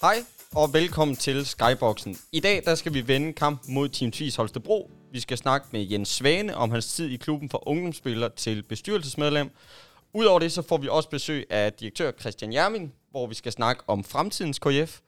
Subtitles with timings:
[0.00, 0.24] Hej
[0.54, 2.16] og velkommen til Skyboxen.
[2.32, 4.90] I dag der skal vi vende kamp mod Team Tvis Holstebro.
[5.12, 9.50] Vi skal snakke med Jens Svane om hans tid i klubben fra ungdomsspiller til bestyrelsesmedlem.
[10.14, 13.82] Udover det så får vi også besøg af direktør Christian Jermin, hvor vi skal snakke
[13.86, 15.00] om fremtidens KF.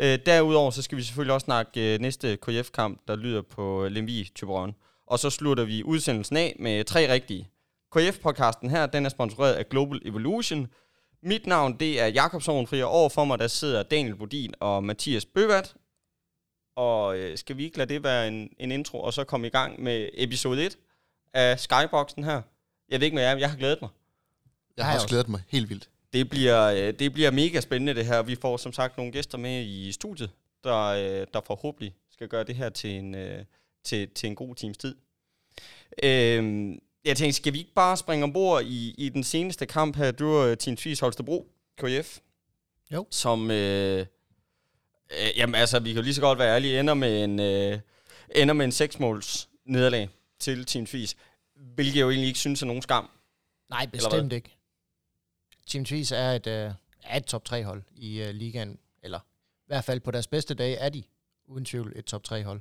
[0.00, 3.90] Øh, derudover så skal vi selvfølgelig også snakke øh, næste KF-kamp, der lyder på øh,
[3.90, 4.74] Lemvi Tyberon.
[5.06, 7.48] Og så slutter vi udsendelsen af med tre rigtige.
[7.96, 10.68] KF-podcasten her, den er sponsoreret af Global Evolution.
[11.24, 15.24] Mit navn, det er Jakob Sovenfri, og overfor mig, der sidder Daniel Bodin og Mathias
[15.24, 15.74] Bøvat.
[16.76, 19.50] Og øh, skal vi ikke lade det være en, en intro, og så komme i
[19.50, 20.78] gang med episode 1
[21.34, 22.42] af Skyboxen her?
[22.88, 23.90] Jeg ved ikke med jer, jeg har glædet mig.
[24.76, 25.90] Jeg har også glædet mig helt vildt.
[26.12, 28.22] Det bliver, øh, det bliver mega spændende det her.
[28.22, 30.30] Vi får som sagt nogle gæster med i studiet,
[30.64, 33.44] der, øh, der forhåbentlig skal gøre det her til en, øh,
[33.84, 34.96] til, til en god times tid.
[36.02, 40.10] Øhm, jeg tænkte, skal vi ikke bare springe ombord i, i den seneste kamp her?
[40.10, 42.18] Du er Team Tvis Holstebro, KF.
[42.92, 43.06] Jo.
[43.10, 44.06] Som, øh,
[45.10, 47.80] øh, jamen altså, vi kan jo lige så godt være ærlige, ender med en, øh,
[48.34, 51.16] ender med en seksmåls nederlag til Team Tvis.
[51.74, 53.10] Hvilket jeg jo egentlig ikke synes er nogen skam.
[53.70, 54.56] Nej, bestemt ikke.
[55.66, 56.70] Team Tvis er et, øh,
[57.02, 60.54] er et top 3 hold i øh, ligaen, eller i hvert fald på deres bedste
[60.54, 61.02] dage er de
[61.46, 62.60] uden tvivl et top 3 hold.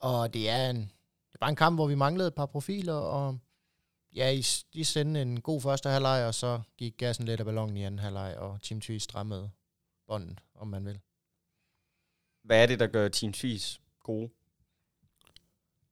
[0.00, 2.94] Og det er en, det er bare en kamp, hvor vi manglede et par profiler,
[2.94, 3.38] og
[4.16, 4.42] ja, I,
[4.74, 7.98] de sendte en god første halvleg, og så gik gassen lidt af ballonen i anden
[7.98, 9.50] halvleg, og Team Tvis strammede
[10.06, 11.00] båndet, om man vil.
[12.42, 14.30] Hvad er det, der gør Team Tvis gode?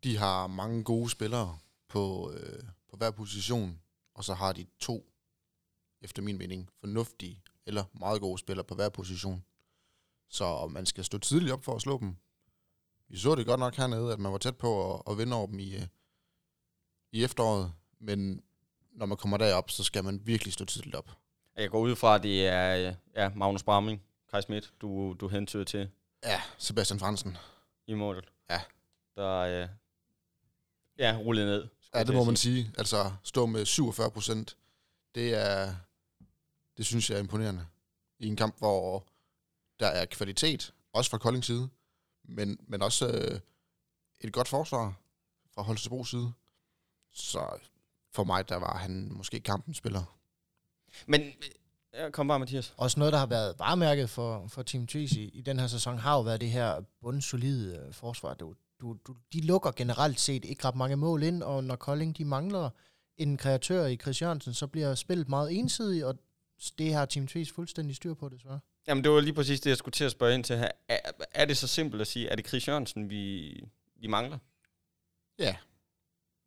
[0.05, 1.59] De har mange gode spillere
[1.89, 3.81] på, øh, på hver position,
[4.15, 5.13] og så har de to,
[6.01, 9.45] efter min mening, fornuftige eller meget gode spillere på hver position.
[10.29, 12.17] Så man skal stå tidligt op for at slå dem.
[13.09, 15.47] Vi så det godt nok hernede, at man var tæt på at, at vinde over
[15.47, 15.87] dem i, øh,
[17.13, 18.43] i efteråret, men
[18.93, 21.11] når man kommer derop, så skal man virkelig stå tidligt op.
[21.57, 25.65] Jeg går ud fra, at det er ja, Magnus Bramming, Kai Schmidt, du, du hentyder
[25.65, 25.91] til
[26.25, 27.37] Ja, Sebastian Fransen.
[27.87, 28.25] i målet.
[28.51, 28.61] Ja.
[29.17, 29.69] Der øh,
[30.99, 31.69] ja, rullet ned.
[31.95, 32.63] Ja, det må man sige.
[32.63, 32.75] sige.
[32.79, 34.57] Altså, stå med 47 procent,
[35.15, 35.75] det er,
[36.77, 37.67] det synes jeg er imponerende.
[38.19, 39.07] I en kamp, hvor
[39.81, 41.69] der er kvalitet, også fra Koldings side,
[42.25, 43.41] men, men også øh,
[44.21, 44.95] et godt forsvar
[45.55, 46.33] fra Holstebros side.
[47.13, 47.59] Så
[48.15, 50.17] for mig, der var han måske kampens spiller.
[51.07, 51.23] Men,
[51.95, 52.75] øh, kom bare, Mathias.
[52.77, 55.99] Også noget, der har været varemærket for, for Team Tvis i, i den her sæson,
[55.99, 58.35] har jo været det her bundsolide øh, forsvar.
[58.35, 62.19] Du, du, du, de lukker generelt set ikke ret mange mål ind, og når Kolding
[62.19, 62.71] de mangler
[63.17, 66.19] en kreatør i Chris Jørgensen, så bliver spillet meget ensidigt, og
[66.79, 68.61] det har Team Tvis fuldstændig styr på, desværre.
[68.89, 70.69] Jamen, det var lige præcis det, jeg skulle til at spørge ind til her.
[70.89, 70.99] Er,
[71.31, 73.55] er det så simpelt at sige, er det Chris Jørgensen, vi,
[73.97, 74.39] vi mangler?
[75.39, 75.57] Ja,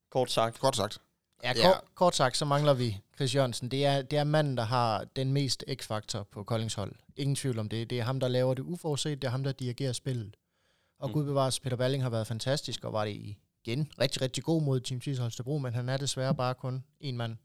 [0.09, 0.59] Kort sagt.
[0.59, 1.01] godt sagt.
[1.43, 1.63] Ja, Ja.
[1.63, 3.71] kort, kort sagt, så mangler vi Chris Jørgensen.
[3.71, 6.95] Det er, det er manden, der har den mest x-faktor på Koldings hold.
[7.17, 7.89] Ingen tvivl om det.
[7.89, 9.21] Det er ham, der laver det uforudset.
[9.21, 10.35] Det er ham, der dirigerer spillet.
[10.99, 11.13] Og Mm.
[11.13, 14.79] Gud bevares, Peter Balling har været fantastisk, og var det igen rigtig, rigtig god mod
[14.79, 17.35] Team Tvis Holstebro, men han er desværre bare kun en mand.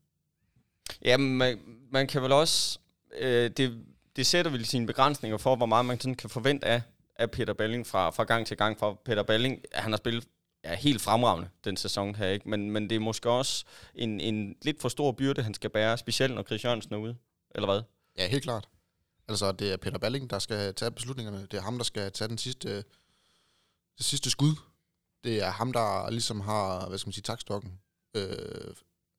[1.04, 1.60] Jamen, man,
[1.90, 2.78] man kan vel også...
[3.18, 3.84] Øh, det,
[4.16, 6.82] det sætter vel sine begrænsninger for, hvor meget man sådan kan forvente af,
[7.16, 8.78] af Peter Balling fra, fra gang til gang.
[8.78, 10.24] For Peter Balling, han har spillet
[10.62, 12.48] er helt fremragende den sæson her, ikke?
[12.48, 13.64] Men, men det er måske også
[13.94, 17.16] en, en lidt for stor byrde, han skal bære, specielt når Chris Jørgensen er ude.
[17.54, 17.82] Eller hvad?
[18.18, 18.68] Ja, helt klart.
[19.28, 21.46] Altså, det er Peter Balling, der skal tage beslutningerne.
[21.50, 22.76] Det er ham, der skal tage den sidste,
[23.98, 24.54] det sidste skud.
[25.24, 27.78] Det er ham, der ligesom har, hvad skal man sige, takstokken.
[28.16, 28.74] Øh,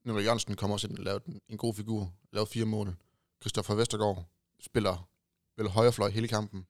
[0.05, 2.95] Nicolai Jørgensen kommer også ind og laver en, en god figur, laver fire mål.
[3.41, 4.25] Christoffer Vestergaard
[4.61, 5.09] spiller
[5.57, 6.67] vel højrefløj hele kampen.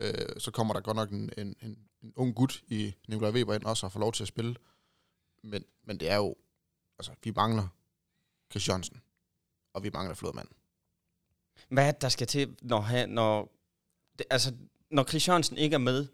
[0.00, 3.54] Øh, så kommer der godt nok en, en, en, en ung gut i Nikolaj Weber
[3.54, 4.56] ind også og får lov til at spille.
[5.42, 6.36] Men, men det er jo,
[6.98, 7.68] altså, vi mangler
[8.50, 8.68] Chris
[9.74, 10.48] og vi mangler Flodmand.
[11.68, 13.52] Hvad er det, der skal til, når, han, når,
[14.18, 14.54] det, altså,
[14.90, 16.06] når Chris ikke er med?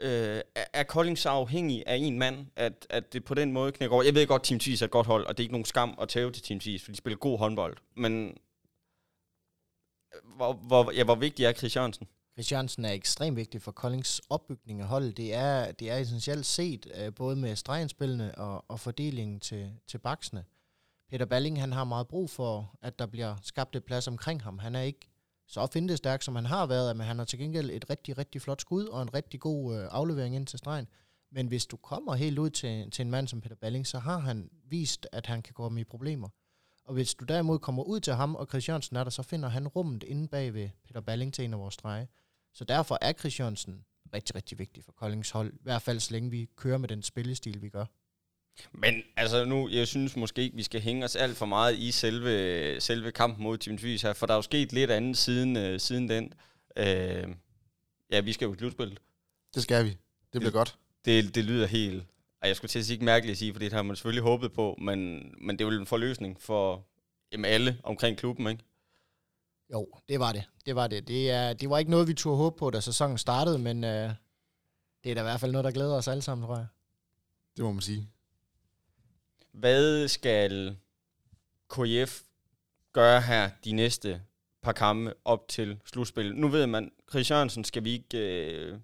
[0.00, 0.40] Øh,
[0.72, 4.04] er, Kolding så afhængig af en mand, at, at det på den måde knækker over?
[4.04, 5.98] Jeg ved godt, Team Thies er et godt hold, og det er ikke nogen skam
[6.00, 7.76] at tæve til Team Thies, for de spiller god håndbold.
[7.94, 8.38] Men
[10.24, 12.08] hvor, hvor, ja, hvor vigtig er Chris Jørgensen?
[12.40, 15.16] Chris Jørgensen er ekstremt vigtig for Koldings opbygning af holdet.
[15.16, 19.98] Det er, det er essentielt set, øh, både med stregenspillene og, og fordelingen til, til
[19.98, 20.44] baksene.
[21.10, 24.58] Peter Balling, han har meget brug for, at der bliver skabt et plads omkring ham.
[24.58, 25.10] Han er ikke
[25.46, 28.60] så stærk, som han har været, men han har til gengæld et rigtig, rigtig flot
[28.60, 30.86] skud og en rigtig god øh, aflevering ind til stregen.
[31.32, 34.18] Men hvis du kommer helt ud til, til en mand som Peter Balling, så har
[34.18, 36.28] han vist, at han kan komme i problemer.
[36.84, 39.68] Og hvis du derimod kommer ud til ham, og Christiansen er der, så finder han
[39.68, 42.08] rummet inde bag ved Peter Balling til en af vores strege.
[42.54, 45.52] Så derfor er Chris Jørgensen rigtig, rigtig vigtig for Koldings hold.
[45.52, 47.84] I hvert fald så længe vi kører med den spillestil, vi gør.
[48.72, 51.90] Men altså nu, jeg synes måske ikke, vi skal hænge os alt for meget i
[51.90, 55.56] selve, selve kampen mod Team Tvis her, for der er jo sket lidt andet siden,
[55.56, 56.32] øh, siden den.
[56.76, 57.34] Øh,
[58.10, 58.98] Ja, vi skal jo i slutspillet.
[59.54, 59.90] Det skal vi.
[60.32, 60.78] Det bliver godt.
[61.04, 62.04] Det, det lyder helt...
[62.42, 64.22] Ej, jeg skulle til at sige ikke mærkeligt at sige, for det har man selvfølgelig
[64.22, 66.86] håbet på, men, men det er jo en forløsning for
[67.32, 68.64] jamen, alle omkring klubben, ikke?
[69.72, 70.44] Jo, det var det.
[70.66, 71.08] Det var det.
[71.08, 74.10] Det, er, det var ikke noget, vi turde håbe på, da sæsonen startede, men øh,
[75.04, 76.66] det er da i hvert fald noget, der glæder os alle sammen, tror jeg.
[77.56, 78.08] Det må man sige.
[79.52, 80.76] Hvad skal
[81.68, 82.22] KF
[82.92, 84.22] gøre her de næste
[84.62, 86.36] par kampe op til slutspillet?
[86.36, 88.78] Nu ved man, Chris Jørgensen skal vi ikke øh,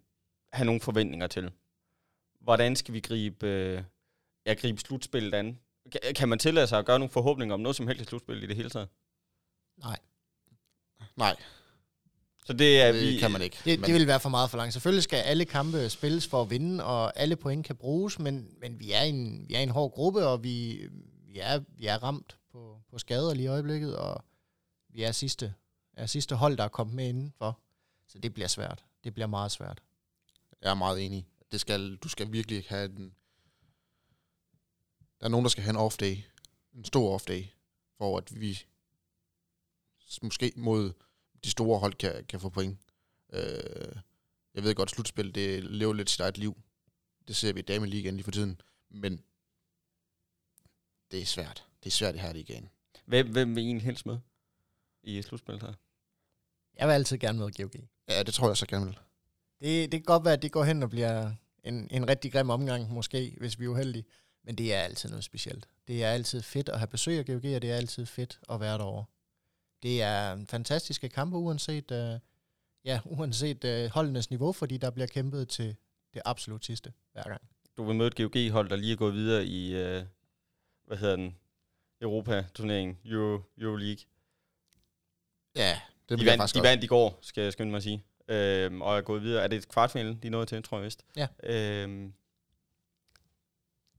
[0.53, 1.50] have nogen forventninger til.
[2.41, 3.83] Hvordan skal vi gribe, øh,
[4.47, 5.59] ja, gribe slutspillet an?
[6.15, 8.47] Kan, man tillade sig at gøre nogle forhåbninger om noget som helst i slutspillet i
[8.47, 8.88] det hele taget?
[9.77, 9.99] Nej,
[11.16, 11.36] Nej,
[12.46, 13.16] Så det er det vi...
[13.16, 13.56] kan man ikke.
[13.64, 14.72] det, Men det vil være for meget for langt.
[14.72, 18.80] Selvfølgelig skal alle kampe spilles for at vinde, og alle point kan bruges, men, men
[18.80, 20.86] vi, er en, vi er en hård gruppe, og vi,
[21.26, 24.24] vi, er, vi er ramt på, på skader lige i øjeblikket, og
[24.88, 25.54] vi er sidste,
[25.92, 27.58] er sidste hold, der er kommet med indenfor.
[28.08, 28.84] Så det bliver svært.
[29.04, 29.82] Det bliver meget svært.
[30.62, 31.26] Jeg er meget enig.
[31.52, 33.12] Det skal, du skal virkelig ikke have den...
[35.20, 36.16] Der er nogen, der skal have en off day.
[36.74, 37.44] En stor off day.
[37.98, 38.58] For at vi
[40.22, 40.92] måske mod
[41.44, 42.79] de store hold kan, kan få point.
[43.33, 43.97] Øh,
[44.55, 46.56] jeg ved godt, slutspil, det lever lidt sit eget liv.
[47.29, 48.61] Det ser vi i Dameligaen lige for tiden.
[48.91, 49.23] Men
[51.11, 51.67] det er svært.
[51.85, 52.69] Det er svært i her ligaen.
[53.05, 54.19] Hvem, hvem vil I egentlig helst med
[55.03, 55.73] i slutspillet her?
[56.79, 57.88] Jeg vil altid gerne med GOG.
[58.09, 58.99] Ja, det tror jeg så gerne vil.
[59.61, 61.33] Det, det kan godt være, at det går hen og bliver
[61.65, 64.05] en, en rigtig grim omgang, måske, hvis vi er uheldige.
[64.44, 65.69] Men det er altid noget specielt.
[65.88, 68.61] Det er altid fedt at have besøg af GOG, og det er altid fedt at
[68.61, 69.05] være derovre.
[69.87, 72.21] Det er fantastiske kampe, uanset, uh,
[72.85, 75.77] ja, uanset uh, holdenes niveau, fordi der bliver kæmpet til
[76.15, 77.41] det absolut sidste hver gang.
[77.77, 80.03] Du vil møde et GOG-hold, der lige er gået videre i, øh,
[80.87, 81.37] hvad hedder den,
[82.00, 84.05] Europa-turneringen, Euro, Euroleague.
[85.56, 87.83] Ja, det De bliver vandt, faktisk de vandt i går, skal jeg skynde mig at
[87.83, 88.05] sige.
[88.29, 89.44] Øhm, og er gået videre.
[89.44, 91.05] Er det et kvartfinale, de nået til, tror jeg vist?
[91.17, 91.27] Ja.
[91.43, 92.12] Øhm,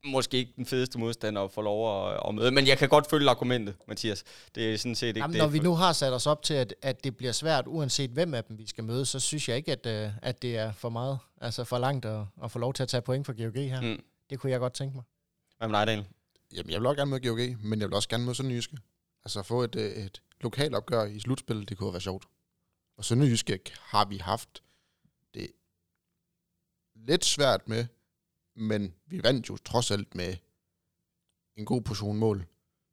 [0.06, 3.10] måske ikke den fedeste modstander at få lov at, at møde, men jeg kan godt
[3.10, 4.24] følge argumentet, Mathias.
[4.56, 5.42] Det er sådan set ikke Jamen, det.
[5.42, 8.34] når vi nu har sat os op til, at, at det bliver svært, uanset hvem
[8.34, 10.90] af dem vi skal møde, så synes jeg ikke, at, uh, at det er for
[10.90, 13.82] meget, altså for langt at, at få lov til at tage point for GOG her.
[13.82, 13.88] Mm.
[13.88, 14.04] Mm.
[14.30, 15.04] Det kunne jeg godt tænke mig.
[15.58, 16.08] Hvad med dig, Daniel?
[16.54, 18.78] Jamen, jeg vil også gerne møde GOG, men jeg vil også gerne møde Sønderjyske.
[19.26, 22.26] Altså få et, øh, et lokalt opgør i slutspillet, det kunne være sjovt.
[22.98, 24.64] Og Sønderjyske har vi haft
[25.34, 25.48] det
[26.96, 27.86] lidt svært med,
[28.58, 30.36] men vi vandt jo trods alt med
[31.56, 32.46] en god portion mål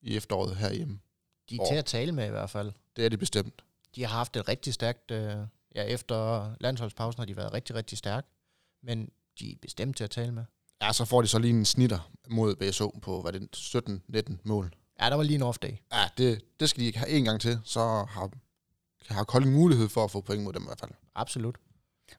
[0.02, 0.98] i efteråret herhjemme.
[1.50, 2.72] De er til at tale med i hvert fald.
[2.96, 3.62] Det er det bestemt.
[3.94, 5.36] de har haft et rigtig stærkt, øh,
[5.74, 8.28] ja, efter landsholdspausen har de været rigtig, rigtig stærke,
[8.82, 10.44] men de er bestemt til at tale med.
[10.82, 13.56] Ja, så får de så lige en snitter mod BSO på, hvad det
[14.32, 14.74] 17-19 mål.
[15.00, 15.76] Ja, der var lige en off-day.
[15.92, 18.30] Ja, det, det skal de ikke have en gang til, så har,
[19.08, 20.90] har Kolding mulighed for at få point mod dem i hvert fald.
[21.14, 21.58] Absolut.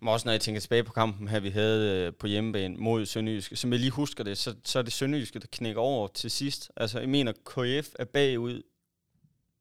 [0.02, 3.06] Men også når jeg tænker tilbage på kampen her, vi havde øh, på hjemmebane mod
[3.06, 6.32] Sønderjyske, som jeg lige husker det, så, så er det Sønderjyske, der knækker over til
[6.32, 6.72] sidst.
[6.78, 8.62] Altså, jeg mener, KF er bagud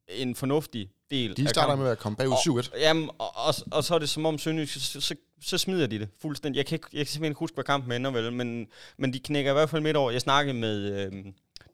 [0.09, 2.79] en fornuftig del De starter med at komme bagud 7-1.
[2.79, 5.99] Jamen, og, og, og, så er det som om Sønderjyske, så, så, så smider de
[5.99, 6.59] det fuldstændig.
[6.59, 9.19] Jeg kan, ikke, jeg kan simpelthen ikke huske, hvad kampen ender vel, men, men de
[9.19, 10.11] knækker i hvert fald midt over.
[10.11, 11.25] Jeg snakkede med øh,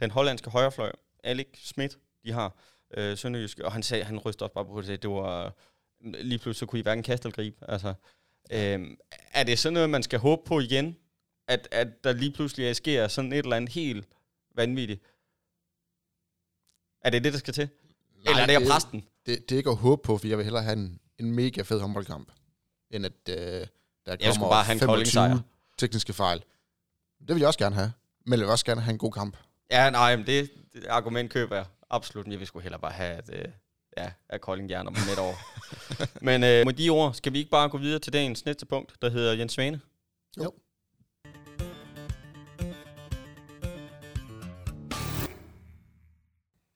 [0.00, 0.92] den hollandske højrefløj,
[1.24, 2.56] Alex Schmidt, de har
[2.96, 5.54] øh, Sønderjyske, og han sagde, han rystede også bare på det, det var,
[6.00, 7.56] lige pludselig så kunne I hverken kaste eller gribe.
[7.68, 7.94] Altså,
[8.50, 8.96] øh,
[9.32, 10.96] er det sådan noget, man skal håbe på igen?
[11.48, 14.08] At, at der lige pludselig sker sådan et eller andet helt
[14.54, 15.02] vanvittigt?
[17.04, 17.68] Er det det, der skal til?
[18.24, 19.04] Nej, eller er det at presse den?
[19.26, 21.62] det, det er ikke at håbe på, for jeg vil hellere have en, en mega
[21.62, 22.32] fed håndboldkamp,
[22.90, 23.66] end at øh, der
[24.06, 25.38] Jeg kommer bare have en 25 Kolding-sejr.
[25.78, 26.44] tekniske fejl.
[27.20, 27.92] Det vil jeg også gerne have,
[28.26, 29.36] men jeg vil også gerne have en god kamp.
[29.70, 32.26] Ja, nej, men det, det argument køber jeg absolut.
[32.26, 33.44] Men jeg vil sgu hellere bare have, at, øh,
[33.96, 35.34] ja, at Kolding Jern om midt over.
[36.28, 38.92] men øh, med de ord, skal vi ikke bare gå videre til dagens næste punkt,
[39.02, 39.80] der hedder Jens Svane?
[40.38, 40.52] Jo.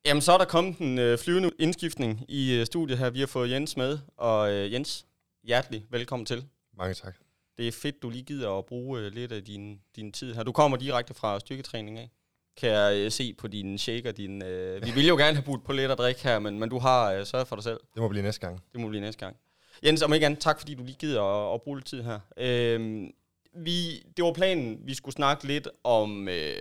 [0.06, 3.10] Jamen, så er der kommet en øh, flyvende indskiftning i øh, studiet her.
[3.10, 5.06] Vi har fået Jens med, og øh, Jens,
[5.42, 6.44] hjertelig velkommen til.
[6.76, 7.16] Mange tak.
[7.58, 10.42] Det er fedt, du lige gider at bruge øh, lidt af din, din tid her.
[10.42, 12.10] Du kommer direkte fra styrketræning af.
[12.56, 14.12] Kan jeg øh, se på din shaker.
[14.12, 16.68] Din, øh, vi vil jo gerne have budt på lidt at drikke her, men, men
[16.68, 17.80] du har øh, sørget for dig selv.
[17.94, 18.62] Det må blive næste gang.
[18.72, 19.36] Det må blive næste gang.
[19.84, 22.20] Jens, om ikke andet, tak fordi du lige gider at, at bruge lidt tid her.
[22.36, 23.10] Øhm,
[23.56, 26.54] vi, det var planen, vi skulle snakke lidt om, øh,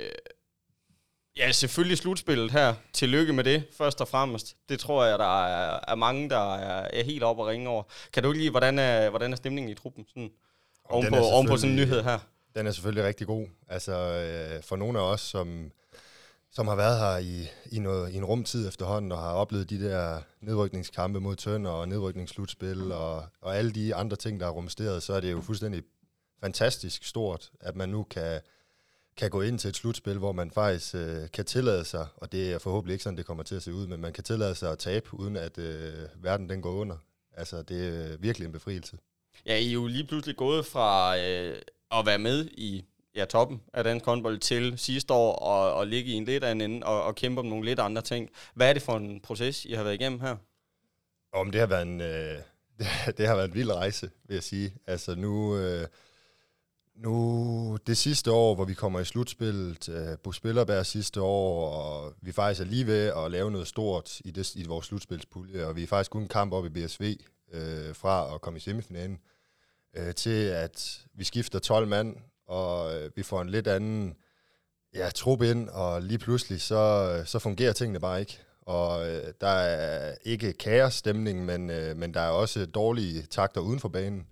[1.37, 2.73] ja selvfølgelig slutspillet her.
[2.93, 4.55] Tillykke med det, først og fremmest.
[4.69, 7.83] Det tror jeg, der er, er mange, der er, er helt oppe og ringe over.
[8.13, 10.05] Kan du ikke lide, hvordan er, hvordan er stemningen i truppen?
[10.07, 10.31] Sådan,
[10.89, 12.19] oven, den på, er oven på sådan en nyhed her.
[12.55, 13.47] Den er selvfølgelig rigtig god.
[13.67, 15.71] Altså, øh, for nogle af os, som,
[16.53, 19.81] som har været her i, i, noget, i en rumtid efterhånden, og har oplevet de
[19.81, 25.03] der nedrykningskampe mod Tønder og nedrykningsslutspil, og, og alle de andre ting, der er rumsteret,
[25.03, 25.83] så er det jo fuldstændig
[26.41, 28.41] fantastisk stort, at man nu kan,
[29.17, 32.53] kan gå ind til et slutspil, hvor man faktisk øh, kan tillade sig, og det
[32.53, 34.71] er forhåbentlig ikke sådan, det kommer til at se ud, men man kan tillade sig
[34.71, 36.97] at tabe, uden at øh, verden den går under.
[37.37, 38.97] Altså, det er virkelig en befrielse.
[39.45, 43.61] Ja, I er jo lige pludselig gået fra øh, at være med i ja, toppen
[43.73, 47.03] af dansk håndbold til sidste år og, og ligge i en lidt anden ende og,
[47.03, 48.29] og kæmpe om nogle lidt andre ting.
[48.53, 50.35] Hvad er det for en proces, I har været igennem her?
[51.33, 52.37] Om det har været en, øh,
[53.17, 54.73] det, har været en vild rejse, vil jeg sige.
[54.87, 55.87] Altså nu, øh,
[56.95, 62.13] nu det sidste år, hvor vi kommer i slutspillet, øh, på Spillerberg sidste år, og
[62.21, 65.75] vi faktisk er lige ved at lave noget stort i, det, i vores slutspilspulje, og
[65.75, 67.15] vi er faktisk kun en kamp op i BSV
[67.53, 69.19] øh, fra at komme i semifinalen,
[69.95, 72.15] øh, til at vi skifter 12 mand,
[72.53, 74.15] og øh, vi får en lidt anden
[74.95, 78.39] ja, trup ind, og lige pludselig så, øh, så fungerer tingene bare ikke.
[78.61, 83.79] Og øh, der er ikke kaosstemning, men, øh, men der er også dårlige takter uden
[83.79, 84.27] for banen.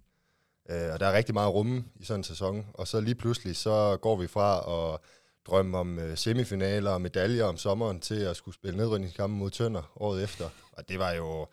[0.70, 2.66] Øh, og der er rigtig meget rumme i sådan en sæson.
[2.74, 4.58] Og så lige pludselig, så går vi fra
[4.94, 5.00] at
[5.48, 9.92] drømme om øh, semifinaler og medaljer om sommeren til at skulle spille nedrykningskampe mod Tønder
[9.96, 10.50] året efter.
[10.72, 11.48] Og det var jo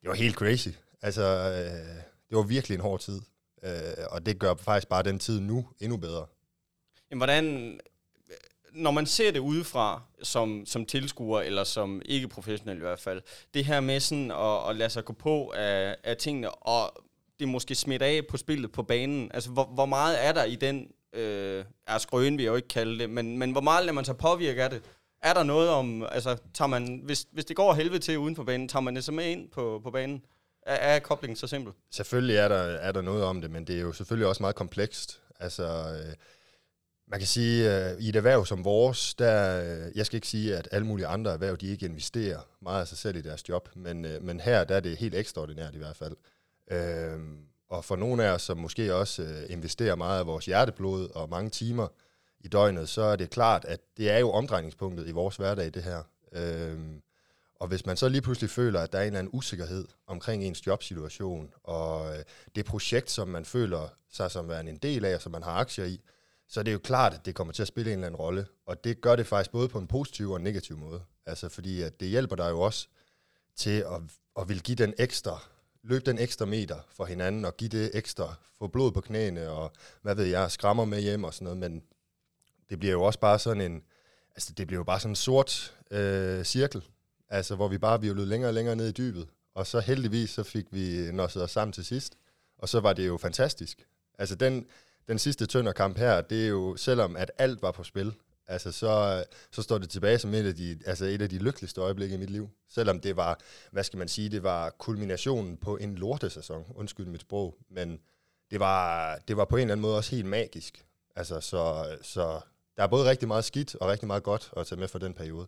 [0.00, 0.68] det var helt crazy.
[1.02, 1.96] Altså, øh,
[2.28, 3.20] det var virkelig en hård tid.
[3.64, 6.26] Øh, og det gør faktisk bare den tid nu endnu bedre.
[7.10, 7.44] Jamen, hvordan,
[8.28, 8.36] øh,
[8.72, 13.22] når man ser det udefra, som, som tilskuer, eller som ikke professionel i hvert fald,
[13.54, 17.04] det her med sådan at, at lade sig gå på af, af tingene, og
[17.40, 20.54] det måske smidt af på spillet på banen, altså hvor, hvor meget er der i
[20.54, 23.94] den, øh, er skrøen vil jeg jo ikke kalde det, men, men hvor meget lader
[23.94, 24.82] man sig påvirke af det?
[25.22, 28.44] Er der noget om, altså tager man, hvis, hvis det går helvede til uden for
[28.44, 30.24] banen, tager man det så med ind på, på banen?
[30.66, 31.72] Er, er koblingen så simpel?
[31.90, 34.56] Selvfølgelig er der, er der noget om det, men det er jo selvfølgelig også meget
[34.56, 35.22] komplekst.
[35.40, 36.14] Altså, øh,
[37.08, 40.28] man kan sige, at øh, i et erhverv som vores, der, øh, jeg skal ikke
[40.28, 43.48] sige, at alle mulige andre erhverv, de ikke investerer meget af sig selv i deres
[43.48, 46.16] job, men, øh, men her der er det helt ekstraordinært i hvert fald.
[46.70, 47.20] Øh,
[47.68, 51.28] og for nogle af os, som måske også øh, investerer meget af vores hjerteblod og
[51.28, 51.88] mange timer
[52.40, 55.82] i døgnet, så er det klart, at det er jo omdrejningspunktet i vores hverdag, det
[55.82, 56.02] her.
[56.32, 56.78] Øh,
[57.62, 60.44] og hvis man så lige pludselig føler, at der er en eller anden usikkerhed omkring
[60.44, 65.14] ens jobsituation, og øh, det projekt, som man føler sig som værende en del af,
[65.14, 66.00] og som man har aktier i,
[66.48, 68.46] så er det jo klart, at det kommer til at spille en eller anden rolle.
[68.66, 71.02] Og det gør det faktisk både på en positiv og en negativ måde.
[71.26, 72.88] Altså fordi, at det hjælper dig jo også
[73.56, 74.00] til at,
[74.40, 75.42] at vil give den ekstra,
[75.82, 79.72] løbe den ekstra meter for hinanden, og give det ekstra, få blod på knæene, og
[80.02, 81.82] hvad ved jeg, skrammer med hjem og sådan noget, men
[82.70, 83.82] det bliver jo også bare sådan en,
[84.34, 86.82] altså det bliver jo bare sådan en sort øh, cirkel,
[87.32, 89.28] Altså, hvor vi bare virvlede længere og længere ned i dybet.
[89.54, 92.16] Og så heldigvis, så fik vi nosset os sammen til sidst.
[92.58, 93.86] Og så var det jo fantastisk.
[94.18, 94.66] Altså, den,
[95.08, 98.14] den sidste tønderkamp her, det er jo, selvom at alt var på spil,
[98.46, 101.80] altså så, så står det tilbage som et af, de, altså et af de lykkeligste
[101.80, 102.48] øjeblikke i mit liv.
[102.68, 107.20] Selvom det var, hvad skal man sige, det var kulminationen på en lortesæson, undskyld mit
[107.20, 108.00] sprog, men
[108.50, 110.86] det var, det var på en eller anden måde også helt magisk.
[111.16, 112.40] Altså, så, så
[112.76, 115.14] der er både rigtig meget skidt og rigtig meget godt at tage med for den
[115.14, 115.46] periode.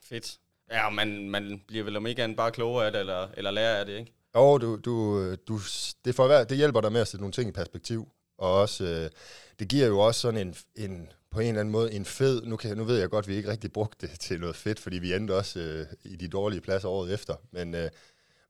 [0.00, 0.38] Fedt.
[0.74, 3.76] Ja, man, man bliver vel om ikke andet bare klogere af det, eller, eller lærer
[3.76, 4.12] af det, ikke?
[4.36, 5.60] Jo, du, du, du,
[6.04, 8.08] det, for, det hjælper dig med at sætte nogle ting i perspektiv.
[8.38, 9.10] Og også, øh,
[9.58, 12.56] det giver jo også sådan en, en, på en eller anden måde en fed, nu,
[12.56, 14.98] kan, nu ved jeg godt, at vi ikke rigtig brugte det til noget fedt, fordi
[14.98, 17.34] vi endte også øh, i de dårlige pladser året efter.
[17.50, 17.90] Men, øh,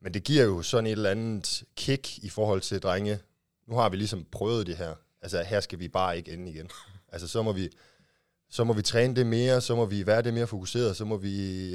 [0.01, 3.19] men det giver jo sådan et eller andet kick i forhold til drenge.
[3.67, 4.95] Nu har vi ligesom prøvet det her.
[5.21, 6.69] Altså her skal vi bare ikke ende igen.
[7.09, 7.69] Altså så må vi,
[8.55, 11.17] så må vi træne det mere, så må vi være det mere fokuseret, så må
[11.17, 11.29] vi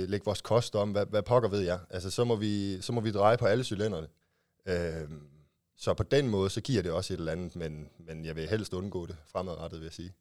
[0.08, 1.78] lægge vores kost om, hvad, hvad pokker ved jeg.
[1.90, 4.08] Altså, så må vi, så må vi dreje på alle cylinderne.
[4.66, 5.22] Øhm,
[5.76, 8.48] så på den måde, så giver det også et eller andet, men, men jeg vil
[8.48, 10.12] helst undgå det fremadrettet, vil jeg sige.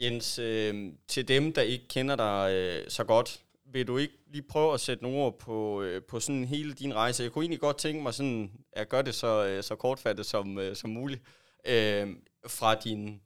[0.00, 3.40] Jens, øh, til dem, der ikke kender dig øh, så godt,
[3.72, 6.94] vil du ikke lige prøve at sætte nogle ord på, øh, på sådan hele din
[6.94, 7.22] rejse?
[7.22, 10.58] Jeg kunne egentlig godt tænke mig sådan, at gøre det så, øh, så kortfattet som,
[10.58, 11.22] øh, som muligt.
[11.66, 12.08] Øh,
[12.46, 13.20] fra din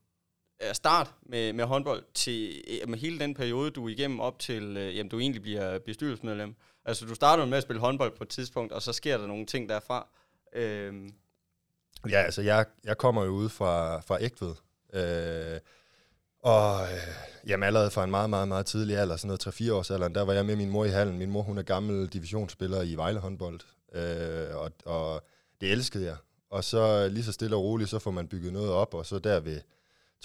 [0.63, 4.39] Øh, start med, med håndbold til øh, med hele den periode, du er igennem op
[4.39, 6.55] til, øh, jamen du egentlig bliver bestyrelsesmedlem.
[6.85, 9.47] Altså du starter med at spille håndbold på et tidspunkt, og så sker der nogle
[9.47, 10.09] ting derfra.
[10.55, 11.11] Øhm.
[12.11, 14.55] Ja, altså jeg, jeg kommer jo ud fra, fra Ægtved.
[14.95, 15.61] Øh,
[16.43, 19.91] og øh, jamen allerede fra en meget, meget, meget tidlig alder, sådan noget 3-4 års
[19.91, 21.19] alderen, der var jeg med min mor i hallen.
[21.19, 23.61] Min mor, hun er gammel divisionsspiller i Vejle håndbold,
[23.95, 25.25] øh, og, og
[25.61, 26.17] det elskede jeg.
[26.51, 29.19] Og så lige så stille og roligt, så får man bygget noget op, og så
[29.19, 29.61] der ved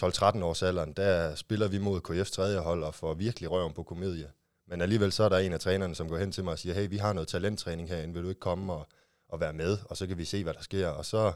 [0.02, 3.84] 12-13 års alderen, der spiller vi mod KF's tredje hold og får virkelig røven på
[3.84, 4.32] komedie.
[4.68, 6.76] Men alligevel så er der en af trænerne, som går hen til mig og siger,
[6.76, 8.88] hey, vi har noget talenttræning herinde, vil du ikke komme og,
[9.30, 10.88] og være med, og så kan vi se, hvad der sker.
[10.88, 11.32] Og så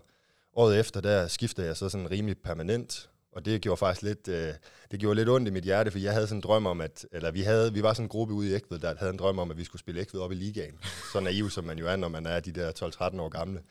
[0.53, 4.53] året efter, der skifter jeg så sådan rimelig permanent, Og det gjorde faktisk lidt, øh,
[4.91, 7.05] det gjorde lidt ondt i mit hjerte, for jeg havde sådan en drøm om, at,
[7.11, 9.39] eller vi, havde, vi var sådan en gruppe ude i Ægved, der havde en drøm
[9.39, 10.79] om, at vi skulle spille Ægved op i ligaen.
[11.13, 12.71] Så naiv som man jo er, når man er de der
[13.15, 13.61] 12-13 år gamle.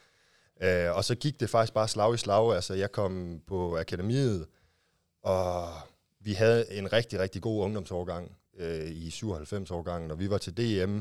[0.62, 2.54] Øh, og så gik det faktisk bare slag i slag.
[2.54, 4.46] Altså, jeg kom på akademiet,
[5.22, 5.68] og
[6.20, 11.00] vi havde en rigtig, rigtig god ungdomsårgang øh, i 97-årgangen, og vi var til DM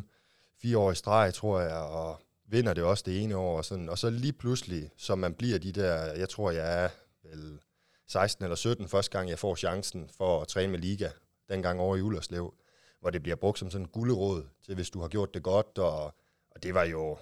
[0.61, 3.57] fire år i streg, tror jeg, og vinder det også det ene år.
[3.57, 3.89] Og, sådan.
[3.89, 6.89] og så lige pludselig, som man bliver de der, jeg tror, jeg er
[7.23, 7.59] vel
[8.07, 11.09] 16 eller 17, første gang jeg får chancen for at træne med Liga,
[11.49, 12.53] dengang over i Ullerslev,
[12.99, 15.77] hvor det bliver brugt som sådan en gulderåd til, hvis du har gjort det godt,
[15.77, 16.03] og,
[16.51, 17.17] og det var jo,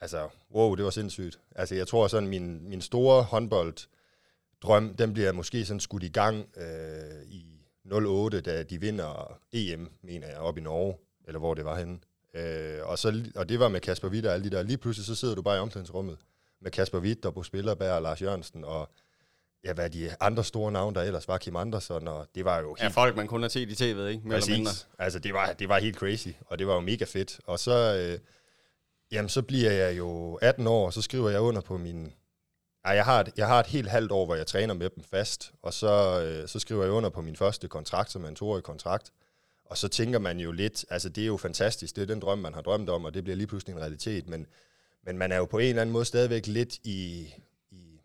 [0.00, 1.40] altså, wow, det var sindssygt.
[1.56, 3.74] Altså, jeg tror sådan, min, min store håndbold
[4.62, 7.44] drøm, den bliver måske sådan skudt i gang øh, i
[7.92, 10.96] 08, da de vinder EM, mener jeg, op i Norge,
[11.26, 11.98] eller hvor det var henne.
[12.34, 14.62] Øh, og, så, og det var med Kasper Witt og alle de der.
[14.62, 16.18] Lige pludselig så sidder du bare i omklædningsrummet
[16.60, 18.90] med Kasper Witt og Bo Spillerberg og Lars Jørgensen og
[19.64, 22.74] ja, hvad de andre store navne, der ellers var Kim Andersen, og det var jo
[22.74, 22.82] helt...
[22.82, 24.28] Ja, folk, man kun har set i tv, ikke?
[24.28, 24.48] Mere Præcis.
[24.48, 24.72] Eller mindre.
[24.98, 27.40] Altså, det var, det var helt crazy, og det var jo mega fedt.
[27.46, 28.18] Og så, øh,
[29.12, 32.12] jamen, så bliver jeg jo 18 år, og så skriver jeg under på min...
[32.84, 35.04] Ja, jeg har, et, jeg har et helt halvt år, hvor jeg træner med dem
[35.04, 38.34] fast, og så, øh, så skriver jeg under på min første kontrakt, som er en
[38.34, 39.12] toårig kontrakt.
[39.64, 42.38] Og så tænker man jo lidt, altså det er jo fantastisk, det er den drøm,
[42.38, 44.46] man har drømt om, og det bliver lige pludselig en realitet, men,
[45.04, 47.28] men man er jo på en eller anden måde stadigvæk lidt i,
[47.70, 48.00] i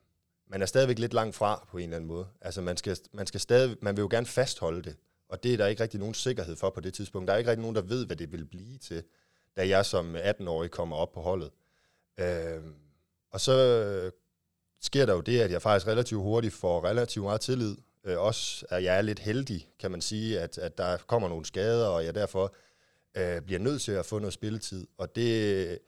[0.47, 2.27] man er stadigvæk lidt langt fra på en eller anden måde.
[2.41, 4.95] Altså man skal, man skal stadig, man vil jo gerne fastholde det,
[5.29, 7.27] og det er der ikke rigtig nogen sikkerhed for på det tidspunkt.
[7.27, 9.03] Der er ikke rigtig nogen, der ved, hvad det vil blive til,
[9.57, 11.51] da jeg som 18-årig kommer op på holdet.
[12.19, 12.61] Øh,
[13.31, 13.53] og så
[14.81, 18.65] sker der jo det, at jeg faktisk relativt hurtigt får relativt meget tillid Øh, også
[18.69, 22.05] at jeg er lidt heldig, kan man sige, at, at der kommer nogle skader, og
[22.05, 22.55] jeg derfor
[23.17, 24.87] øh, bliver nødt til at få noget spilletid.
[24.97, 25.79] Og det,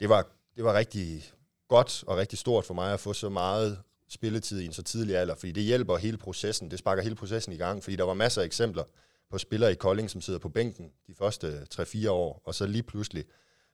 [0.00, 0.26] det, var,
[0.56, 1.32] det var rigtig
[1.68, 5.16] godt og rigtig stort for mig at få så meget spilletid i en så tidlig
[5.16, 8.14] alder, fordi det hjælper hele processen, det sparker hele processen i gang, fordi der var
[8.14, 8.84] masser af eksempler
[9.30, 12.82] på spillere i Kolding, som sidder på bænken de første 3-4 år, og så lige
[12.82, 13.24] pludselig,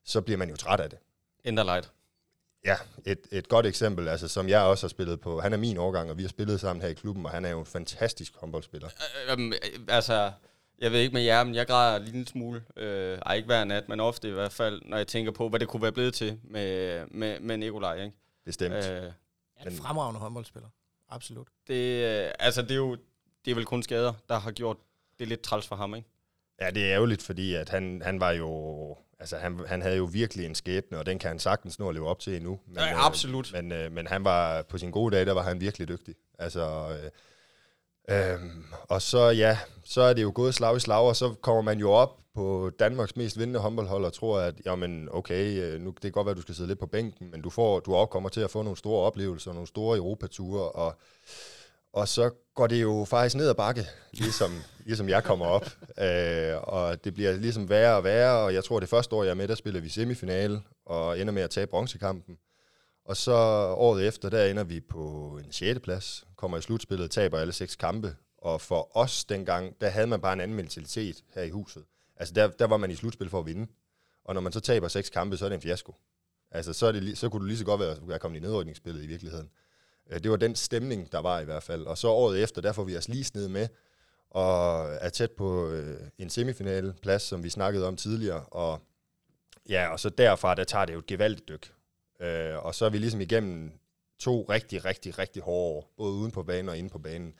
[0.05, 0.99] så bliver man jo træt af det.
[1.45, 1.93] Enderlight.
[2.65, 5.41] Ja, et, et godt eksempel, altså, som jeg også har spillet på.
[5.41, 7.51] Han er min årgang, og vi har spillet sammen her i klubben, og han er
[7.51, 8.89] jo en fantastisk håndboldspiller.
[9.31, 9.53] Øh, øh,
[9.89, 10.33] altså,
[10.79, 12.65] jeg ved ikke med jer, men jeg græder en lille smule.
[12.77, 15.61] Øh, ej, ikke hver nat, men ofte i hvert fald, når jeg tænker på, hvad
[15.61, 18.03] det kunne være blevet til med, med, med Nikolaj.
[18.03, 18.17] Ikke?
[18.45, 18.75] Bestemt.
[18.75, 19.11] Øh, ja,
[19.67, 20.69] en fremragende håndboldspiller.
[21.09, 21.49] Absolut.
[21.69, 22.97] Det, øh, altså, det er jo
[23.45, 24.77] det er vel kun skader, der har gjort
[25.19, 26.09] det lidt træls for ham, ikke?
[26.63, 30.05] Ja, det er ærgerligt, fordi at han, han var jo altså han, han havde jo
[30.05, 32.59] virkelig en skæbne, og den kan han sagtens nå at leve op til endnu.
[32.67, 33.55] Men, ja, absolut.
[33.57, 36.15] Øh, men, øh, men han var på sin gode dag, der var han virkelig dygtig.
[36.39, 36.89] Altså,
[38.09, 38.41] øh, øh,
[38.89, 41.79] og så ja, så er det jo gået slag i slag, og så kommer man
[41.79, 46.03] jo op på Danmarks mest vindende håndboldhold og tror, at jamen, okay, øh, nu, det
[46.03, 48.11] kan godt være, at du skal sidde lidt på bænken, men du, får, du også
[48.11, 50.95] kommer til at få nogle store oplevelser, nogle store Europature, og
[51.93, 55.67] og så går det jo faktisk ned ad bakke, ligesom, ligesom jeg kommer op.
[55.99, 59.31] Øh, og det bliver ligesom værre og værre, og jeg tror, det første år, jeg
[59.31, 62.39] er med, der spiller vi semifinale, og ender med at tage bronzekampen.
[63.05, 63.33] Og så
[63.77, 65.81] året efter, der ender vi på en 6.
[65.81, 68.17] plads, kommer i slutspillet, taber alle seks kampe.
[68.39, 71.85] Og for os dengang, der havde man bare en anden mentalitet her i huset.
[72.17, 73.67] Altså der, der var man i slutspil for at vinde.
[74.25, 75.95] Og når man så taber seks kampe, så er det en fiasko.
[76.51, 79.05] Altså så, er det, så kunne du lige så godt være, at komme i nedrykningsspillet
[79.05, 79.51] i virkeligheden.
[80.11, 81.87] Øh, det var den stemning, der var i hvert fald.
[81.87, 83.69] Og så året efter, der får vi os lige sned med,
[84.31, 88.45] og er tæt på øh, en semifinale plads, som vi snakkede om tidligere.
[88.45, 88.81] Og
[89.69, 91.73] ja, og så derfra, der tager det jo et gevaldigt dyk.
[92.21, 93.73] Øh, og så er vi ligesom igennem
[94.19, 97.35] to rigtig, rigtig, rigtig hårde år, både uden på banen og inde på banen.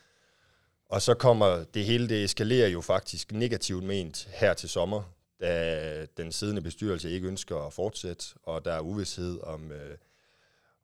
[0.87, 5.03] Og så kommer det hele, det eskalerer jo faktisk negativt ment her til sommer,
[5.41, 9.97] da den siddende bestyrelse ikke ønsker at fortsætte, og der er uvidshed om, øh,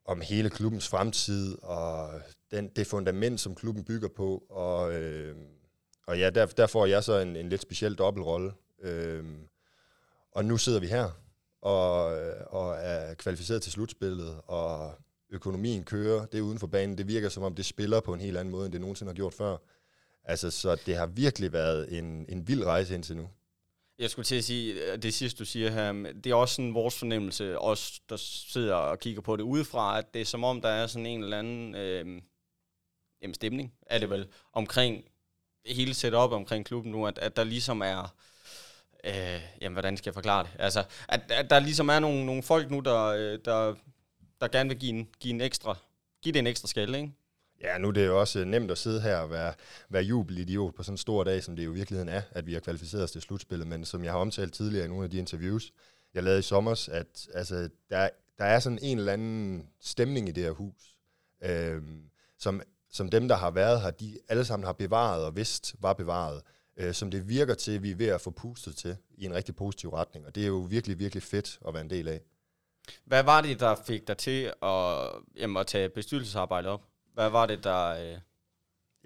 [0.09, 4.43] om hele klubbens fremtid og den, det fundament, som klubben bygger på.
[4.49, 5.35] Og, øh,
[6.07, 8.51] og ja, der, der får jeg så en, en lidt speciel dobbeltrolle.
[8.81, 9.23] Øh,
[10.31, 11.09] og nu sidder vi her
[11.61, 12.05] og,
[12.47, 14.93] og er kvalificeret til slutspillet, og
[15.29, 16.97] økonomien kører, det er uden for banen.
[16.97, 19.15] Det virker som om, det spiller på en helt anden måde, end det nogensinde har
[19.15, 19.57] gjort før.
[20.23, 23.29] Altså, så det har virkelig været en, en vild rejse indtil nu.
[23.99, 26.73] Jeg skulle til at sige, øh, det sidste du siger her, det er også sådan
[26.73, 30.61] vores fornemmelse, os der sidder og kigger på det udefra, at det er som om,
[30.61, 32.21] der er sådan en eller anden øh,
[33.21, 35.03] jamen stemning, er det vel, omkring
[35.65, 38.15] hele setup omkring klubben nu, at, at der ligesom er,
[39.03, 42.43] øh, jamen hvordan skal jeg forklare det, altså, at, at der ligesom er nogle, nogle
[42.43, 43.75] folk nu, der, øh, der,
[44.41, 45.77] der gerne vil give en, give en ekstra,
[46.21, 47.13] give det en ekstra skalle, ikke?
[47.61, 49.53] Ja, nu er det jo også øh, nemt at sidde her og være,
[49.89, 52.53] være jubelidiot på sådan en stor dag, som det jo i virkeligheden er, at vi
[52.53, 53.67] har kvalificeret os til slutspillet.
[53.67, 55.71] Men som jeg har omtalt tidligere i nogle af de interviews,
[56.13, 60.31] jeg lavede i sommer, at altså, der, der er sådan en eller anden stemning i
[60.31, 60.95] det her hus,
[61.43, 61.81] øh,
[62.37, 65.93] som som dem, der har været her, de alle sammen har bevaret og vidst var
[65.93, 66.41] bevaret,
[66.77, 69.33] øh, som det virker til, at vi er ved at få pustet til i en
[69.33, 70.25] rigtig positiv retning.
[70.25, 72.21] Og det er jo virkelig, virkelig fedt at være en del af.
[73.05, 76.88] Hvad var det, der fik dig til at, jamen, at tage bestyrelsesarbejdet op?
[77.13, 77.85] Hvad var det, der...
[77.85, 78.19] Øh...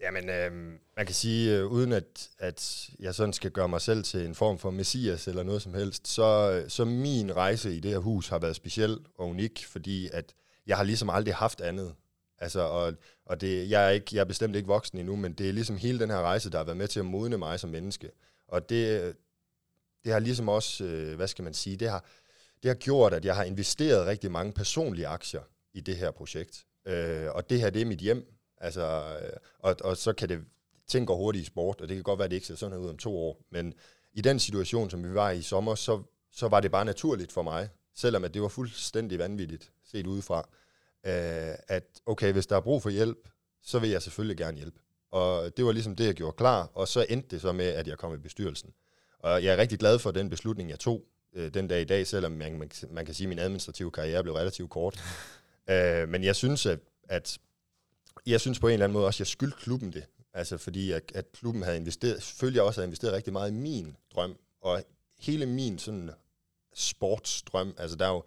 [0.02, 0.52] Jamen, øh,
[0.98, 4.36] man kan sige, øh, uden at, at jeg sådan skal gøre mig selv til en
[4.36, 7.98] form for messias eller noget som helst, så, øh, så min rejse i det her
[7.98, 10.34] hus har været speciel og unik, fordi at
[10.68, 11.96] jeg har ligesom aldrig haft andet.
[12.38, 12.94] Altså, og,
[13.26, 15.78] og det, jeg, er ikke, jeg er bestemt ikke voksen endnu, men det er ligesom
[15.78, 18.12] hele den her rejse, der har været med til at modne mig som menneske.
[18.48, 19.16] Og det,
[20.06, 22.06] det har ligesom også, øh, hvad skal man sige, det har,
[22.64, 25.42] det har gjort, at jeg har investeret rigtig mange personlige aktier
[25.74, 26.66] i det her projekt.
[26.86, 28.34] Øh, og det her, det er mit hjem.
[28.58, 28.82] Altså,
[29.22, 30.40] øh, og, og så kan det,
[30.88, 32.78] ting går hurtigt i sport, og det kan godt være, at det ikke ser sådan
[32.78, 33.42] ud om to år.
[33.52, 33.74] Men
[34.14, 37.32] i den situation, som vi var i i sommer, så, så var det bare naturligt
[37.32, 40.50] for mig, selvom at det var fuldstændig vanvittigt set udefra,
[41.06, 43.30] øh, at okay, hvis der er brug for hjælp,
[43.62, 44.80] så vil jeg selvfølgelig gerne hjælpe.
[45.12, 47.88] Og det var ligesom det, jeg gjorde klar, og så endte det så med, at
[47.88, 48.74] jeg kom i bestyrelsen.
[49.20, 52.08] Og jeg er rigtig glad for den beslutning, jeg tog øh, den dag i dag,
[52.08, 55.00] selvom man, man, man kan sige, at min administrative karriere blev relativt kort
[55.70, 57.40] øh, men jeg synes, at, at
[58.26, 60.06] jeg synes på en eller anden måde også, at jeg skyldte klubben det.
[60.34, 63.98] Altså fordi, at, at klubben havde investeret, selvfølgelig også havde investeret rigtig meget i min
[64.16, 64.84] drøm, og
[65.20, 66.12] hele min sådan
[66.74, 67.76] sportsdrøm.
[67.78, 68.24] Altså der er jo,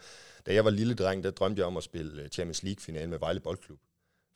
[0.46, 3.18] da jeg var lille dreng, der drømte jeg om at spille øh, Champions League-finale med
[3.18, 3.79] Vejle Boldklub.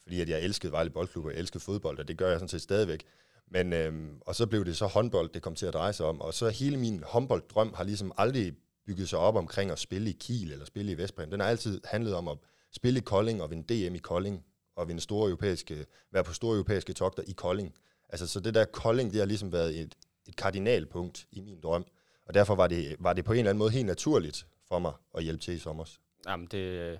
[0.02, 2.48] Fordi at jeg elskede Vejle Boldklub, og jeg elskede fodbold, og det gør jeg sådan
[2.48, 3.04] set stadigvæk.
[3.50, 6.20] Men, øhm, og så blev det så håndbold, det kom til at dreje sig om.
[6.20, 10.16] Og så hele min håndbolddrøm har ligesom aldrig bygget sig op omkring at spille i
[10.20, 11.30] Kiel eller spille i Vestbrem.
[11.30, 12.38] Den har altid handlet om at
[12.72, 14.44] spille i Kolding og vinde DM i Kolding
[14.76, 17.74] og vinde store europæiske, være på store europæiske togter i Kolding.
[18.08, 19.94] Altså, så det der Kolding, det har ligesom været et,
[20.26, 21.84] et kardinalpunkt i min drøm.
[22.26, 24.92] Og derfor var det, var det på en eller anden måde helt naturligt for mig
[25.14, 25.84] at hjælpe til i sommer.
[26.26, 26.98] Jamen, det,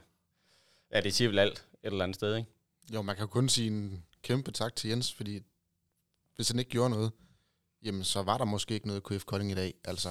[0.92, 2.50] ja, det siger vel alt et eller andet sted, ikke?
[2.94, 5.40] Jo, man kan kun sige en kæmpe tak til Jens, fordi
[6.36, 7.12] hvis han ikke gjorde noget,
[7.82, 9.74] jamen så var der måske ikke noget KF Kolding i dag.
[9.84, 10.08] Altså,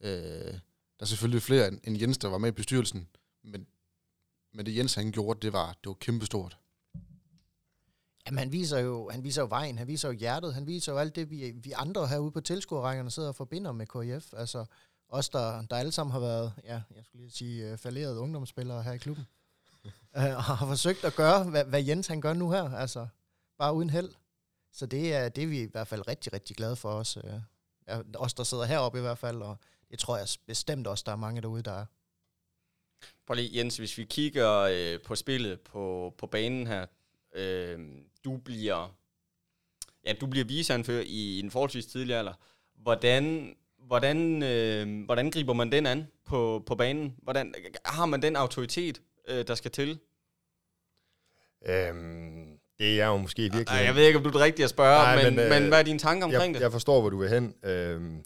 [0.00, 3.08] øh, der er selvfølgelig flere end Jens, der var med i bestyrelsen,
[3.42, 3.66] men,
[4.52, 6.58] men det Jens han gjorde, det var, det var kæmpestort.
[8.26, 10.98] Jamen, han viser, jo, han viser jo vejen, han viser jo hjertet, han viser jo
[10.98, 14.32] alt det, vi, vi andre herude på tilskuerrækkerne sidder og forbinder med KF.
[14.36, 14.64] Altså,
[15.08, 18.82] os, der, der alle sammen har været, ja, jeg skulle lige sige, uh, falderede ungdomsspillere
[18.82, 19.26] her i klubben.
[19.84, 19.90] uh,
[20.36, 23.06] og har forsøgt at gøre, hvad, hvad Jens han gør nu her, altså,
[23.58, 24.10] bare uden held.
[24.72, 27.18] Så det er, det er vi i hvert fald rigtig, rigtig glade for os.
[27.88, 29.56] Ja, os, der sidder heroppe i hvert fald, og
[29.90, 31.86] det tror jeg bestemt også, der er mange derude, der er.
[33.26, 36.86] Prøv lige, Jens, hvis vi kigger øh, på spillet på, på banen her.
[37.34, 37.78] Øh,
[38.24, 38.94] du bliver
[40.06, 42.32] ja, du bliver viseanfører i en forholdsvis tidlig alder.
[42.82, 47.14] Hvordan, hvordan, øh, hvordan griber man den an på, på banen?
[47.22, 49.98] Hvordan, har man den autoritet, øh, der skal til?
[51.66, 53.66] Øhm, det er jo måske virkelig...
[53.68, 55.50] Ej, jeg ved ikke, om du er det rigtige at spørge, Nej, men, men, øh,
[55.50, 56.64] men hvad er dine tanker omkring jeg, det?
[56.64, 57.54] Jeg forstår, hvor du vil hen.
[57.62, 58.24] Øhm,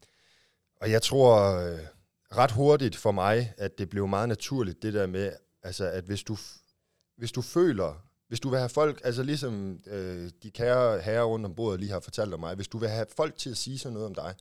[0.80, 1.78] og jeg tror øh,
[2.32, 6.22] ret hurtigt for mig, at det blev meget naturligt, det der med, altså, at hvis
[6.22, 6.36] du,
[7.16, 11.46] hvis du føler, hvis du vil have folk, altså ligesom øh, de kære herrer rundt
[11.46, 13.78] om bordet lige har fortalt om mig, hvis du vil have folk til at sige
[13.78, 14.34] sådan noget om dig,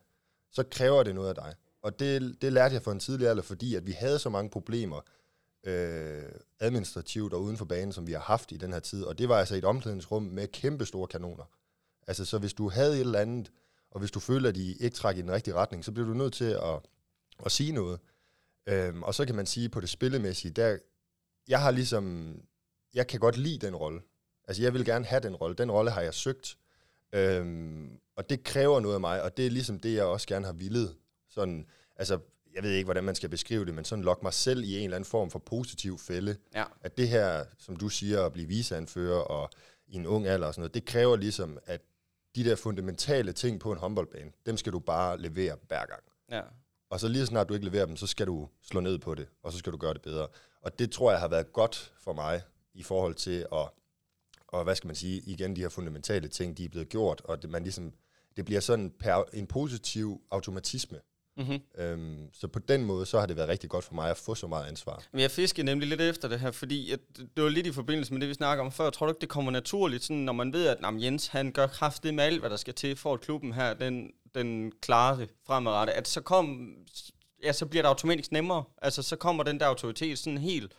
[0.52, 1.56] så kræver det noget af dig.
[1.82, 4.50] Og det, det lærte jeg for en tidlig alder, fordi at vi havde så mange
[4.50, 5.02] problemer
[5.64, 6.24] øh,
[6.60, 9.04] administrativt og uden for banen, som vi har haft i den her tid.
[9.04, 11.44] Og det var altså et omklædningsrum med kæmpe store kanoner.
[12.08, 13.52] Altså, så hvis du havde et eller andet,
[13.92, 16.14] og hvis du følte, at de ikke trækker i den rigtige retning, så bliver du
[16.14, 16.80] nødt til at,
[17.46, 18.00] at sige noget.
[18.68, 20.78] Øhm, og så kan man sige på det spillemæssige, der,
[21.48, 22.36] jeg har ligesom,
[22.94, 24.02] jeg kan godt lide den rolle.
[24.48, 25.56] Altså, jeg vil gerne have den rolle.
[25.56, 26.58] Den rolle har jeg søgt.
[27.14, 30.46] Øhm, og det kræver noget af mig, og det er ligesom det, jeg også gerne
[30.46, 30.96] har villet.
[31.30, 32.20] Sådan, altså,
[32.54, 34.84] jeg ved ikke, hvordan man skal beskrive det, men sådan lokke mig selv i en
[34.84, 36.38] eller anden form for positiv fælde.
[36.56, 36.64] Ja.
[36.82, 39.50] At det her, som du siger, at blive viseanfører og
[39.88, 41.82] i en ung alder og sådan noget, det kræver ligesom, at
[42.36, 46.04] de der fundamentale ting på en håndboldbane, dem skal du bare levere hver gang.
[46.32, 46.42] Ja.
[46.90, 49.28] Og så lige snart du ikke leverer dem, så skal du slå ned på det,
[49.44, 50.28] og så skal du gøre det bedre.
[50.62, 52.42] Og det tror jeg har været godt for mig
[52.74, 53.70] i forhold til at,
[54.48, 57.42] og hvad skal man sige, igen de her fundamentale ting, de er blevet gjort, og
[57.42, 57.94] det, man ligesom,
[58.38, 61.00] det bliver sådan per, en positiv automatisme.
[61.38, 61.60] Mm-hmm.
[61.78, 64.36] Øhm, så på den måde, så har det været rigtig godt for mig at få
[64.36, 65.04] så meget ansvar.
[65.12, 68.14] Men jeg fisker nemlig lidt efter det her, fordi at det var lidt i forbindelse
[68.14, 68.90] med det, vi snakker om før.
[68.90, 71.68] Tror du ikke, det kommer naturligt, sådan, når man ved, at jamen, Jens han gør
[71.68, 75.30] kraftigt med alt, hvad der skal til, for at klubben her, den, den klarer det
[75.48, 76.76] fremadrettet, at så, kom,
[77.44, 78.64] ja, så bliver det automatisk nemmere.
[78.82, 80.74] Altså, så kommer den der autoritet sådan helt,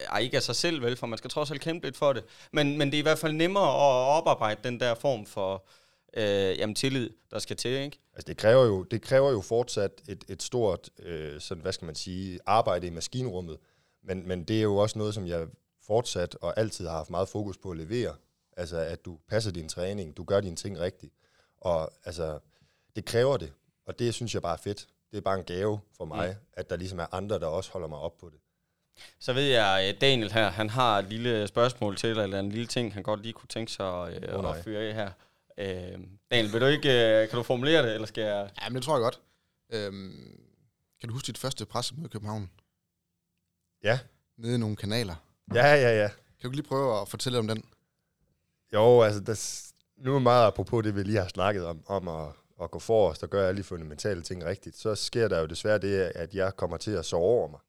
[0.00, 2.24] ej, ikke af sig selv vel, for man skal trods alt kæmpe lidt for det,
[2.52, 5.66] men, men det er i hvert fald nemmere at oparbejde den der form for
[6.16, 7.98] øh, jamen, tillid, der skal til, ikke?
[8.12, 11.86] Altså det kræver jo, det kræver jo fortsat et, et stort, øh, sådan, hvad skal
[11.86, 13.58] man sige, arbejde i maskinrummet,
[14.02, 15.46] men, men det er jo også noget, som jeg
[15.86, 18.14] fortsat og altid har haft meget fokus på at levere.
[18.56, 21.12] Altså, at du passer din træning, du gør dine ting rigtigt.
[21.56, 22.38] Og altså,
[22.96, 23.52] det kræver det.
[23.86, 24.86] Og det synes jeg bare er fedt.
[25.10, 26.46] Det er bare en gave for mig, mm.
[26.52, 28.38] at der ligesom er andre, der også holder mig op på det.
[29.18, 32.66] Så ved jeg, øh, Daniel her, han har et lille spørgsmål til, eller en lille
[32.66, 34.62] ting, han godt lige kunne tænke sig øh, at nej.
[34.62, 35.10] fyre af her.
[35.58, 38.50] Øh, Daniel, vil du ikke, øh, kan du formulere det, eller skal jeg...
[38.62, 39.20] Ja, men det tror jeg godt.
[39.70, 40.40] Øhm,
[41.00, 42.50] kan du huske dit første pressemøde i København?
[43.82, 43.98] Ja.
[44.38, 45.14] Nede i nogle kanaler.
[45.54, 46.08] Ja, ja, ja.
[46.40, 47.64] Kan du lige prøve at fortælle om den?
[48.72, 49.34] Jo, altså, der,
[49.96, 52.28] nu er meget apropos det, vi lige har snakket om, om at,
[52.62, 54.76] at gå forrest og gøre alle de fundamentale ting rigtigt.
[54.78, 57.60] Så sker der jo desværre det, at jeg kommer til at sove over mig.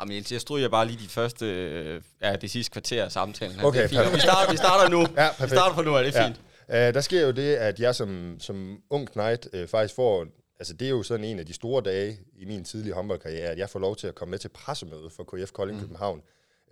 [0.00, 3.64] Jamen, Jens, jeg stryger bare lige dit første, øh, ja, det sidste kvarter af samtalen.
[3.64, 4.14] Okay, det er fint.
[4.14, 5.00] Vi starter, vi starter nu.
[5.16, 6.26] Ja, Vi starter fra nu, er det Ja.
[6.26, 6.40] fint.
[6.68, 10.26] Uh, der sker jo det, at jeg som, som ung knight uh, faktisk får...
[10.58, 13.58] Altså, det er jo sådan en af de store dage i min tidlige håndboldkarriere, at
[13.58, 15.84] jeg får lov til at komme med til pressemødet for KF Kolding mm.
[15.84, 16.22] København.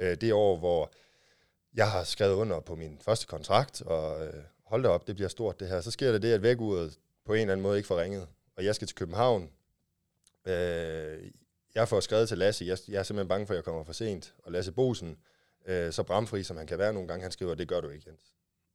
[0.02, 0.92] Uh, det år, hvor
[1.74, 4.26] jeg har skrevet under på min første kontrakt, og uh,
[4.66, 5.80] hold da op, det bliver stort det her.
[5.80, 8.64] Så sker der det, at væguret på en eller anden måde ikke får ringet, og
[8.64, 9.42] jeg skal til København.
[10.46, 10.52] Uh,
[11.74, 13.92] jeg får skrevet til Lasse, jeg, jeg er simpelthen bange for, at jeg kommer for
[13.92, 15.16] sent, og Lasse Bosen,
[15.68, 18.04] uh, så bramfri som han kan være nogle gange, han skriver, det gør du ikke,
[18.06, 18.32] Jens.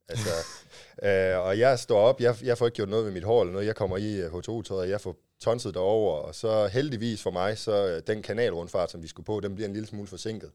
[0.08, 0.30] Altså,
[1.08, 3.52] øh, og jeg står op, jeg, jeg får ikke gjort noget ved mit hår eller
[3.52, 7.58] noget, jeg kommer i uh, H2-tøjet, jeg får tonset derover, og så heldigvis for mig,
[7.58, 10.50] så uh, den kanalrundfart, som vi skulle på, den bliver en lille smule forsinket.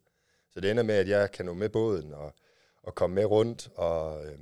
[0.53, 2.33] Så det ender med, at jeg kan nå med båden og,
[2.83, 4.37] og komme med rundt, og, øh,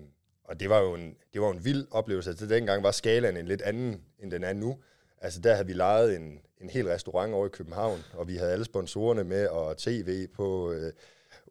[0.52, 2.30] og det var jo en, det var en vild oplevelse.
[2.30, 4.78] Altså, dengang var skalaen en lidt anden, end den er nu.
[5.22, 8.52] Altså der havde vi lejet en, en hel restaurant over i København, og vi havde
[8.52, 10.94] alle sponsorerne med, og tv på, øh,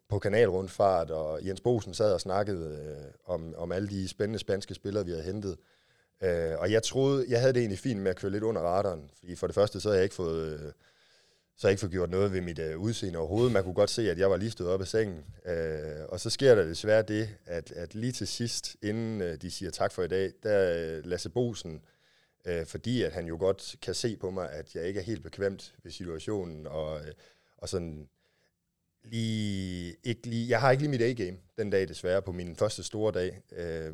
[0.09, 4.73] på kanalrundfart, og Jens Bosen sad og snakkede øh, om, om alle de spændende spanske
[4.73, 5.57] spillere, vi havde hentet.
[6.23, 9.09] Øh, og jeg troede, jeg havde det egentlig fint med at køre lidt under radaren,
[9.19, 10.71] fordi for det første, så havde jeg ikke fået, øh,
[11.61, 13.51] så jeg ikke får gjort noget ved mit øh, udseende overhovedet.
[13.51, 15.25] Man kunne godt se, at jeg var lige stået op af sengen.
[15.45, 19.51] Øh, og så sker der desværre det, at, at lige til sidst, inden øh, de
[19.51, 21.81] siger tak for i dag, der øh, Lasse Bosen,
[22.45, 25.23] øh, fordi at han jo godt kan se på mig, at jeg ikke er helt
[25.23, 27.13] bekvemt ved situationen, og, øh,
[27.57, 28.09] og sådan
[29.03, 32.83] lige, ikke lige, jeg har ikke lige mit A-game den dag desværre på min første
[32.83, 33.41] store dag.
[33.51, 33.93] Øh,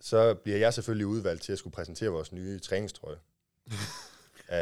[0.00, 3.18] så bliver jeg selvfølgelig udvalgt til at skulle præsentere vores nye træningstrøje.
[4.52, 4.56] øh,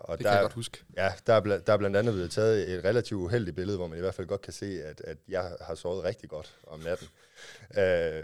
[0.00, 0.84] og Det der, kan jeg godt huske.
[0.96, 3.86] Ja, der er, bl- der er blandt andet blevet taget et relativt uheldigt billede, hvor
[3.86, 6.80] man i hvert fald godt kan se, at, at jeg har sovet rigtig godt om
[6.80, 7.08] natten.
[7.78, 8.22] øh,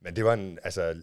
[0.00, 0.96] men det var en, altså,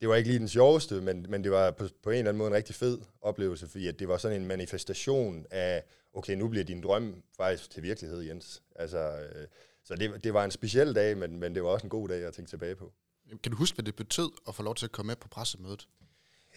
[0.00, 2.38] det var ikke lige den sjoveste, men, men det var på, på en eller anden
[2.38, 5.84] måde en rigtig fed oplevelse, fordi at det var sådan en manifestation af,
[6.14, 8.62] okay, nu bliver din drøm faktisk til virkelighed, Jens.
[8.76, 9.46] Altså, øh,
[9.84, 12.24] så det, det var en speciel dag, men, men det var også en god dag
[12.24, 12.92] at tænke tilbage på.
[13.42, 15.88] Kan du huske, hvad det betød at få lov til at komme med på pressemødet?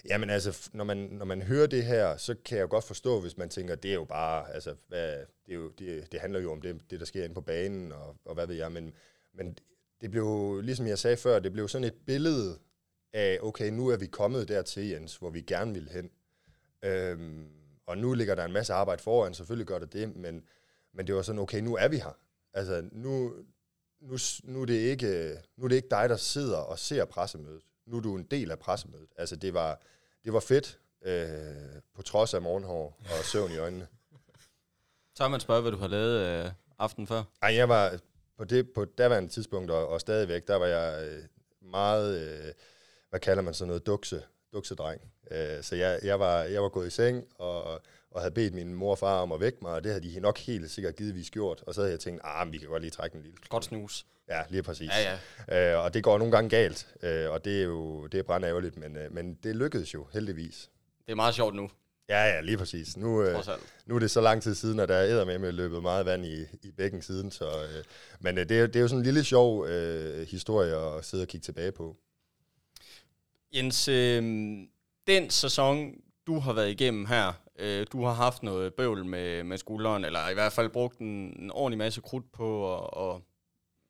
[0.08, 3.20] Jamen altså, når man, når man hører det her, så kan jeg jo godt forstå,
[3.20, 6.40] hvis man tænker, det er jo bare, altså, hvad, det, er jo, det, det handler
[6.40, 8.94] jo om det, det, der sker inde på banen, og, og hvad ved jeg, men,
[9.34, 9.58] men
[10.02, 12.60] det blev, ligesom jeg sagde før, det blev sådan et billede
[13.14, 16.10] af, okay, nu er vi kommet dertil, Jens, hvor vi gerne vil hen.
[16.84, 17.48] Øhm,
[17.86, 20.44] og nu ligger der en masse arbejde foran, selvfølgelig gør det det, men,
[20.94, 22.18] men det var sådan, okay, nu er vi her.
[22.54, 23.34] Altså, nu,
[24.02, 27.62] nu, nu, er det ikke, nu er det ikke dig, der sidder og ser pressemødet.
[27.86, 29.10] Nu er du en del af pressemødet.
[29.18, 29.82] Altså, det var,
[30.28, 33.88] det var fedt, øh, på trods af morgenhår og søvn i øjnene.
[35.16, 37.24] Så man spørge, hvad du har lavet øh, aften før.
[37.42, 38.00] Ej, jeg var
[38.38, 41.24] på det på daværende tidspunkt, og, og stadigvæk, der var jeg øh,
[41.62, 42.54] meget, øh,
[43.10, 45.02] hvad kalder man sådan noget, dukse, duksedreng.
[45.32, 47.82] Øh, så jeg, jeg, var, jeg var gået i seng, og,
[48.18, 50.20] og havde bedt min mor og far om at vække mig, og det havde de
[50.20, 51.64] nok helt sikkert givetvis gjort.
[51.68, 53.38] Og så havde jeg tænkt, ah, vi kan godt lige trække en lille.
[53.50, 54.06] Godt snus.
[54.30, 54.90] Ja, lige præcis.
[54.90, 55.74] Ja, ja.
[55.74, 58.78] Øh, og det går nogle gange galt, øh, og det er jo det er brændærgerligt,
[58.78, 60.70] men, øh, men det lykkedes jo heldigvis.
[61.06, 61.70] Det er meget sjovt nu,
[62.10, 62.98] Ja, ja, lige præcis.
[62.98, 63.44] Nu, øh,
[63.86, 66.26] nu er det så lang tid siden, at der er med med løbet meget vand
[66.26, 67.32] i, i bækken siden.
[67.32, 67.84] Så, øh,
[68.20, 71.24] men øh, det, er, det er jo sådan en lille sjov øh, historie at sidde
[71.24, 71.96] og kigge tilbage på.
[73.56, 74.24] Jens, øh,
[75.08, 75.94] den sæson,
[76.28, 80.30] du har været igennem her, øh, du har haft noget bøvl med, med skulderen, eller
[80.30, 81.08] i hvert fald brugt en,
[81.40, 83.22] en ordentlig masse krudt på at, at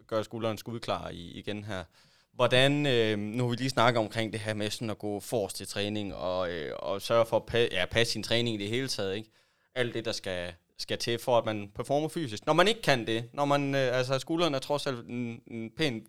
[0.07, 1.83] gøre skulderen skudklar i, igen her.
[2.33, 5.55] Hvordan, øh, nu har vi lige snakket omkring det her med sådan at gå forrest
[5.55, 8.69] til træning, og, øh, og sørge for at pa- ja, passe sin træning i det
[8.69, 9.29] hele taget, ikke?
[9.75, 12.45] Alt det, der skal, skal til, for at man performer fysisk.
[12.45, 15.71] Når man ikke kan det, når man, øh, altså skulderen er trods alt en, en
[15.77, 16.05] pæn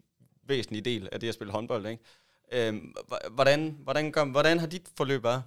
[0.47, 2.03] væsentlig del af det at spille håndbold, ikke?
[2.53, 2.75] Øh,
[3.31, 5.42] hvordan, hvordan, gør, hvordan har dit forløb været?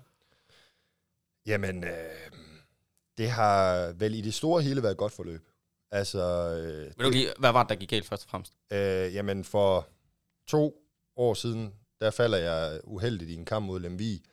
[1.46, 2.32] Jamen, øh,
[3.18, 5.42] det har vel i det store hele været et godt forløb.
[5.92, 6.20] Altså,
[6.56, 8.54] øh, Vil du lige, hvad var det, der gik galt først og fremmest?
[8.74, 9.88] Øh, jamen for
[10.48, 10.76] to
[11.16, 14.24] år siden, der falder jeg uheldigt i en kamp mod Lemvi,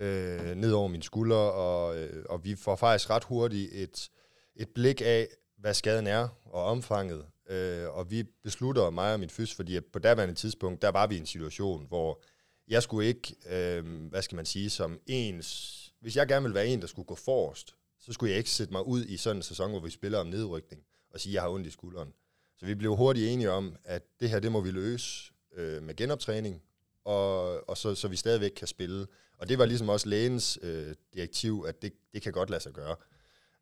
[0.00, 4.10] øh, ned over min skulder, og, øh, og vi får faktisk ret hurtigt et,
[4.56, 7.26] et blik af, hvad skaden er og omfanget.
[7.50, 11.14] øh, og vi beslutter, mig og min fys, fordi på daværende tidspunkt, der var vi
[11.14, 12.22] i en situation, hvor
[12.68, 15.78] jeg skulle ikke, øh, hvad skal man sige, som ens...
[16.02, 18.72] Hvis jeg gerne vil være en, der skulle gå forrest, så skulle jeg ikke sætte
[18.72, 21.42] mig ud i sådan en sæson, hvor vi spiller om nedrykning, og sige, at jeg
[21.42, 22.12] har ondt i skulderen.
[22.56, 25.96] Så vi blev hurtigt enige om, at det her, det må vi løse øh, med
[25.96, 26.62] genoptræning,
[27.04, 29.06] og, og så, så vi stadigvæk kan spille.
[29.38, 32.72] Og det var ligesom også lægens øh, direktiv, at det, det kan godt lade sig
[32.72, 32.96] gøre.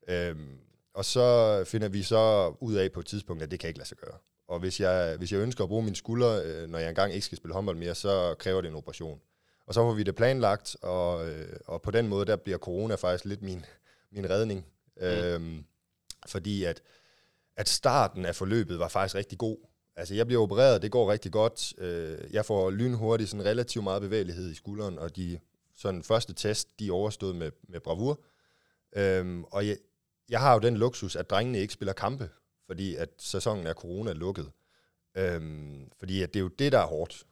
[0.08, 0.58] Øhm,
[0.94, 3.88] og så finder vi så ud af på et tidspunkt, at det kan ikke lade
[3.88, 4.18] sig gøre.
[4.48, 7.26] Og hvis jeg, hvis jeg ønsker at bruge min skulder, øh, når jeg engang ikke
[7.26, 9.20] skal spille håndbold mere, så kræver det en operation.
[9.70, 12.94] Og så får vi det planlagt, og, øh, og på den måde, der bliver corona
[12.94, 13.64] faktisk lidt min,
[14.10, 14.66] min redning.
[14.96, 15.02] Mm.
[15.02, 15.64] Øhm,
[16.26, 16.82] fordi at,
[17.56, 19.56] at starten af forløbet var faktisk rigtig god.
[19.96, 21.74] Altså, jeg bliver opereret, det går rigtig godt.
[21.78, 25.38] Øh, jeg får lynhurtigt sådan relativt meget bevægelighed i skulderen, og de
[25.76, 28.20] sådan første test, de overstod med, med bravur.
[28.96, 29.76] Øhm, og jeg,
[30.28, 32.30] jeg har jo den luksus, at drengene ikke spiller kampe,
[32.66, 34.50] fordi at sæsonen er corona lukket.
[35.14, 37.26] Øhm, fordi at det er jo det, der er hårdt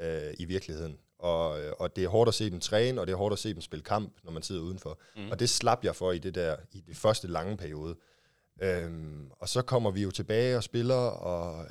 [0.00, 0.98] øh, i virkeligheden.
[1.22, 3.54] Og, og det er hårdt at se dem træne, og det er hårdt at se
[3.54, 4.98] dem spille kamp, når man sidder udenfor.
[5.16, 5.30] Mm.
[5.30, 7.96] Og det slap jeg for i det der i det første lange periode.
[8.62, 11.66] Øhm, og så kommer vi jo tilbage og spiller, og,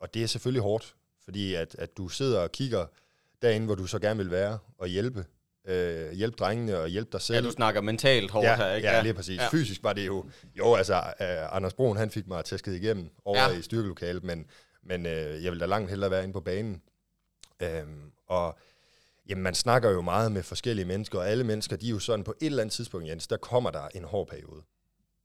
[0.00, 2.86] og det er selvfølgelig hårdt, fordi at, at du sidder og kigger
[3.42, 5.24] derinde, hvor du så gerne vil være, og hjælpe
[5.64, 7.36] øh, hjælpe drengene og hjælpe dig selv.
[7.36, 8.88] Ja, du snakker mentalt hårdt ja, her, ikke?
[8.88, 9.40] Ja, lige præcis.
[9.40, 9.48] Ja.
[9.48, 10.24] Fysisk var det jo...
[10.58, 13.58] Jo, altså, uh, Anders Broen, han fik mig tæsket igennem over ja.
[13.58, 14.46] i styrkelokalet, men,
[14.82, 16.82] men uh, jeg vil da langt hellere være inde på banen.
[17.62, 18.58] Um, og
[19.28, 22.24] jamen, man snakker jo meget med forskellige mennesker, og alle mennesker, de er jo sådan,
[22.24, 24.62] på et eller andet tidspunkt, Jens, der kommer der en hård periode.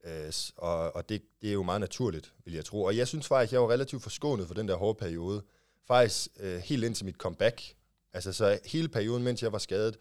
[0.05, 2.83] Øh, og og det, det er jo meget naturligt, vil jeg tro.
[2.83, 5.43] Og jeg synes faktisk, jeg var relativt forskånet for den der hårde periode.
[5.87, 7.75] Faktisk øh, helt indtil mit comeback.
[8.13, 9.97] Altså så hele perioden, mens jeg var skadet,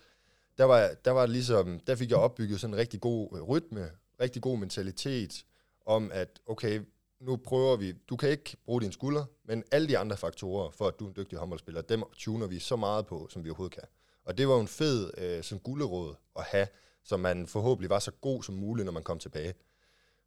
[0.58, 4.42] der var, der var ligesom, der fik jeg opbygget sådan en rigtig god rytme, rigtig
[4.42, 5.44] god mentalitet
[5.86, 6.80] om, at okay,
[7.20, 10.88] nu prøver vi, du kan ikke bruge din skulder, men alle de andre faktorer for,
[10.88, 13.74] at du er en dygtig håndboldspiller, dem tuner vi så meget på, som vi overhovedet
[13.74, 13.88] kan.
[14.24, 16.66] Og det var jo en fed øh, sådan gulderåd at have,
[17.04, 19.54] så man forhåbentlig var så god som muligt, når man kom tilbage.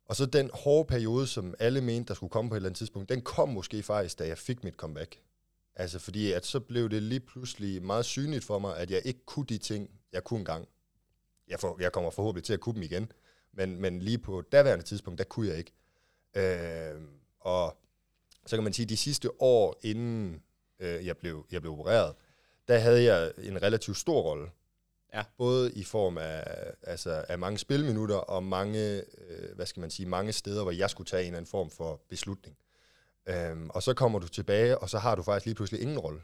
[0.06, 2.78] Og så den hårde periode, som alle mente, der skulle komme på et eller andet
[2.78, 5.20] tidspunkt, den kom måske faktisk, da jeg fik mit comeback.
[5.76, 9.26] Altså fordi, at så blev det lige pludselig meget synligt for mig, at jeg ikke
[9.26, 10.68] kunne de ting, jeg kunne engang.
[11.48, 13.12] Jeg, for, jeg kommer forhåbentlig til at kunne dem igen,
[13.54, 15.74] men, men lige på daværende tidspunkt, der kunne jeg ikke.
[16.36, 17.02] Øh,
[17.40, 17.78] og
[18.46, 20.42] så kan man sige, at de sidste år, inden
[20.80, 22.16] øh, jeg, blev, jeg blev opereret,
[22.68, 24.50] der havde jeg en relativt stor rolle.
[25.14, 25.24] Ja.
[25.38, 26.44] Både i form af,
[26.84, 30.90] altså, af mange spilminutter og mange, øh, hvad skal man sige, mange steder, hvor jeg
[30.90, 32.58] skulle tage en eller anden form for beslutning.
[33.26, 36.22] Øhm, og så kommer du tilbage, og så har du faktisk lige pludselig ingen rolle.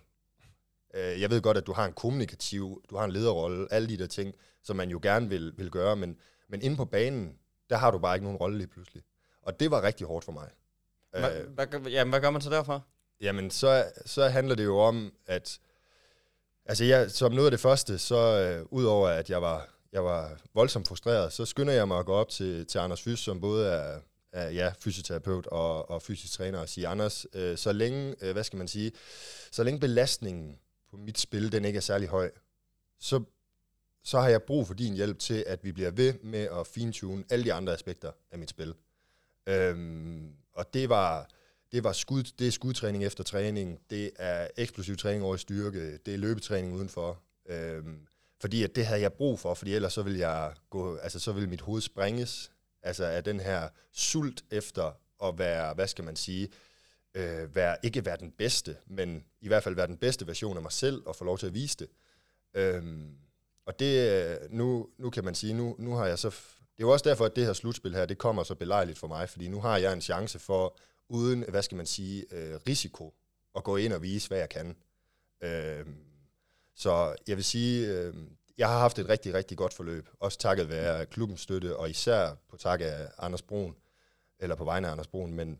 [0.93, 3.97] Øh, jeg ved godt, at du har en kommunikativ, du har en lederrolle, alle de
[3.97, 6.17] der ting, som man jo gerne vil, vil gøre, men,
[6.47, 7.37] men inde på banen,
[7.69, 9.03] der har du bare ikke nogen rolle lige pludselig.
[9.47, 10.49] Og det var rigtig hårdt for mig.
[11.11, 12.81] Hva, øh, hvad, jamen, hvad gør man så derfra?
[13.21, 15.59] Jamen, så, så handler det jo om, at
[16.65, 20.39] altså jeg, som noget af det første, så øh, udover at jeg var, jeg var
[20.53, 23.67] voldsomt frustreret, så skynder jeg mig at gå op til, til Anders Fys, som både
[23.67, 23.99] er,
[24.31, 28.43] er ja, fysioterapeut og, og fysisk træner, og sige, Anders, øh, så længe, øh, hvad
[28.43, 28.91] skal man sige,
[29.51, 32.31] så længe belastningen på mit spil, den ikke er særlig høj,
[32.99, 33.23] så,
[34.03, 37.23] så har jeg brug for din hjælp til, at vi bliver ved med at fintune
[37.29, 38.73] alle de andre aspekter af mit spil.
[39.47, 41.29] Øhm, og det var,
[41.71, 45.97] det var skud, det er skudtræning efter træning, det er eksplosiv træning over i styrke,
[45.97, 47.21] det er løbetræning udenfor.
[47.49, 48.07] Øhm,
[48.41, 51.31] fordi at det havde jeg brug for, fordi ellers så ville jeg gå, altså så
[51.31, 52.51] ville mit hoved sprænges,
[52.83, 54.91] altså af den her sult efter
[55.23, 56.49] at være, hvad skal man sige,
[57.13, 60.63] øh, være, ikke være den bedste, men i hvert fald være den bedste version af
[60.63, 61.87] mig selv, og få lov til at vise det.
[62.53, 63.17] Øhm,
[63.65, 66.35] og det, øh, nu, nu kan man sige, nu, nu har jeg så...
[66.77, 69.07] Det er jo også derfor, at det her slutspil her, det kommer så belejligt for
[69.07, 70.77] mig, fordi nu har jeg en chance for,
[71.09, 73.13] uden, hvad skal man sige, øh, risiko,
[73.55, 74.75] at gå ind og vise, hvad jeg kan.
[75.41, 75.85] Øh,
[76.75, 78.13] så jeg vil sige, øh,
[78.57, 82.35] jeg har haft et rigtig, rigtig godt forløb, også takket være klubbens støtte, og især
[82.49, 83.75] på tak af Anders Brun,
[84.39, 85.59] eller på vegne af Anders Brun, men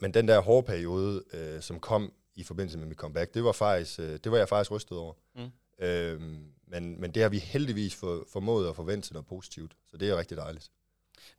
[0.00, 3.52] men den der hårde periode, øh, som kom i forbindelse med mit comeback, det var,
[3.52, 5.14] faktisk, øh, det var jeg faktisk rystet over.
[5.34, 5.50] Mm.
[5.82, 9.96] Øhm, men, men det har vi heldigvis for, formået at forvente til noget positivt, så
[9.96, 10.70] det er rigtig dejligt.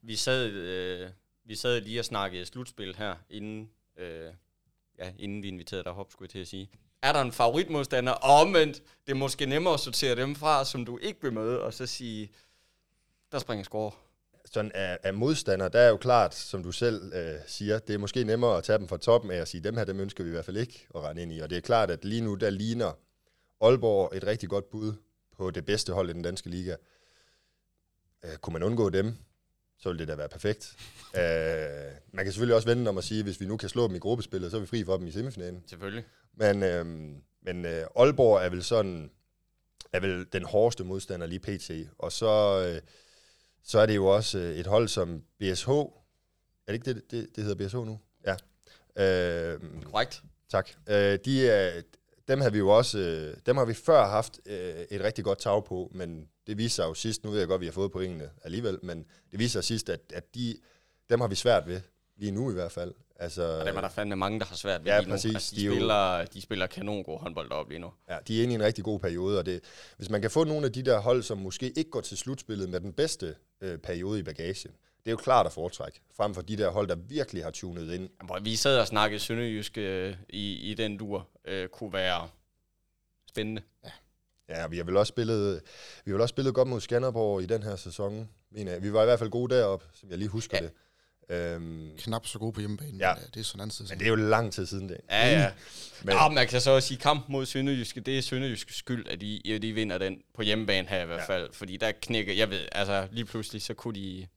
[0.01, 1.09] Vi sad, øh,
[1.45, 4.33] vi sad lige og snakkede slutspil her, inden, øh,
[4.99, 6.69] ja, inden vi inviterede dig op, skulle jeg til at sige.
[7.01, 8.11] Er der en favoritmodstander?
[8.11, 11.61] Og omvendt, det er måske nemmere at sortere dem fra, som du ikke vil møde,
[11.61, 12.29] og så sige,
[13.31, 13.91] der springer score
[14.45, 17.97] sådan af, af modstander, der er jo klart, som du selv øh, siger, det er
[17.97, 20.29] måske nemmere at tage dem fra toppen af at sige, dem her, dem ønsker vi
[20.29, 21.39] i hvert fald ikke at rende ind i.
[21.39, 22.91] Og det er klart, at lige nu, der ligner
[23.61, 24.93] Aalborg et rigtig godt bud
[25.37, 26.75] på det bedste hold i den danske liga.
[28.25, 29.15] Øh, kunne man undgå dem,
[29.79, 30.75] så vil det da være perfekt.
[31.13, 31.19] uh,
[32.15, 33.95] man kan selvfølgelig også vende om at sige, at hvis vi nu kan slå dem
[33.95, 35.63] i gruppespillet, så er vi fri for dem i semifinalen.
[35.67, 36.05] Selvfølgelig.
[36.33, 36.85] Men, øh,
[37.41, 39.11] men øh, Aalborg er vel sådan,
[39.93, 41.71] er vel den hårdeste modstander lige pt.
[41.97, 42.81] Og så, øh,
[43.63, 45.69] så er det jo også øh, et hold som BSH.
[45.69, 45.87] Er
[46.67, 47.99] det ikke det, det, det hedder BSH nu?
[48.25, 48.35] Ja.
[48.95, 50.23] Øh, Korrekt.
[50.49, 50.69] tak.
[50.89, 51.81] Øh, de er,
[52.27, 55.39] dem har vi jo også, øh, dem har vi før haft øh, et rigtig godt
[55.39, 57.73] tag på, men det viser sig jo sidst, nu ved jeg godt, at vi har
[57.73, 60.55] fået pointene alligevel, men det viser sig sidst, at, at de,
[61.09, 61.81] dem har vi svært ved,
[62.17, 62.93] lige nu i hvert fald.
[63.15, 65.13] Altså, Og dem er der fandme mange, der har svært ved Ja, lige nu.
[65.13, 65.33] præcis.
[65.35, 67.91] Altså, de, De er jo- spiller, de spiller kanon god håndbold deroppe lige nu.
[68.09, 69.61] Ja, de er inde i en rigtig god periode, og det,
[69.97, 72.69] hvis man kan få nogle af de der hold, som måske ikke går til slutspillet
[72.69, 74.71] med den bedste øh, periode i bagagen,
[75.03, 77.93] det er jo klart at foretrække, frem for de der hold, der virkelig har tunet
[77.93, 78.09] ind.
[78.29, 81.27] Jamen, Vi sad og snakkede sønderjysk øh, i, i den dur.
[81.45, 82.29] Øh, kunne være
[83.29, 83.61] spændende.
[84.49, 85.61] Ja, vi har vel også spillet,
[86.05, 88.29] vi har vel også spillet godt mod Skanderborg i den her sæson.
[88.51, 90.63] Vi var i hvert fald gode deroppe, som jeg lige husker Ja.
[90.63, 90.71] det.
[91.29, 93.13] Øhm, Knap så gode på hjemmebane, Ja.
[93.13, 93.87] men øh, det er sådan en anden side.
[93.89, 94.97] men det er jo lang tid siden det.
[95.09, 95.37] Ja, ja.
[95.47, 99.07] Men- Men, ja, man kan så også sige, kamp mod Sønderjyske, det er Sønderjyske skyld,
[99.07, 101.35] at de, ja, de vinder den på hjemmebane her i hvert Ja.
[101.35, 101.53] fald.
[101.53, 104.27] Fordi der knækker, jeg ved, altså lige pludselig, så kunne de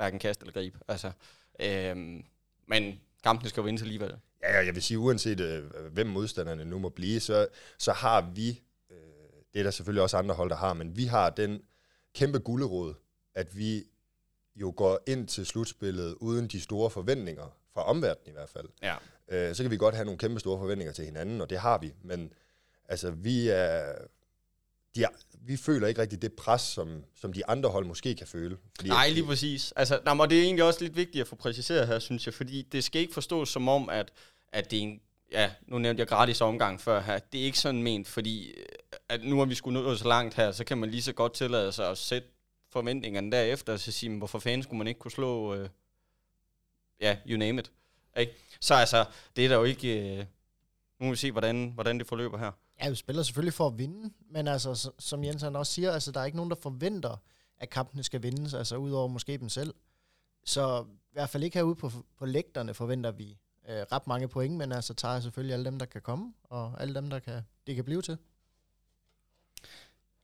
[0.00, 0.78] hverken kaste eller gribe.
[0.88, 1.12] Altså,
[1.60, 2.24] øhm,
[2.66, 4.16] men kampen skal jo vindes alligevel.
[4.42, 7.48] Ja, ja, jeg vil sige, uanset øh, hvem modstanderne nu må blive, så,
[7.78, 8.96] så har vi, øh,
[9.54, 11.62] det er der selvfølgelig også andre hold, der har, men vi har den
[12.14, 12.94] kæmpe gulderåd,
[13.34, 13.84] at vi
[14.56, 18.68] jo går ind til slutspillet uden de store forventninger, fra omverdenen i hvert fald.
[18.82, 18.96] Ja.
[19.28, 21.78] Øh, så kan vi godt have nogle kæmpe store forventninger til hinanden, og det har
[21.78, 22.32] vi, men
[22.88, 23.92] altså, vi er...
[24.96, 25.06] De
[25.42, 28.56] vi føler ikke rigtig det pres, som, som de andre hold måske kan føle.
[28.76, 29.72] Fordi Nej, lige præcis.
[29.76, 32.34] Altså, nej, men det er egentlig også lidt vigtigt at få præciseret her, synes jeg,
[32.34, 34.12] fordi det skal ikke forstås som om, at,
[34.52, 35.00] at det er en,
[35.32, 38.64] ja, nu nævnte jeg gratis omgang før her, det er ikke sådan ment, fordi øh,
[39.08, 41.34] at nu har vi skulle nå så langt her, så kan man lige så godt
[41.34, 42.28] tillade sig at sætte
[42.72, 45.68] forventningerne derefter, og så sige, hvorfor fanden skulle man ikke kunne slå, øh,
[47.00, 47.70] ja, you name it.
[48.16, 48.32] Ikke?
[48.60, 49.04] Så altså,
[49.36, 50.24] det er der jo ikke, øh,
[51.00, 52.52] nu må vi se, hvordan, hvordan det forløber her.
[52.82, 56.12] Ja, vi spiller selvfølgelig for at vinde, men altså, som Jens han også siger, altså,
[56.12, 57.16] der er ikke nogen, der forventer,
[57.58, 59.74] at kampene skal vindes, altså udover måske dem selv.
[60.44, 63.38] Så i hvert fald ikke herude på, på lægterne forventer vi
[63.68, 66.94] øh, ret mange point, men altså tager selvfølgelig alle dem, der kan komme, og alle
[66.94, 68.18] dem, der kan, det kan blive til.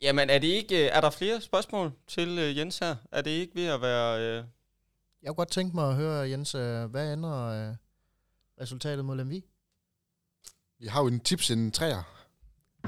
[0.02, 2.96] Jamen, er det ikke, øh, er der flere spørgsmål til øh, Jens her?
[3.12, 4.20] Er det ikke ved at være...
[4.20, 4.44] Øh,
[5.22, 7.74] Jeg kunne godt tænke mig at høre, Jens, øh, hvad ender øh,
[8.60, 9.44] resultatet mod Lemvi?
[10.78, 12.02] Vi har jo en tips, en træer.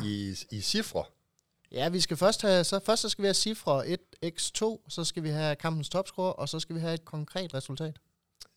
[0.03, 1.05] I, i cifre,
[1.71, 5.23] Ja, vi skal først have, så først så skal vi have cifre 1x2, så skal
[5.23, 7.97] vi have kampens topscore, og så skal vi have et konkret resultat.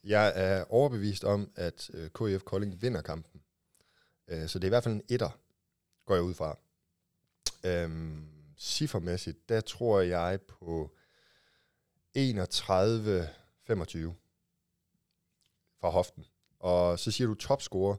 [0.03, 3.41] Jeg er overbevist om, at øh, KF Kolding vinder kampen.
[4.27, 5.29] Øh, så det er i hvert fald en etter,
[6.05, 6.57] går jeg ud fra.
[7.63, 8.27] Øhm,
[8.57, 10.91] ciffermæssigt, der tror jeg på
[12.17, 12.21] 31-25
[15.81, 16.25] fra hoften.
[16.59, 17.95] Og så siger du topscorer.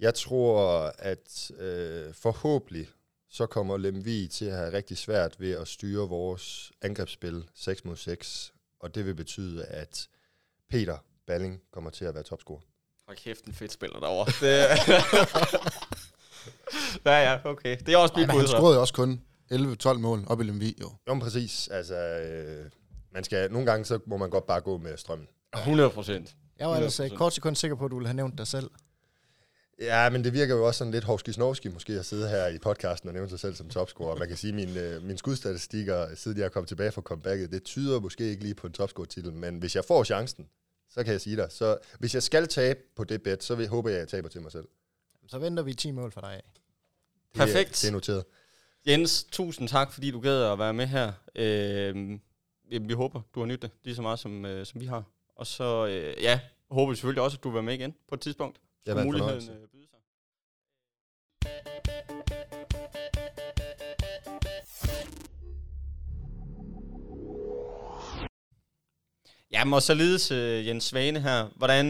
[0.00, 0.60] Jeg tror,
[0.98, 2.88] at øh, forhåbentlig
[3.30, 7.96] så kommer Lemvi til at have rigtig svært ved at styre vores angrebsspil 6 mod
[7.96, 8.52] 6.
[8.80, 10.08] Og det vil betyde, at
[10.70, 12.60] Peter Balling kommer til at være topscorer.
[13.06, 14.32] Hold kæft, en fedt spiller derovre.
[14.46, 14.58] Det,
[17.04, 17.76] ja, ja, okay.
[17.86, 19.22] Det er også mit bud, han scorede jo også kun
[19.52, 20.90] 11-12 mål op i Lemvi, jo.
[21.08, 21.68] Jo, men præcis.
[21.68, 22.70] Altså, øh,
[23.12, 25.28] man skal, nogle gange så må man godt bare gå med strømmen.
[25.56, 26.36] 100 procent.
[26.58, 27.02] Jeg var ellers 100%.
[27.04, 28.70] øh, kort sekund sikker på, at du ville have nævnt dig selv.
[29.80, 33.08] Ja, men det virker jo også sådan lidt hovski måske at sidde her i podcasten
[33.08, 34.16] og nævne sig selv som topscorer.
[34.18, 37.52] Man kan sige, at mine, øh, mine skudstatistikker, siden jeg er kommet tilbage fra comebacket,
[37.52, 40.48] det tyder måske ikke lige på en topscore-titel, men hvis jeg får chancen,
[40.90, 41.46] så kan jeg sige dig.
[41.52, 44.28] Så hvis jeg skal tabe på det bet, så vil, håber jeg, at jeg taber
[44.28, 44.68] til mig selv.
[45.28, 46.42] Så venter vi 10 mål for dig af.
[47.34, 47.82] Det, er- Perfekt.
[47.82, 48.24] Det er noteret.
[48.86, 51.12] Jens, tusind tak, fordi du gad at være med her.
[51.34, 52.18] Øh,
[52.88, 55.04] vi håber, du har nydt det lige så meget, som, øh, som vi har.
[55.36, 58.14] Og så, øh, ja, håber vi selvfølgelig også, at du vil være med igen på
[58.14, 58.58] et tidspunkt.
[58.88, 59.52] Det har Skulle været en muligheden fornøjelse.
[59.52, 59.98] øh, byde sig.
[69.50, 71.48] Jamen, og således øh, Jens Svane her.
[71.56, 71.86] Hvordan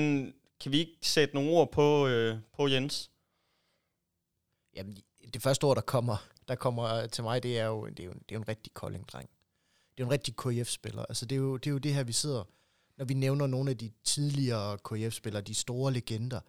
[0.61, 3.11] kan vi ikke sætte nogle ord på, øh, på Jens?
[4.75, 4.97] Jamen,
[5.35, 6.17] det første ord, der kommer,
[6.49, 8.73] der kommer til mig, det er jo, det er jo, det er jo en rigtig
[8.75, 9.31] kolding-dreng.
[9.91, 11.05] Det er jo en rigtig KF-spiller.
[11.05, 12.45] Altså, det er, jo, det er jo det her, vi sidder,
[12.97, 16.41] når vi nævner nogle af de tidligere KF-spillere, de store legender,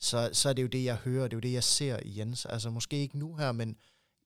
[0.00, 2.18] så, så er det jo det, jeg hører, det er jo det, jeg ser i
[2.18, 2.46] Jens.
[2.46, 3.76] Altså, måske ikke nu her, men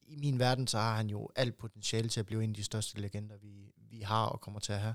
[0.02, 2.64] i min verden, så har han jo alt potentiale til at blive en af de
[2.64, 4.94] største legender, vi, vi har og kommer til at have.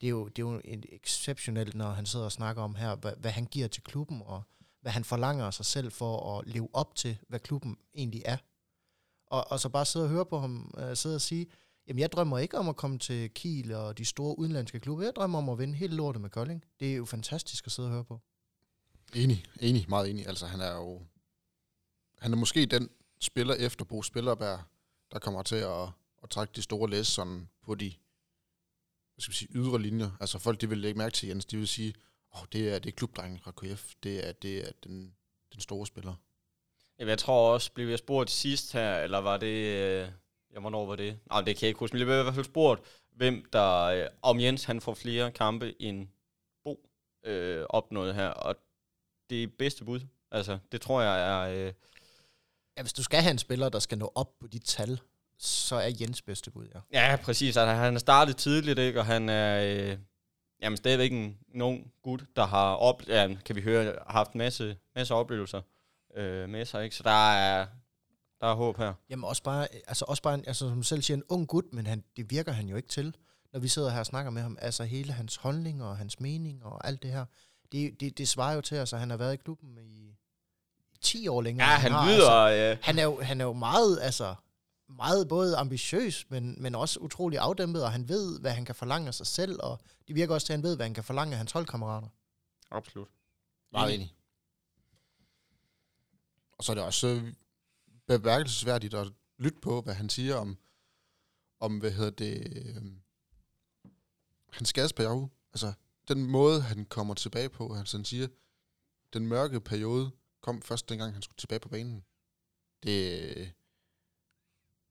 [0.00, 2.94] Det er jo, det er jo en exceptionelt, når han sidder og snakker om her,
[2.96, 4.42] hvad, hvad han giver til klubben, og
[4.80, 8.36] hvad han forlanger sig selv for at leve op til, hvad klubben egentlig er.
[9.26, 11.46] Og, og så bare sidde og høre på ham, uh, sidde og sige,
[11.88, 15.04] Jamen, jeg drømmer ikke om at komme til Kiel og de store udenlandske klubber.
[15.04, 16.64] Jeg drømmer om at vinde hele lortet med Kolding.
[16.80, 18.20] Det er jo fantastisk at sidde og høre på.
[19.14, 20.26] Enig, enig, meget enig.
[20.26, 21.02] Altså, han er jo...
[22.18, 22.90] Han er måske den
[23.20, 24.60] spiller efter Bo Spillerberg,
[25.12, 25.88] der kommer til at,
[26.22, 27.94] at trække de store læs sådan på de
[29.14, 30.10] hvad skal vi sige, ydre linjer.
[30.20, 31.94] Altså folk, de vil lægge mærke til Jens, de vil sige,
[32.34, 35.14] åh, oh, det er, det er klubdrengen fra KF, det er, det er den,
[35.52, 36.14] den store spiller.
[36.98, 39.46] Jamen, jeg tror også, blev jeg spurgt sidst her, eller var det...
[39.46, 40.08] Øh,
[40.54, 41.18] ja, hvornår var det?
[41.30, 42.82] Nej, det kan jeg ikke huske, men jeg blev i hvert fald spurgt,
[43.12, 43.82] hvem der...
[43.82, 46.08] Øh, om Jens, han får flere kampe end
[46.64, 46.88] Bo
[47.24, 48.56] øh, opnået her, og
[49.32, 50.00] det bedste bud.
[50.30, 51.66] Altså, det tror jeg er...
[51.66, 51.72] Øh,
[52.76, 55.00] Ja, hvis du skal have en spiller, der skal nå op på de tal,
[55.38, 56.80] så er Jens bedste bud, ja.
[56.92, 57.56] Ja, præcis.
[57.56, 59.00] Altså, han er startet tidligt, ikke?
[59.00, 59.98] og han er øh,
[60.62, 64.38] jamen, stadigvæk en, en ung gut, der har op, ja, kan vi høre, haft en
[64.38, 65.62] masse, masse oplevelser
[66.16, 66.84] øh, med sig.
[66.84, 66.96] Ikke?
[66.96, 67.66] Så der er,
[68.40, 68.94] der er håb her.
[69.10, 71.86] Jamen også bare, altså også bare en, altså, som selv siger, en ung gut, men
[71.86, 73.16] han, det virker han jo ikke til,
[73.52, 74.58] når vi sidder her og snakker med ham.
[74.60, 77.24] Altså hele hans holdninger og hans mening og alt det her,
[77.72, 80.16] det, det, det svarer jo til, altså han har været i klubben i
[81.00, 81.68] 10 år længere.
[81.68, 82.06] Ja, end han har.
[82.06, 82.30] lyder...
[82.30, 84.34] Altså, Øh, han, er jo, han er jo meget, altså,
[84.88, 89.08] meget både ambitiøs, men, men også utrolig afdæmpet, og han ved, hvad han kan forlange
[89.08, 91.32] af sig selv, og det virker også til, at han ved, hvad han kan forlange
[91.32, 92.08] af hans holdkammerater.
[92.70, 93.08] absolut.
[93.72, 94.14] Meget enig.
[96.58, 97.32] Og så er det også
[98.06, 100.58] bemærkelsesværdigt at lytte på, hvad han siger om,
[101.60, 102.82] om hvad hedder det, øh,
[104.50, 105.28] hans skadesperiode.
[105.52, 105.72] Altså,
[106.08, 108.28] den måde, han kommer tilbage på, altså han siger,
[109.12, 110.10] den mørke periode
[110.42, 112.04] kom først dengang, han skulle tilbage på banen.
[112.82, 113.52] Det,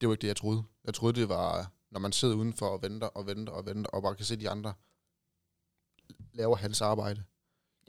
[0.01, 0.63] det var ikke det, jeg troede.
[0.85, 4.01] Jeg troede, det var, når man sidder udenfor og venter og venter og venter, og
[4.01, 4.73] bare kan se de andre
[6.33, 7.23] laver hans arbejde.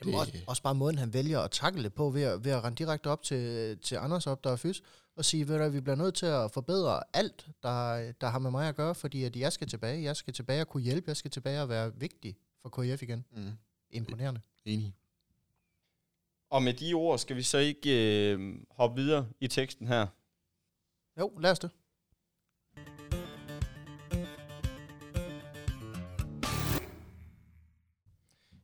[0.00, 2.52] Jamen, Det- også, også bare måden, han vælger at takle det på, ved at, ved
[2.52, 4.82] at rende direkte op til, til Anders op, der er fys,
[5.16, 8.50] og sige, ved du, vi bliver nødt til at forbedre alt, der, der har med
[8.50, 11.16] mig at gøre, fordi at jeg skal tilbage, jeg skal tilbage og kunne hjælpe, jeg
[11.16, 13.24] skal tilbage og være vigtig for KF igen.
[13.32, 13.52] Mm.
[13.90, 14.40] Imponerende.
[14.64, 14.94] Enig.
[16.50, 17.90] Og med de ord skal vi så ikke
[18.32, 20.06] øh, hoppe videre i teksten her.
[21.18, 21.70] Jo, lad os det.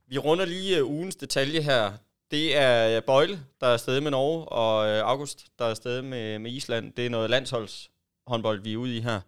[0.07, 1.92] Vi runder lige uh, ugens detalje her.
[2.30, 6.03] Det er øh, Bøjle, der er afsted med Norge, og uh, August, der er afsted
[6.03, 6.92] med, med Island.
[6.92, 9.20] Det er noget landsholdshåndbold, vi er ude i her.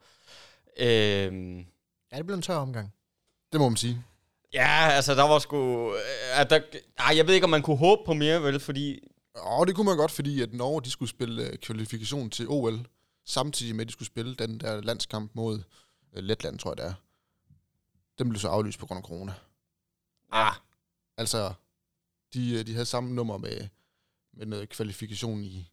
[0.78, 1.66] Øhm,
[2.12, 2.94] Ja, det blev en tør omgang.
[3.52, 4.04] Det må man sige.
[4.52, 5.90] Ja, altså der var sgu...
[5.94, 6.60] Øh, at der,
[6.98, 9.00] ej, jeg ved ikke, om man kunne håbe på mere, vel, fordi...
[9.34, 12.86] Og det kunne man godt, fordi at Norge de skulle spille øh, kvalifikation til OL,
[13.26, 15.62] samtidig med, at de skulle spille den der landskamp mod
[16.12, 16.94] øh, Letland, tror jeg det er.
[18.18, 19.32] Den blev så aflyst på grund af corona.
[20.32, 20.54] Ah,
[21.16, 21.52] Altså,
[22.34, 23.68] de, de havde samme nummer med,
[24.32, 25.70] med noget kvalifikation i,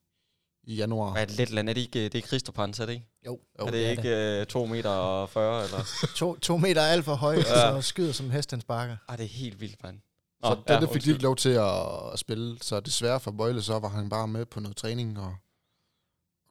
[0.67, 1.11] i januar.
[1.11, 1.69] hvad er det Letland?
[1.69, 3.05] Er det ikke, øh, det er Kristopans, er det ikke?
[3.25, 5.79] Jo, Jo, er det, er ikke uh, 2 meter og 40, eller?
[6.15, 7.69] To, to meter er alt for høj, Ja.
[7.71, 8.97] og så skyder som hest, han sparker.
[9.07, 9.99] ah, det er helt vildt, mand.
[10.43, 13.31] Så Nå, ja, det fik de ikke lov til at, at spille, så desværre for
[13.31, 15.35] Bøjle, så var han bare med på noget træning og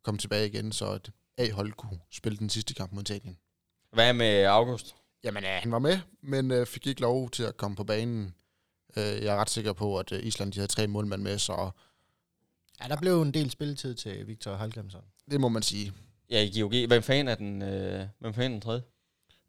[0.05, 3.37] kom tilbage igen, så et A-hold kunne spille den sidste kamp mod Italien.
[3.93, 4.95] Hvad med August?
[5.25, 8.35] Jamen, ja, han var med, men øh, fik ikke lov til at komme på banen.
[8.97, 11.71] Øh, jeg er ret sikker på, at øh, Island de havde tre målmænd med, så
[12.83, 15.03] Ja, der blev en del spilletid til Victor Halgrimsson.
[15.31, 15.93] det må man sige.
[16.31, 16.87] Ja, i GOG.
[16.87, 18.83] Hvem fanden er den, øh, hvem fanden er den tredje?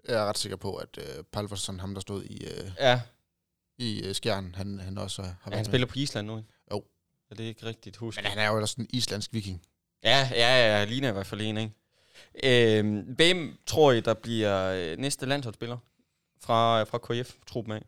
[0.08, 3.02] Jeg er ret sikker på, at øh, Palversson, ham der stod i, øh, Ja,
[3.78, 5.66] i øh, skjern, han, han også har ja været han med.
[5.66, 6.50] spiller på Island nu, ikke?
[6.72, 6.84] Jo.
[7.32, 8.24] Er det ikke rigtigt husket?
[8.24, 9.62] Men han er jo ellers en islandsk viking.
[10.04, 11.74] Ja, ja, ja, ligner i hvert fald en, ikke?
[12.80, 15.78] Øhm, hvem tror I, der bliver øh, næste landsholdsspiller
[16.42, 17.86] fra, fra KF-truppen af?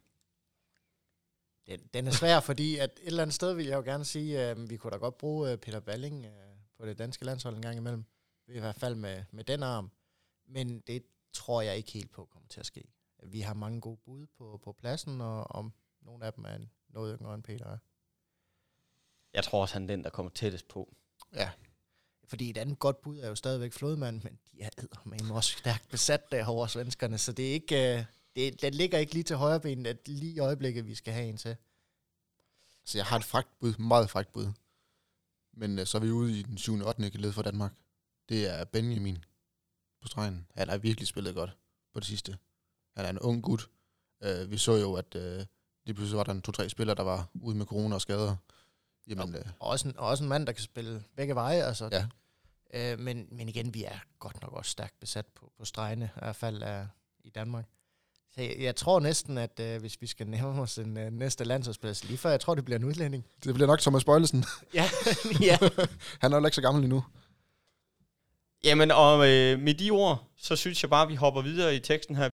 [1.69, 4.39] Den, den er svær, fordi at et eller andet sted vil jeg jo gerne sige,
[4.39, 6.31] at øh, vi kunne da godt bruge øh, Peter Balling øh,
[6.77, 8.05] på det danske landshold en gang imellem.
[8.47, 9.91] I hvert fald med, med den arm.
[10.47, 11.03] Men det
[11.33, 12.83] tror jeg ikke helt på kommer til at ske.
[13.23, 16.57] Vi har mange gode bud på, på pladsen, og om nogle af dem er
[16.89, 17.77] noget yngre end Peter er.
[19.33, 20.95] Jeg tror også, han er den, der kommer tættest på.
[21.33, 21.51] Ja,
[22.23, 24.69] Fordi et andet godt bud er jo stadigvæk Flodmand, men de er
[25.05, 27.97] med også stærkt besat derovre, svenskerne, så det er ikke...
[27.97, 28.05] Øh,
[28.35, 31.25] det, den ligger ikke lige til højre ben, at lige i øjeblikket, vi skal have
[31.29, 31.55] en til.
[32.85, 34.47] så jeg har et fragt bud, meget fragt bud.
[35.53, 36.73] Men øh, så er vi ude i den 7.
[36.79, 37.09] og 8.
[37.17, 37.73] led for Danmark.
[38.29, 39.25] Det er Benjamin
[40.01, 40.47] på stregen.
[40.55, 41.57] Han har virkelig spillet godt
[41.93, 42.37] på det sidste.
[42.95, 43.69] Han er en ung gut.
[44.23, 45.45] Øh, vi så jo, at øh,
[45.85, 48.35] lige pludselig var der en to-tre spillere, der var ude med corona og skader.
[49.07, 51.63] Jamen, øh, Og også en, og også en mand, der kan spille begge veje.
[51.63, 51.89] Altså.
[51.91, 52.07] Ja.
[52.73, 56.19] Øh, men, men igen, vi er godt nok også stærkt besat på, på stregene, i
[56.19, 56.87] hvert fald er,
[57.23, 57.65] i Danmark.
[58.35, 61.43] Så jeg, jeg tror næsten, at øh, hvis vi skal nævne os en øh, næste
[61.43, 63.25] landsholdsplads, lige før jeg tror, det bliver en udlænding.
[63.43, 64.45] det bliver nok Thomas Bøjlesen.
[64.73, 64.89] ja,
[65.49, 65.57] ja.
[66.19, 67.03] Han er jo ikke så gammel endnu.
[68.63, 71.79] Jamen, og øh, med de ord, så synes jeg bare, at vi hopper videre i
[71.79, 72.29] teksten her.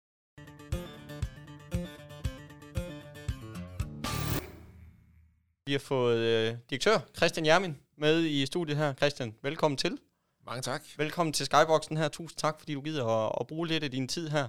[5.66, 8.94] Vi har fået øh, direktør Christian Jermin med i studiet her.
[8.94, 9.98] Christian, velkommen til.
[10.46, 10.82] Mange tak.
[10.96, 12.08] Velkommen til Skyboxen her.
[12.08, 14.48] Tusind tak, fordi du gider at, at bruge lidt af din tid her.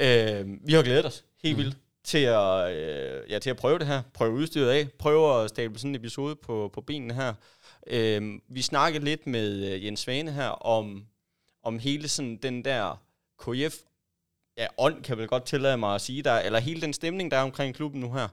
[0.00, 1.62] Øh, vi har glædet os helt Mm.
[1.64, 4.02] vildt til at, øh, ja, til at prøve det her.
[4.14, 4.88] Prøve udstyret af.
[4.98, 7.34] Prøve at stable sådan en episode på, på benene her.
[7.86, 11.06] Øh, vi snakkede lidt med øh, Jens Svane her om,
[11.62, 13.02] om hele sådan den der
[13.38, 13.76] KF
[14.56, 17.30] ja, ånd, kan jeg vel godt tillade mig at sige, der, eller hele den stemning,
[17.30, 18.28] der er omkring klubben nu her.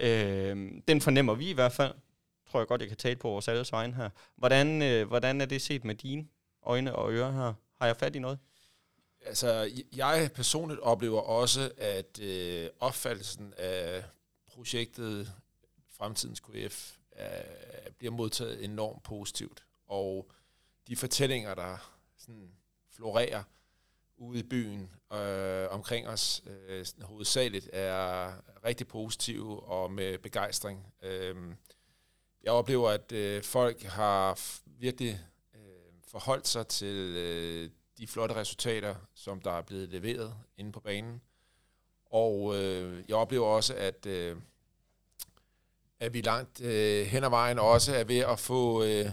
[0.00, 1.94] Øh, den fornemmer vi i hvert fald.
[2.50, 4.10] Tror jeg godt, jeg kan tale på vores alles vegne her.
[4.36, 6.26] Hvordan, øh, hvordan er det set med dine
[6.66, 7.52] øjne og ører her?
[7.80, 8.38] Har jeg fat i noget?
[9.26, 14.04] Altså, jeg personligt oplever også, at øh, opfattelsen af
[14.46, 15.32] projektet
[15.88, 19.64] Fremtidens KF øh, bliver modtaget enormt positivt.
[19.86, 20.30] Og
[20.88, 22.50] de fortællinger, der sådan
[22.90, 23.42] florerer
[24.16, 28.32] ude i byen øh, omkring os, øh, hovedsageligt er
[28.64, 30.94] rigtig positive og med begejstring.
[31.02, 31.36] Øh,
[32.42, 35.20] jeg oplever, at øh, folk har virkelig
[35.54, 35.60] øh,
[36.06, 37.70] forholdt sig til øh,
[38.00, 41.20] de flotte resultater, som der er blevet leveret inde på banen.
[42.10, 44.36] Og øh, jeg oplever også, at, øh,
[46.00, 49.10] at vi langt øh, hen ad vejen også er ved at få, øh,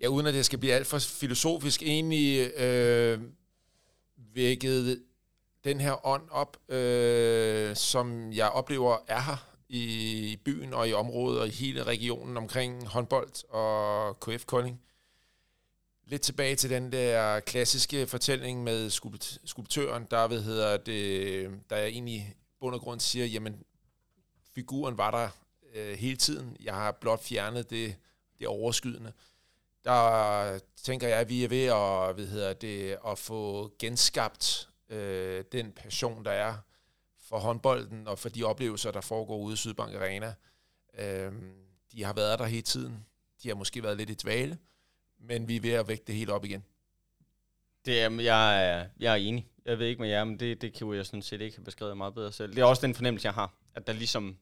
[0.00, 3.20] ja uden at det skal blive alt for filosofisk, egentlig øh,
[4.16, 5.02] vækket
[5.64, 11.40] den her ånd op, øh, som jeg oplever er her i byen og i området
[11.40, 14.80] og i hele regionen omkring håndbold og KF Kolding
[16.08, 21.76] lidt tilbage til den der klassiske fortælling med skulpt- skulptøren, der, ved hedder det, der
[21.76, 23.62] jeg egentlig i bund og grund siger, jamen,
[24.54, 25.28] figuren var der
[25.74, 26.56] øh, hele tiden.
[26.60, 27.96] Jeg har blot fjernet det,
[28.38, 29.12] det overskydende.
[29.84, 35.44] Der tænker jeg, at vi er ved at, ved hedder det, at få genskabt øh,
[35.52, 36.54] den passion, der er
[37.20, 40.34] for håndbolden og for de oplevelser, der foregår ude i Sydbank Arena.
[40.98, 41.32] Øh,
[41.92, 43.06] de har været der hele tiden.
[43.42, 44.58] De har måske været lidt i dvale
[45.20, 46.64] men vi er ved at vække det helt op igen.
[47.84, 49.48] Det er, jeg, er, jeg er enig.
[49.64, 51.96] Jeg ved ikke med jer, men det, det kan jeg sådan set ikke have beskrevet
[51.96, 52.54] meget bedre selv.
[52.54, 54.36] Det er også den fornemmelse, jeg har, at der ligesom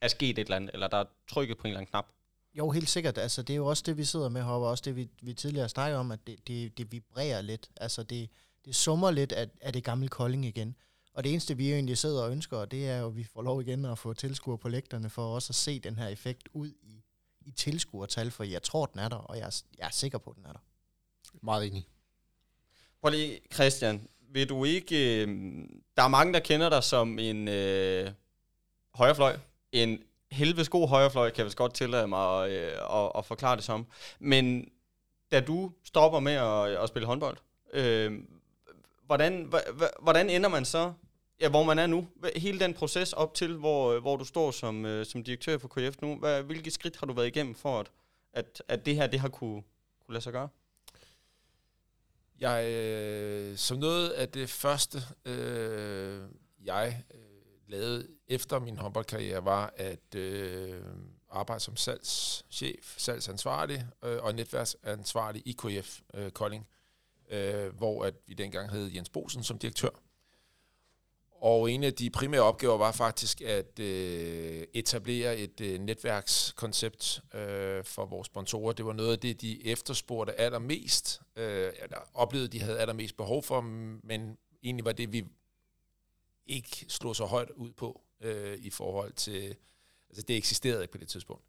[0.00, 2.06] er sket et eller andet, eller der er trykket på en eller anden knap.
[2.54, 3.18] Jo, helt sikkert.
[3.18, 5.34] Altså, det er jo også det, vi sidder med heroppe, og også det, vi, vi
[5.34, 7.70] tidligere snakkede om, at det, det, det vibrerer lidt.
[7.76, 8.30] Altså, det,
[8.64, 10.76] det summer lidt af, af det gamle Kolding igen.
[11.14, 13.60] Og det eneste, vi egentlig sidder og ønsker, det er jo, at vi får lov
[13.60, 17.04] igen at få tilskuer på lægterne, for også at se den her effekt ud i,
[17.46, 20.34] i tilskuertal, for jeg tror, den er der, og jeg er, jeg er sikker på,
[20.36, 20.60] den er der.
[21.42, 21.86] Meget enig.
[23.00, 25.22] Prøv lige, Christian, vil du ikke...
[25.22, 25.28] Øh,
[25.96, 28.10] der er mange, der kender dig som en øh,
[28.94, 29.38] højrefløj.
[29.72, 33.56] En helvedes god højrefløj, kan jeg vist godt tillade mig at, øh, at, at forklare
[33.56, 33.86] det som.
[34.18, 34.70] Men
[35.32, 37.36] da du stopper med at, at spille håndbold,
[37.72, 38.22] øh,
[39.06, 39.52] hvordan,
[40.00, 40.92] hvordan ender man så,
[41.40, 42.08] ja, hvor man er nu?
[42.36, 45.68] Hele den proces op til, hvor, øh, hvor du står som, øh, som direktør for
[45.68, 47.90] KF nu, hvad, hvilke skridt har du været igennem for, at,
[48.32, 49.62] at, at det her det har kunne,
[50.06, 50.48] kunne lade sig gøre?
[52.40, 56.22] Jeg, øh, som noget af det første, øh,
[56.64, 57.20] jeg øh,
[57.66, 60.82] lavede efter min håndboldkarriere, var at øh,
[61.30, 66.66] arbejde som salgschef, salgsansvarlig øh, og netværksansvarlig i KF øh, Kolding,
[67.30, 70.01] øh, hvor at vi dengang hed Jens Bosen som direktør.
[71.42, 77.84] Og en af de primære opgaver var faktisk at øh, etablere et øh, netværkskoncept øh,
[77.84, 78.72] for vores sponsorer.
[78.72, 83.42] Det var noget af det, de efterspurgte allermest, øh, eller oplevede, de havde allermest behov
[83.42, 83.60] for,
[84.06, 85.24] men egentlig var det, vi
[86.46, 89.56] ikke slog så højt ud på øh, i forhold til,
[90.08, 91.44] altså det eksisterede ikke på det tidspunkt.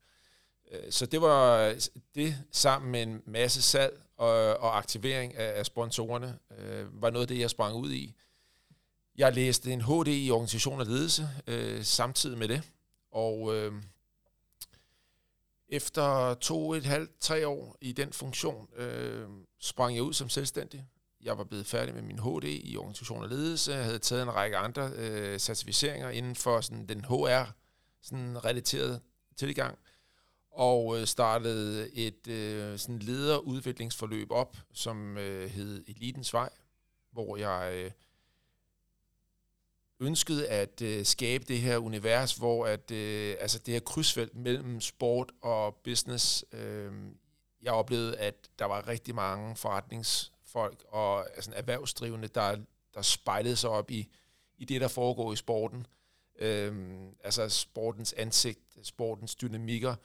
[0.72, 1.76] Øh, så det var
[2.16, 7.24] det sammen med en masse salg og, og aktivering af, af sponsorerne, øh, var noget
[7.24, 8.16] af det, jeg sprang ud i.
[9.16, 12.62] Jeg læste en HD i organisation og ledelse øh, samtidig med det,
[13.12, 13.74] og øh,
[15.70, 19.28] efter to, et halvt, tre år i den funktion, øh,
[19.60, 20.86] sprang jeg ud som selvstændig.
[21.22, 23.74] Jeg var blevet færdig med min HD i organisation og ledelse.
[23.74, 27.52] Jeg havde taget en række andre øh, certificeringer inden for sådan, den HR
[28.02, 29.02] sådan relateret
[29.38, 29.78] tilgang
[30.52, 36.50] og øh, startede et øh, sådan lederudviklingsforløb op, som øh, hed Elitens Vej,
[37.12, 37.92] hvor jeg øh,
[40.04, 44.82] ønsket at øh, skabe det her univers, hvor at, øh, altså det her krydsfelt mellem
[44.82, 46.92] sport og business, øh,
[47.62, 52.58] jeg oplevede, at der var rigtig mange forretningsfolk og altså, erhvervsdrivende, der,
[52.94, 54.10] der spejlede sig op i,
[54.58, 55.88] i det, der foregår i sporten.
[56.40, 56.94] Øh,
[57.24, 59.96] altså sportens ansigt, sportens dynamikker,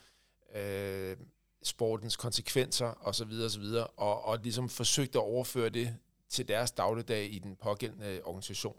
[0.54, 1.16] øh,
[1.62, 3.32] sportens konsekvenser osv.
[3.44, 3.64] osv.
[3.96, 5.96] Og, og ligesom forsøgte at overføre det
[6.28, 8.76] til deres dagligdag i den pågældende organisation.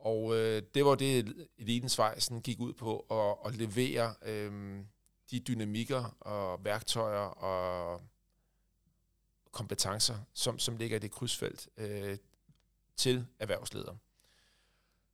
[0.00, 4.78] Og øh, det var det, Elitens Vej sådan gik ud på, at, at levere øh,
[5.30, 8.02] de dynamikker og værktøjer og
[9.52, 12.16] kompetencer, som, som ligger i det krydsfelt øh,
[12.96, 13.96] til erhvervsledere.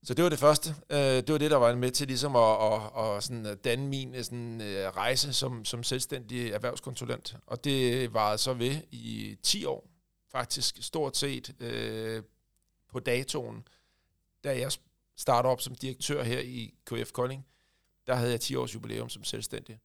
[0.02, 0.74] Så det var det første.
[0.90, 3.88] Øh, det var det, der var med til ligesom at, at, at sådan øh, danne
[3.88, 4.60] min øh, sådan,
[4.96, 7.36] rejse som, som selvstændig erhvervskonsulent.
[7.46, 9.88] Og det varede så ved i 10 år,
[10.32, 12.22] faktisk stort set øh,
[12.88, 13.68] på datoen,
[14.44, 14.72] da jeg
[15.16, 17.46] startede op som direktør her i KF Kolding,
[18.06, 19.78] der havde jeg 10 års jubilæum som selvstændig.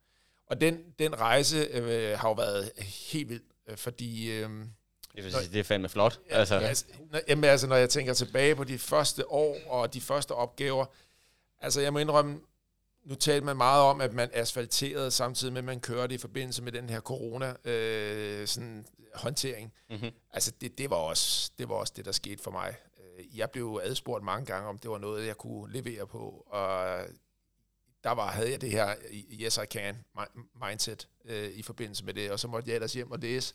[0.47, 2.71] Og den, den rejse øh, har jo været
[3.11, 4.31] helt vild, øh, fordi...
[4.31, 4.49] Øh,
[5.15, 6.19] det, vil sige, det er fandme flot.
[6.29, 6.55] Ja, altså.
[6.55, 10.31] Altså, når, jamen, altså, når jeg tænker tilbage på de første år og de første
[10.31, 10.85] opgaver,
[11.59, 12.39] altså jeg må indrømme,
[13.03, 16.63] nu talte man meget om, at man asfalterede samtidig med, at man kørte i forbindelse
[16.63, 19.73] med den her corona øh, sådan, håndtering.
[19.89, 20.11] Mm-hmm.
[20.33, 22.75] Altså det, det, var også, det var også det, der skete for mig.
[23.22, 26.99] Øh, jeg blev adspurgt mange gange, om det var noget, jeg kunne levere på, og
[28.03, 28.95] der var, havde jeg det her
[29.32, 29.97] yes I can
[30.67, 33.53] mindset øh, i forbindelse med det, og så måtte jeg ellers hjem og læse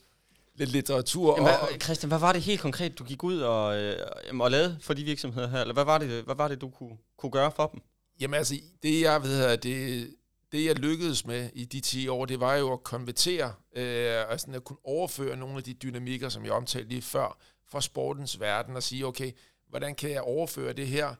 [0.54, 1.36] lidt litteratur.
[1.36, 3.96] Jamen, og, Christian, hvad var det helt konkret, du gik ud og, øh,
[4.40, 5.60] og lavede for de virksomheder her?
[5.60, 7.80] Eller hvad var det, hvad var det du kunne, kunne gøre for dem?
[8.20, 10.14] Jamen altså, det jeg ved, det,
[10.52, 14.40] det jeg lykkedes med i de 10 år, det var jo at konvertere, øh, og
[14.40, 17.38] sådan at kunne overføre nogle af de dynamikker, som jeg omtalte lige før,
[17.68, 19.32] fra sportens verden, og sige, okay,
[19.68, 21.14] hvordan kan jeg overføre det her,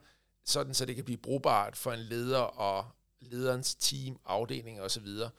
[0.45, 2.85] sådan så det kan blive brugbart for en leder og
[3.21, 5.29] lederens team, afdeling osv., så,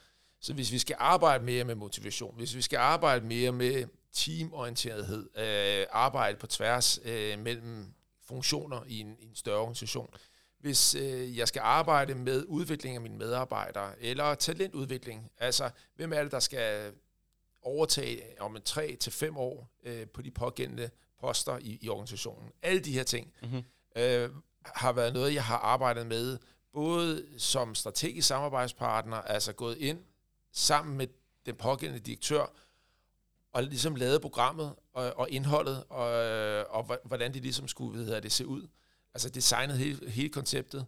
[0.40, 5.38] så hvis vi skal arbejde mere med motivation, hvis vi skal arbejde mere med teamorienterethed,
[5.38, 10.10] øh, arbejde på tværs øh, mellem funktioner i en, i en større organisation,
[10.60, 16.22] hvis øh, jeg skal arbejde med udvikling af mine medarbejdere, eller talentudvikling, altså hvem er
[16.22, 16.92] det, der skal
[17.62, 20.90] overtage om en tre til fem år øh, på de pågældende
[21.20, 22.50] poster i, i organisationen.
[22.62, 23.62] Alle de her ting mm-hmm.
[23.96, 24.30] øh,
[24.64, 26.38] har været noget, jeg har arbejdet med,
[26.72, 29.98] både som strategisk samarbejdspartner, altså gået ind
[30.52, 31.06] sammen med
[31.46, 32.46] den pågældende direktør,
[33.52, 36.08] og ligesom lavet programmet og, og indholdet, og,
[36.70, 38.68] og hvordan det ligesom skulle hvad hedder det, se ud.
[39.14, 40.86] Altså designet hele, hele konceptet,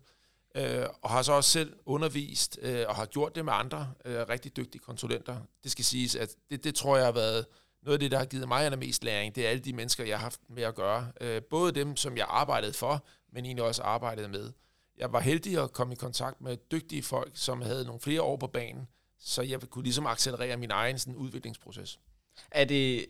[0.55, 4.28] øh, og har så også selv undervist, øh, og har gjort det med andre øh,
[4.28, 5.41] rigtig dygtige konsulenter.
[5.62, 7.47] Det skal siges, at det, det tror jeg har været
[7.83, 9.35] noget af det, der har givet mig allermest læring.
[9.35, 11.12] Det er alle de mennesker, jeg har haft med at gøre.
[11.20, 14.53] Øh, både dem, som jeg arbejdede for, men egentlig også arbejdede med.
[14.99, 18.37] Jeg var heldig at komme i kontakt med dygtige folk, som havde nogle flere år
[18.37, 21.99] på banen, så jeg kunne ligesom accelerere min egen sådan, udviklingsproces.
[22.51, 23.07] Er det,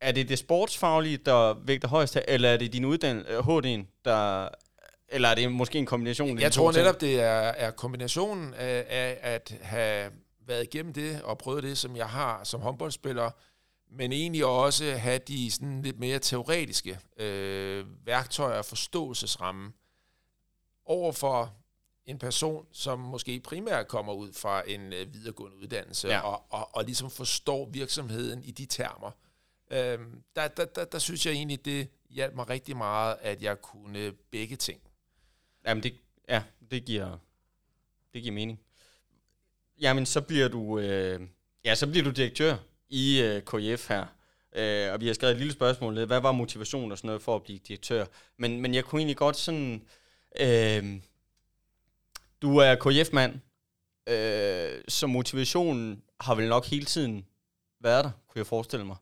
[0.00, 4.48] er det det sportsfaglige, der vægter højst her, eller er det din uddannelse, HD'en, der...
[5.12, 6.38] Eller er det måske en kombination?
[6.38, 10.10] Jeg tror netop, det er, er kombinationen af, af at have
[10.46, 13.30] været igennem det og prøvet det, som jeg har som håndboldspiller,
[13.92, 19.72] men egentlig også have de sådan lidt mere teoretiske øh, værktøjer og forståelsesramme
[20.84, 21.56] over for
[22.06, 26.20] en person, som måske primært kommer ud fra en øh, videregående uddannelse, ja.
[26.20, 29.10] og, og, og ligesom forstår virksomheden i de termer.
[29.70, 33.60] Øhm, der, der, der, der synes jeg egentlig, det hjalp mig rigtig meget, at jeg
[33.62, 34.80] kunne begge ting.
[35.66, 35.94] Jamen, det,
[36.28, 37.18] ja, det giver,
[38.14, 38.60] det giver mening.
[39.80, 41.20] Jamen, så bliver du, øh,
[41.64, 42.56] ja, så bliver du direktør
[42.90, 44.06] i øh, KF her.
[44.56, 46.06] Øh, og vi har skrevet et lille spørgsmål ned.
[46.06, 48.06] Hvad var motivationen og sådan noget for at blive direktør?
[48.38, 49.82] Men, men jeg kunne egentlig godt sådan...
[50.40, 51.00] Øh,
[52.42, 53.40] du er KF-mand,
[54.08, 57.26] øh, så motivationen har vel nok hele tiden
[57.80, 58.96] været der, kunne jeg forestille mig.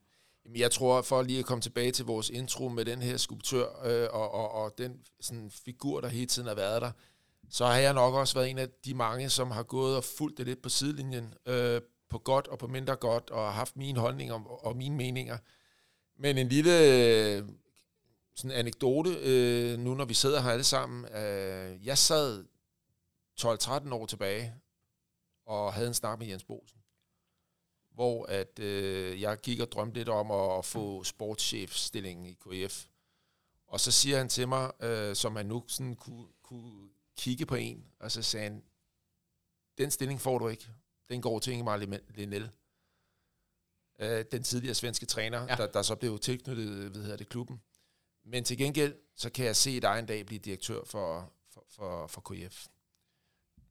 [0.57, 4.09] Jeg tror, for lige at komme tilbage til vores intro med den her skulptør øh,
[4.12, 6.91] og, og, og den sådan, figur, der hele tiden har været der,
[7.51, 10.39] så har jeg nok også været en af de mange, som har gået og fulgt
[10.39, 11.80] det lidt på sidelinjen, øh,
[12.11, 15.39] på godt og på mindre godt, og har haft mine holdninger og, og mine meninger.
[16.17, 17.49] Men en lille øh,
[18.35, 21.05] sådan anekdote, øh, nu når vi sidder her alle sammen.
[21.05, 22.45] Øh, jeg sad
[23.41, 24.55] 12-13 år tilbage
[25.47, 26.81] og havde en snak med Jens Bosen,
[27.95, 32.85] hvor at øh, jeg gik og drømte lidt om at, at få sportschefstillingen i KF.
[33.67, 37.55] Og så siger han til mig, øh, som han nu sådan kunne, kunne kigge på
[37.55, 38.63] en, og så sagde han,
[39.79, 40.69] den stilling får du ikke.
[41.09, 41.77] Den går til Ingemar
[42.09, 42.51] Linnell.
[44.01, 45.55] Øh, den tidligere svenske træner, ja.
[45.57, 47.61] der, der så blev tilknyttet ved det, klubben.
[48.25, 52.07] Men til gengæld, så kan jeg se dig en dag blive direktør for, for, for,
[52.07, 52.67] for KF.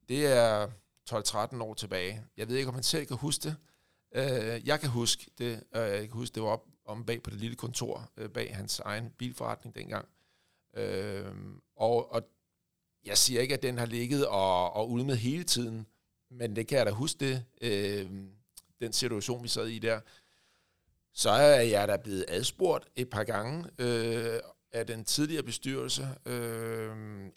[0.08, 0.68] Det er
[1.10, 2.24] 12-13 år tilbage.
[2.36, 3.56] Jeg ved ikke, om han selv kan huske det.
[4.16, 5.64] Uh, jeg kan huske det.
[5.72, 8.78] Jeg kan huske, det var op om bag på det lille kontor, uh, bag hans
[8.78, 10.08] egen bilforretning dengang.
[10.78, 11.36] Uh,
[11.76, 12.22] og, og
[13.04, 15.86] jeg siger ikke, at den har ligget og, og ulmet hele tiden,
[16.30, 17.44] men det kan jeg da huske det,
[18.04, 18.10] uh,
[18.80, 20.00] den situation, vi sad i der.
[21.14, 24.40] Så er jeg da blevet adspurgt et par gange øh,
[24.72, 26.08] af den tidligere bestyrelse.
[26.26, 26.96] Øh,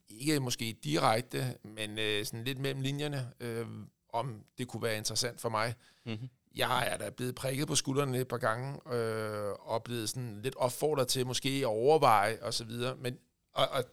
[0.10, 3.66] ikke måske direkte, men øh, sådan lidt mellem linjerne, øh,
[4.10, 5.76] om det kunne være interessant for mig.
[6.06, 6.30] Mm-hmm.
[6.56, 10.56] Jeg er da blevet prikket på skuldrene et par gange, øh, og blevet sådan lidt
[10.56, 12.96] opfordret til måske at overveje og så videre.
[12.96, 13.18] Men,
[13.54, 13.84] og, og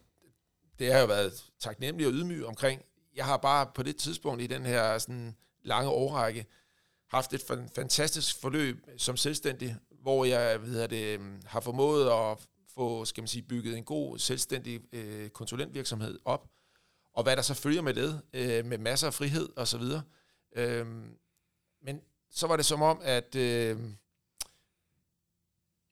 [0.79, 2.83] det har jeg jo været taknemmelig og ydmyg omkring.
[3.15, 6.47] Jeg har bare på det tidspunkt i den her sådan lange årrække
[7.11, 7.43] haft et
[7.75, 12.39] fantastisk forløb som selvstændig, hvor jeg hvad hedder det, øhm, har formået at
[12.75, 16.49] få skal man sige, bygget en god selvstændig øh, konsulentvirksomhed op,
[17.15, 20.03] og hvad der så følger med det, øh, med masser af frihed og så videre.
[20.57, 20.87] Øh,
[21.83, 22.01] men
[22.31, 23.79] så var det som om, at, øh,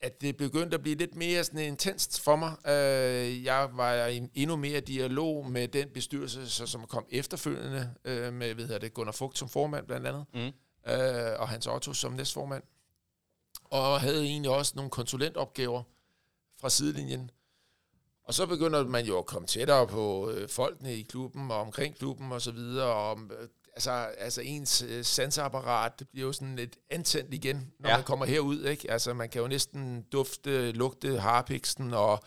[0.01, 2.57] at det begyndte at blive lidt mere sådan intenst for mig.
[2.67, 7.95] Øh, jeg var i en endnu mere dialog med den bestyrelse, så, som kom efterfølgende,
[8.05, 10.93] øh, med hvad hedder det, Gunnar Fugt som formand blandt andet, Mm.
[10.93, 12.63] øh, og Hans Otto som næstformand.
[13.65, 15.83] Og havde egentlig også nogle konsulentopgaver
[16.61, 17.31] fra sidelinjen.
[18.25, 21.97] Og så begynder man jo at komme tættere på øh, folkene i klubben og omkring
[21.97, 22.87] klubben og så videre.
[22.95, 27.89] Og, øh, altså, altså ens øh, sanseapparat det bliver jo sådan lidt antændt igen, når
[27.91, 27.97] Ja.
[27.97, 28.65] man kommer herud.
[28.65, 28.91] Ikke?
[28.91, 32.25] Altså man kan jo næsten dufte, lugte harpiksen og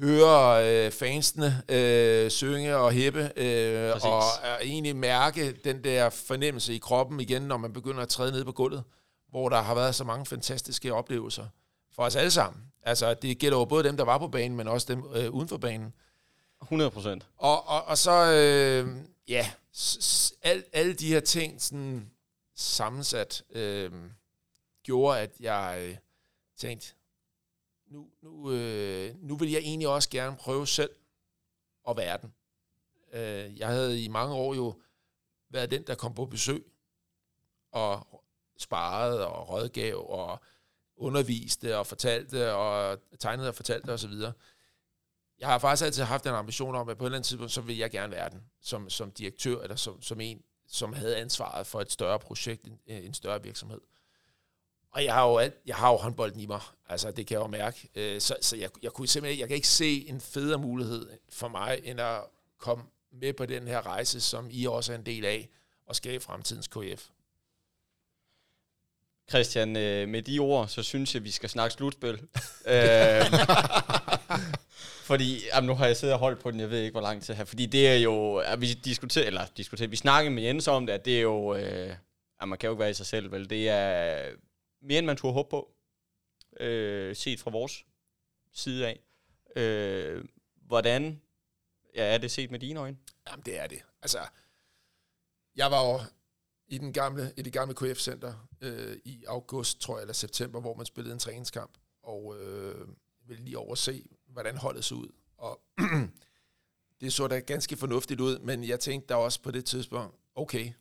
[0.00, 4.04] høre øh, fansene øh, synge og hæppe, øh, Præcis.
[4.04, 8.32] og er egentlig mærke den der fornemmelse i kroppen igen, når man begynder at træde
[8.32, 8.84] ned på gulvet,
[9.30, 11.46] hvor der har været så mange fantastiske oplevelser
[11.94, 12.62] for os alle sammen.
[12.82, 15.48] Altså, det gælder jo både dem, der var på banen, men også dem øh, uden
[15.48, 15.92] for banen.
[16.62, 17.26] 100 procent.
[17.38, 18.96] Og, og, og så, øh,
[19.28, 19.50] ja,
[20.42, 22.10] al, alle de her ting sådan
[22.54, 23.92] sammensat, øh,
[24.82, 25.96] gjorde, at jeg øh,
[26.56, 26.94] tænkte,
[27.86, 30.90] nu, nu, øh, nu vil jeg egentlig også gerne prøve selv
[31.88, 32.34] at være den.
[33.12, 34.74] Øh, jeg havde i mange år jo
[35.48, 36.64] været den, der kom på besøg
[37.72, 38.24] og
[38.56, 40.40] sparede og rådgav og
[40.96, 44.12] underviste og fortalte og tegnede og fortalte osv.
[45.40, 47.60] Jeg har faktisk altid haft en ambition om, at på et eller andet tidspunkt, så
[47.60, 51.66] vil jeg gerne være den som, som direktør, eller som, som en, som havde ansvaret
[51.66, 53.80] for et større projekt, en, en større virksomhed.
[54.90, 57.42] Og jeg har jo, alt, jeg har jo håndbolden i mig, altså det kan jeg
[57.42, 57.88] jo mærke.
[57.94, 61.48] Øh, Så, så jeg, jeg kunne simpelthen, jeg kan ikke se en federe mulighed for
[61.48, 62.20] mig, end at
[62.58, 65.48] komme med på den her rejse, som I også er en del af,
[65.86, 67.06] og skabe fremtidens KF.
[69.30, 72.12] Christian, øh, med de ord, så synes jeg, vi skal snakke slutspil.
[75.04, 77.22] fordi, jamen, nu har jeg siddet og holdt på den, jeg ved ikke, hvor lang
[77.22, 77.44] tid her.
[77.44, 80.92] Fordi det er jo, at vi diskuterer, eller diskuterer, vi snakker med Jens om det,
[80.92, 81.96] at det er jo, øh,
[82.40, 83.50] at man kan jo ikke være i sig selv, vel?
[83.50, 84.32] Det er
[84.82, 85.70] mere, end man turde håbe på,
[86.60, 87.84] øh, set fra vores
[88.52, 89.00] side af.
[89.56, 90.24] Øh,
[90.54, 91.20] hvordan
[91.94, 92.96] ja, er det set med dine øjne?
[93.30, 93.82] Jamen, det er det.
[94.02, 94.18] Altså,
[95.56, 96.00] jeg var jo
[96.66, 100.74] i, den gamle, i det gamle KF-center øh, i august, tror jeg, eller september, hvor
[100.74, 102.88] man spillede en træningskamp, og øh,
[103.26, 104.04] ville lige overse,
[104.34, 105.08] hvordan holdet så ud.
[105.38, 105.60] Og
[107.00, 110.72] det så da ganske fornuftigt ud, men jeg tænkte da også på det tidspunkt, okay,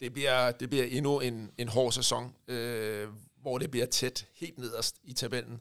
[0.00, 4.58] det bliver, det bliver endnu en, en hård sæson, øh, hvor det bliver tæt helt
[4.58, 5.60] nederst i tabellen.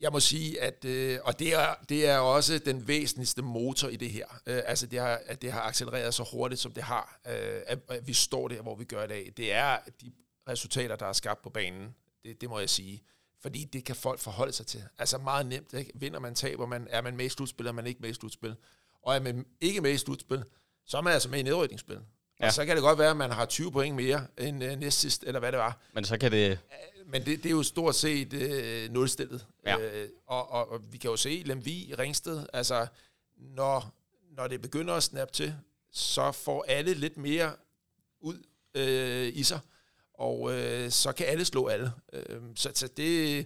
[0.00, 3.96] Jeg må sige, at øh, og det er, det er også den væsentligste motor i
[3.96, 4.26] det her.
[4.46, 7.20] Øh, altså, det har, at det har accelereret så hurtigt, som det har.
[7.26, 9.32] Øh, at, at vi står der, hvor vi gør i dag.
[9.36, 10.12] Det er de
[10.48, 11.94] resultater, der er skabt på banen.
[12.24, 13.02] Det, det må jeg sige.
[13.42, 14.82] Fordi det kan folk forholde sig til.
[14.98, 15.72] Altså meget nemt.
[15.72, 15.92] Ikke?
[15.94, 16.86] Vinder man, taber man.
[16.90, 18.56] Er man med i slutspil, er man ikke med i slutspil.
[19.02, 20.44] Og er man ikke med i slutspil,
[20.86, 21.98] så er man altså med i nedrykningsspil.
[22.40, 22.46] Ja.
[22.46, 25.00] Og så kan det godt være, at man har 20 point mere end øh, næst
[25.00, 25.78] sidst, eller hvad det var.
[25.94, 26.58] Men så kan det...
[27.06, 29.46] Men det, det er jo stort set øh, nulstillet.
[29.66, 29.78] Ja.
[29.78, 32.86] Øh, og, og, og vi kan jo se Lemvi, Ringsted, altså
[33.36, 33.94] når,
[34.36, 35.54] når det begynder at snappe til,
[35.92, 37.52] så får alle lidt mere
[38.20, 38.42] ud
[38.74, 39.60] øh, i sig,
[40.20, 41.92] og øh, så kan alle slå alle.
[42.12, 43.36] Øh, så, så det,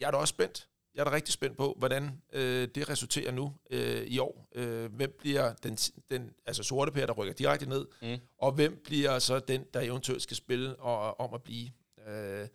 [0.00, 0.66] jeg er da også spændt.
[0.94, 4.48] Jeg er da rigtig spændt på, hvordan øh, det resulterer nu øh, i år.
[4.54, 5.76] Øh, hvem bliver den,
[6.10, 8.16] den altså sorte pære, der rykker direkte ned, Mm.
[8.38, 11.70] og hvem bliver så den, der eventuelt skal spille og, om at blive.
[12.08, 12.48] Øh,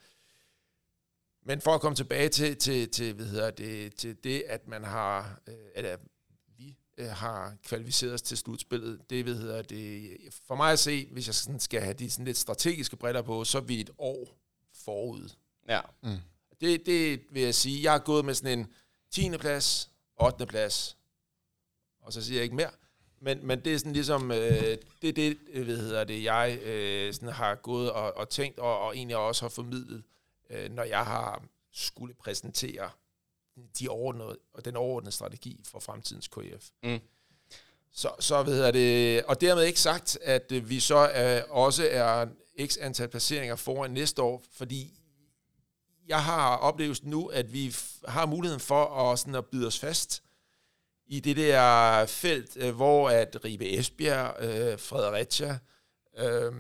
[1.45, 4.84] men for at komme tilbage til, til, til, hvad hedder det, til det, at man
[4.84, 6.09] har, øh, eller vi
[6.98, 10.18] øh, har kvalificeret os til slutspillet, det hvad hedder det,
[10.48, 13.43] for mig at se, hvis jeg sådan skal have de sådan lidt strategiske briller på,
[13.43, 14.28] så er vi et år
[14.74, 15.30] forud.
[15.70, 15.82] Ja.
[16.04, 16.18] Mm.
[16.62, 18.68] Det, det vil jeg sige, jeg har gået med sådan en
[19.12, 19.38] 10.
[19.38, 19.91] plads,
[20.22, 20.46] 8.
[20.46, 20.98] plads,
[22.02, 22.72] og så siger jeg ikke mere.
[23.22, 26.60] Men, men det er sådan ligesom, øh, det er det, øh, hvad hedder det, jeg
[26.64, 30.04] øh, sådan har gået og, og tænkt, og, og egentlig også har formidlet,
[30.50, 32.89] øh, når jeg har skulle præsentere
[33.80, 36.70] de overordnede, og den overordnede strategi for fremtidens KF.
[36.84, 36.99] Mm.
[37.91, 41.88] Så, så hvad hedder det, og dermed ikke sagt, at øh, vi så øh, også
[41.91, 42.26] er
[42.66, 44.93] x antal placeringer foran næste år, fordi
[46.08, 47.76] jeg har oplevet nu, at vi
[48.08, 50.24] har muligheden for at, sådan at bide os fast
[51.08, 55.58] i det der felt, øh, hvor at Ribe Esbjerg, øh, Fredericia,
[56.18, 56.53] øh,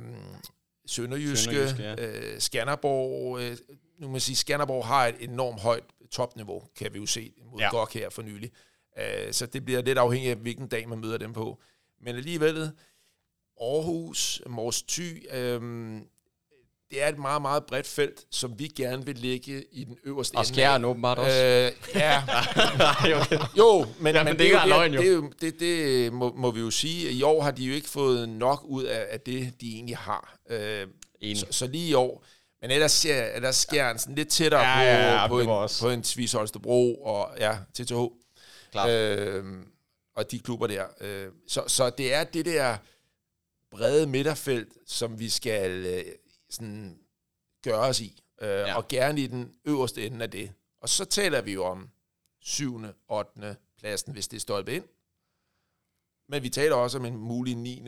[0.85, 3.57] Sønderjyske, Sønderjyske, Sønderjyske øh, Skanderborg, øh,
[3.99, 5.83] nu må man sige, Skanderborg har et enormt højt
[6.15, 7.69] topniveau, kan vi jo se mod Ja.
[7.69, 8.51] GOG her for nylig.
[8.99, 11.59] Øh, så det bliver lidt afhængigt af, hvilken dag man møder dem på.
[12.01, 12.71] Men alligevel,
[13.61, 15.99] Aarhus, Mors Thy, øhm,
[16.91, 20.35] det er et meget, meget bredt felt, som vi gerne vil lægge i den øverste
[20.35, 20.45] Og ende af.
[20.45, 21.43] skjern åbenbart også.
[21.43, 22.23] Øh, ja,
[22.77, 23.39] Nej, okay.
[23.57, 25.01] jo, men, Ja, men, men det det, er jo, løgn, jo.
[25.01, 27.11] det, det, det, det må, må vi jo sige.
[27.11, 30.37] I år har de jo ikke fået nok ud af, af det, de egentlig har.
[30.49, 30.87] Øh,
[31.21, 31.37] Enig.
[31.37, 32.25] så, så lige i år.
[32.65, 35.69] Men ellers, ser, ellers skjern sådan lidt tættere Ja, på, ja, ja, på, det en,
[35.81, 37.93] på en Tvis Holstebro og ja, TTH.
[38.71, 38.89] Klart.
[38.89, 39.65] Øh,
[40.15, 40.87] og de klubber der.
[41.01, 42.77] Øh, så, så det er det der
[43.71, 46.05] brede midterfelt, som vi skal øh,
[46.49, 46.99] sådan
[47.63, 48.23] gøre os i.
[48.41, 48.59] Øh, Ja.
[48.59, 48.75] ja.
[48.77, 50.51] Og gerne i den øverste ende af det.
[50.81, 51.89] Og så taler vi jo om
[52.41, 53.55] 7., 8.
[53.77, 54.83] pladsen, hvis det er stolpe ind.
[56.29, 57.83] Men vi taler også om en mulig 9.,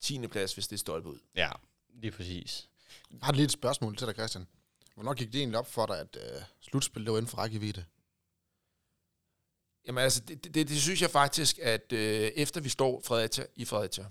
[0.00, 0.26] 10.
[0.26, 1.18] plads, hvis det er stolpe ud.
[1.36, 1.50] Ja,
[1.94, 2.68] lige præcis.
[3.10, 4.46] Jeg har lige et spørgsmål til dig, Christian.
[4.94, 7.84] Hvornår gik det egentlig op for dig, at øh, slutspil det var inden for rækkevidde?
[9.86, 13.64] Jamen altså, det, det, det synes jeg faktisk, at øh, efter vi står Fredericia, i
[13.64, 14.06] Fredericia,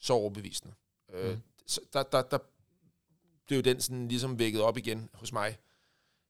[0.00, 0.74] så overbevisende.
[1.12, 1.40] Øh, Mhm.
[1.66, 2.38] så der, der, der
[3.46, 5.58] blev den sådan ligesom vækket op igen hos mig.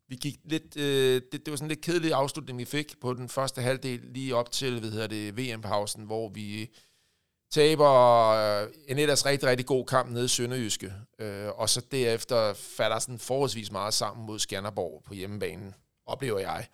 [0.08, 3.14] Vi gik lidt, øh, det, det var sådan en lidt kedelig afslutning, vi fik på
[3.14, 6.70] den første halvdel, lige op til, hvad hedder det, VM-pausen, hvor vi
[7.50, 12.54] taber øh, en ellers rigtig, rigtig god kamp nede i Sønderjyske, øh, og så derefter
[12.54, 15.74] falder sådan forholdsvis meget sammen mod Skanderborg på hjemmebanen,
[16.06, 16.66] oplever jeg.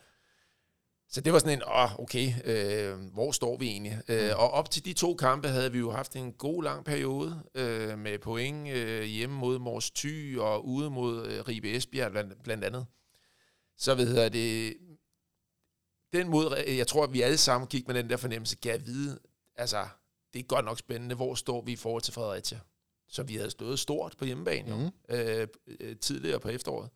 [1.08, 3.98] Så det var sådan en, åh, okay, øh, hvor står vi egentlig?
[4.08, 4.14] Mm.
[4.14, 7.42] Øh, og op til de to kampe havde vi jo haft en god lang periode
[7.54, 12.42] øh, med point øh, hjemme mod Mors Thy og ude mod øh, Ribe Esbjerg blandt,
[12.42, 12.86] blandt andet.
[13.78, 14.76] Så hvad hedder det,
[16.12, 19.18] den mod, jeg tror, at vi alle sammen gik med den der fornemmelse, gav vide,
[19.56, 19.86] altså,
[20.35, 22.61] det er godt nok spændende, hvor står vi i forhold til Fredericia?
[23.09, 26.91] Så vi havde stået stort på hjemmebane øh, øh, tidligere på efteråret.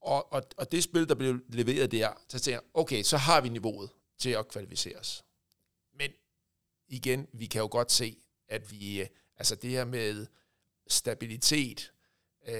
[0.00, 3.40] Og, og, og det spil, der blev leveret der, så tænker jeg, okay, så har
[3.40, 5.24] vi niveauet til at kvalificere os.
[5.98, 6.10] Men
[6.88, 8.16] igen, vi kan jo godt se,
[8.48, 9.06] at vi, øh,
[9.36, 10.26] altså det her med
[10.86, 11.92] stabilitet,
[12.46, 12.54] øh,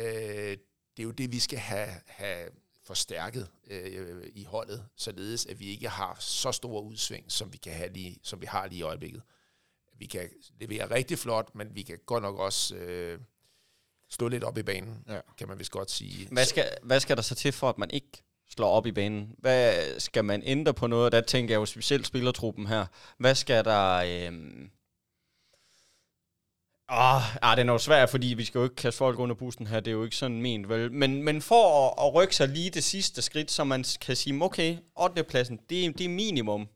[0.96, 2.50] det er jo det, vi skal have, have
[2.82, 7.72] forstærket øh, i holdet, således at vi ikke har så store udsving, som vi kan
[7.72, 9.22] have lige, som vi har lige i øjeblikket.
[9.98, 10.28] Vi kan
[10.60, 13.18] levere rigtig flot, men vi kan godt nok også øh,
[14.10, 15.20] stå lidt op i banen, Ja.
[15.38, 16.28] kan man vist godt sige.
[16.32, 19.34] Hvad skal, hvad skal der så til for, at man ikke slår op i banen?
[19.38, 21.12] Hvad skal man ændre på noget?
[21.12, 22.86] Der tænker jeg jo specielt spillertruppen her.
[23.18, 23.94] Hvad skal der...
[24.26, 24.70] Øhm
[26.90, 29.66] Åh, ah, den er jo svær, fordi vi skal jo ikke kaste folk under bussen
[29.66, 29.80] her.
[29.80, 30.92] Det er jo ikke sådan ment, vel?
[30.92, 34.42] Men, men for at, at rykke sig lige det sidste skridt, så man kan sige,
[34.44, 35.24] okay, 8.
[35.24, 36.68] pladsen, det, er- det er minimum.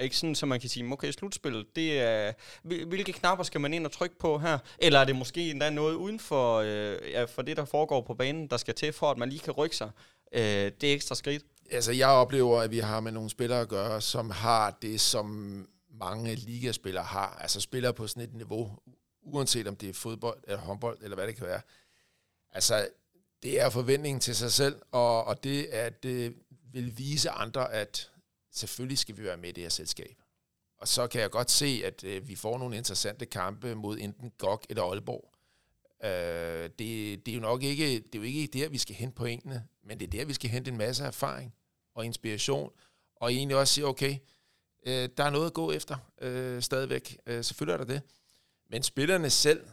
[0.00, 2.32] Ikke sådan, så man kan sige, okay, slutspillet, det er...
[2.62, 4.58] Hvilke knapper skal man ind og trykke på her?
[4.78, 8.14] Eller er det måske endda noget uden for, øh, ja, for det, der foregår på
[8.14, 9.90] banen, der skal til for, at man lige kan rykke sig
[10.32, 11.42] øh, det ekstra skridt?
[11.70, 15.26] Altså, jeg oplever, at vi har med nogle spillere at gøre, som har det, som
[16.00, 17.38] mange ligaspillere har.
[17.40, 18.78] Altså spillere på sådan et niveau,
[19.22, 21.60] uanset om det er fodbold eller håndbold, eller hvad det kan være.
[22.52, 22.88] Altså,
[23.42, 26.34] det er forventningen til sig selv, og, og det, at det
[26.72, 28.10] vil vise andre, at
[28.56, 30.22] selvfølgelig skal vi være med i det her selskab.
[30.78, 34.32] Og så kan jeg godt se, at øh, vi får nogle interessante kampe mod enten
[34.38, 35.32] GOG eller Aalborg.
[36.04, 39.14] Øh, det, det, er jo nok ikke, det er jo ikke der, vi skal hente
[39.14, 41.54] pointene, men det er der, vi skal hente en masse erfaring
[41.94, 42.72] og inspiration,
[43.16, 44.18] og egentlig også sige, okay,
[44.86, 47.18] øh, der er noget at gå efter øh, stadigvæk.
[47.26, 48.02] Øh, selvfølgelig er der det.
[48.70, 49.66] Men spillerne selv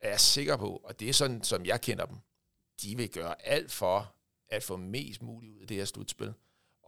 [0.00, 2.16] er jeg sikker på, og det er sådan, som jeg kender dem,
[2.82, 4.14] de vil gøre alt for
[4.48, 6.34] at få mest muligt ud af det her slutspil,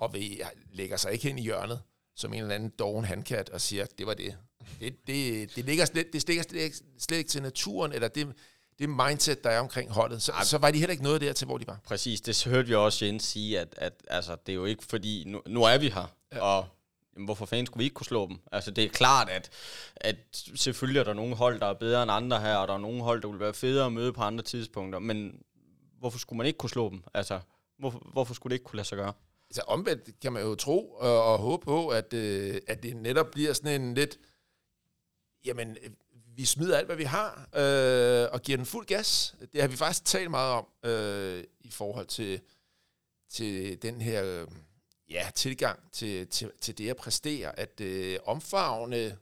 [0.01, 0.43] og vil,
[0.73, 1.83] lægger sig ikke hen i hjørnet,
[2.17, 4.37] som en eller anden doven handkat, og siger, det var det.
[4.81, 8.33] Det, det, det, ligger slet, det stikker slet, ikke- slet ikke til naturen, eller det,
[8.79, 10.23] det mindset, der er omkring holdet.
[10.23, 11.79] Så, så var de heller ikke noget der til, hvor de var.
[11.85, 15.25] Præcis, det hørte vi også Jens sige, at, at altså, det er jo ikke fordi,
[15.27, 16.41] nu, nu er vi her, ja.
[16.41, 16.67] og
[17.15, 18.39] jamen, hvorfor fanden skulle vi ikke kunne slå dem?
[18.53, 19.51] Altså det er klart, at,
[19.97, 20.17] at
[20.55, 23.03] selvfølgelig er der nogle hold, der er bedre end andre her, og der er nogle
[23.03, 25.43] hold, der vil være federe at møde på andre tidspunkter, men
[25.99, 27.03] hvorfor skulle man ikke kunne slå dem?
[27.15, 27.41] Altså,
[27.79, 29.13] hvorfor, hvorfor skulle det ikke kunne lade sig gøre?
[29.51, 33.31] Altså omvendt kan man jo tro og, og håbe på, at, øh, at det netop
[33.31, 34.19] bliver sådan en lidt,
[35.45, 35.91] jamen, øh,
[36.37, 39.35] vi smider alt, hvad vi har, øh, og giver den fuld gas.
[39.53, 42.41] Det har vi faktisk talt meget om øh, i forhold til,
[43.29, 44.47] til den her øh,
[45.11, 49.19] ja, tilgang til, til, til det at præstere, at øh, omfavne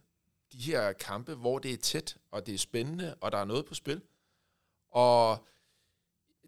[0.52, 3.66] de her kampe, hvor det er tæt, og det er spændende, og der er noget
[3.66, 4.02] på spil.
[4.90, 5.46] Og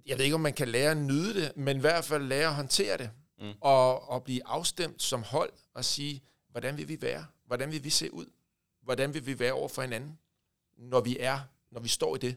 [0.06, 2.48] jeg ved ikke, om man kan lære at nyde det, men i hvert fald lære
[2.48, 3.10] at håndtere det.
[3.40, 3.52] Mm.
[3.60, 7.26] Og, og blive afstemt som hold og sige, hvordan vil vi være?
[7.46, 8.26] Hvordan vil vi se ud?
[8.82, 10.18] Hvordan vil vi være over for hinanden,
[10.78, 12.36] når vi er, når vi står i det?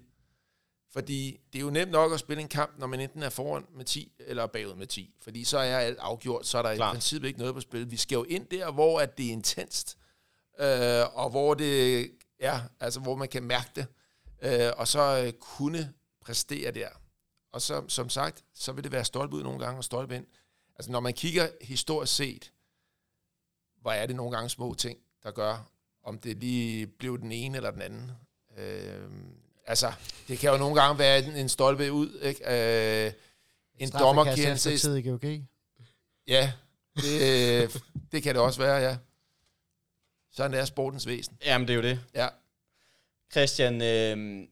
[0.93, 3.65] Fordi det er jo nemt nok at spille en kamp, når man enten er foran
[3.75, 5.15] med 10 eller bagud med 10.
[5.21, 6.93] Fordi så er alt afgjort, så er der Klart.
[6.93, 7.91] i princippet ikke noget på spil.
[7.91, 9.97] Vi skal jo ind der, hvor at det er intenst,
[10.59, 13.85] øh, og hvor det er, altså hvor man kan mærke det,
[14.41, 16.89] øh, og så øh, kunne præstere der.
[17.51, 20.25] Og så, som sagt, så vil det være stolpe ud nogle gange og stolpe ind.
[20.75, 22.51] Altså når man kigger historisk set,
[23.81, 25.69] hvor er det nogle gange små ting, der gør,
[26.03, 28.11] om det lige blev den ene eller den anden.
[28.57, 29.09] Øh,
[29.65, 29.93] altså,
[30.27, 33.05] det kan jo nogle gange være en, en stolpe ud, ikke?
[33.05, 33.13] Øh,
[33.75, 34.77] en dommerkendelse.
[34.77, 35.23] tid i GOG.
[36.27, 36.53] Ja,
[36.95, 38.97] det, det kan det også være, ja.
[40.31, 41.37] Sådan er sportens væsen.
[41.45, 41.99] Jamen, det er jo det.
[42.15, 42.27] Ja.
[43.31, 44.47] Christian, øh,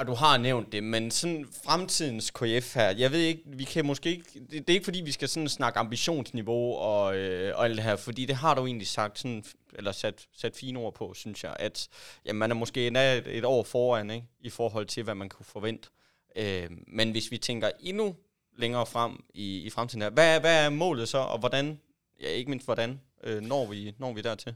[0.00, 3.86] og du har nævnt det, men sådan fremtidens KF her, jeg ved ikke, vi kan
[3.86, 7.64] måske ikke, det, det er ikke fordi, vi skal sådan snakke ambitionsniveau og, øh, og
[7.64, 10.94] alt det her, fordi det har du egentlig sagt, sådan, eller sat, sat fine ord
[10.94, 11.88] på, synes jeg, at
[12.24, 15.28] jamen, man er måske endda et, et år foran, ikke, i forhold til, hvad man
[15.28, 15.88] kunne forvente.
[16.36, 18.16] Øh, men hvis vi tænker endnu
[18.58, 21.80] længere frem i, i fremtiden her, hvad, hvad er målet så, og hvordan,
[22.20, 24.54] ja, ikke mindst hvordan, øh, når, vi, når vi dertil?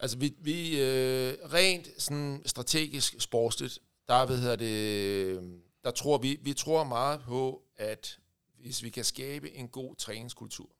[0.00, 3.78] Altså, vi, vi øh, rent sådan strategisk sportsligt,
[4.10, 8.18] der, hvad hedder det, øhm, der tror vi, vi tror meget på, at
[8.58, 10.70] hvis vi kan skabe en god træningskultur,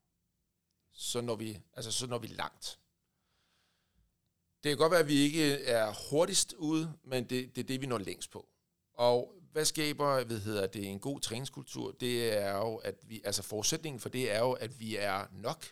[0.93, 2.79] så når vi, altså, så når vi langt.
[4.63, 7.67] Det kan godt være, at vi ikke øh, er hurtigst ude, men det, det er
[7.67, 8.47] det, vi når længst på.
[8.93, 11.91] Og hvad skaber, hvad hedder det, en god træningskultur?
[11.91, 15.65] Det er jo, at vi, altså forudsætningen for det er jo, at vi er nok,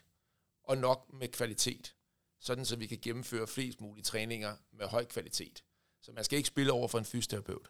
[0.64, 1.96] og nok med kvalitet
[2.40, 5.64] sådan så vi kan gennemføre flest mulige træninger med høj kvalitet.
[6.02, 7.70] Så man skal ikke spille over for en fysioterapeut.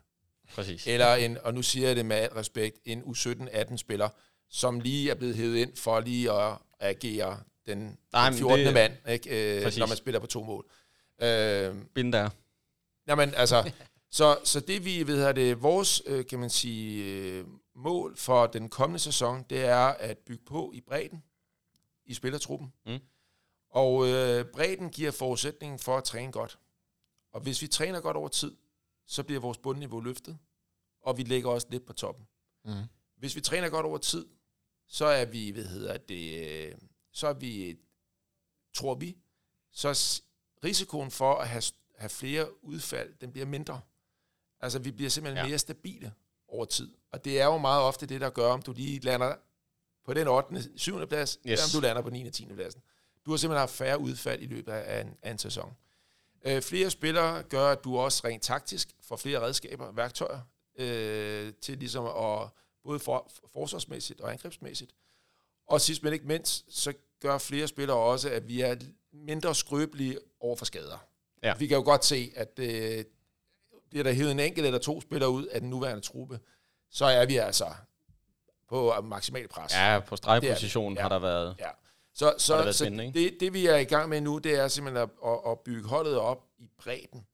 [0.56, 0.88] Præcis.
[0.88, 4.10] Eller en, og nu siger jeg det med al respekt, en U17-18-spiller,
[4.50, 8.66] som lige er blevet hævet ind for lige at agere den, Nej, den men 14.
[8.66, 9.58] det- mand, ikke?
[9.58, 9.80] Øh, Præcis.
[9.80, 10.66] når man spiller på to mål.
[11.22, 12.30] Øh, Bind der.
[13.08, 13.72] Jamen, altså,
[14.12, 18.48] så, så det vi ved her, det vores, øh, kan man sige, øh, mål for
[18.48, 21.24] den kommende sæson, det er at bygge på i bredden
[22.06, 22.74] i spillertruppen.
[22.86, 23.00] Mm.
[23.72, 26.60] Og øh, bredden giver forudsætningen for at træne godt.
[27.32, 28.56] Og hvis vi træner godt over tid,
[29.06, 30.38] så bliver vores bundniveau løftet,
[31.02, 32.28] og vi ligger også lidt på toppen.
[32.66, 32.72] Mm.
[33.18, 34.28] Hvis vi træner godt over tid,
[34.88, 36.76] så er vi, hvad hedder det, øh,
[37.12, 37.78] så er vi,
[38.74, 39.18] tror vi,
[39.72, 40.22] så
[40.64, 41.64] risikoen for at have,
[41.98, 43.82] have flere udfald, den bliver mindre.
[44.60, 45.50] Altså, vi bliver simpelthen ja.
[45.50, 46.14] mere stabile
[46.48, 46.96] over tid.
[47.12, 49.36] Og det er jo meget ofte det, der gør, om du lige lander
[50.06, 50.70] på den 8.
[50.76, 51.08] 7.
[51.08, 51.40] plads, yes.
[51.46, 52.28] eller om du lander på 9.
[52.28, 52.46] og 10.
[52.46, 52.82] pladsen.
[53.26, 55.78] Du har simpelthen haft færre udfald i løbet af en, af en sæson.
[56.44, 60.40] Øh, flere spillere gør, at du også rent taktisk får flere redskaber, værktøjer,
[60.78, 62.50] øh, til ligesom at
[62.84, 64.92] både for, forsvarsmæssigt og angrebsmæssigt.
[65.68, 68.76] Og sidst men ikke mindst, så gør flere spillere også, at vi er
[69.12, 70.98] mindre skrøbelige over for skader.
[71.44, 71.54] Ja.
[71.58, 73.04] Vi kan jo godt se, at øh,
[73.90, 76.40] bliver der hævet en enkelt eller to spillere ud af den nuværende truppe,
[76.92, 77.66] så er vi altså
[78.70, 79.74] på maksimal pres.
[79.74, 81.02] Ja, på stregpositionen Ja.
[81.02, 81.56] har der været...
[81.60, 81.70] Ja.
[82.14, 84.68] Så, så, det så spændende, det, det, vi er i gang med nu, det er
[84.68, 87.28] simpelthen at, at, at bygge holdet op i bredden.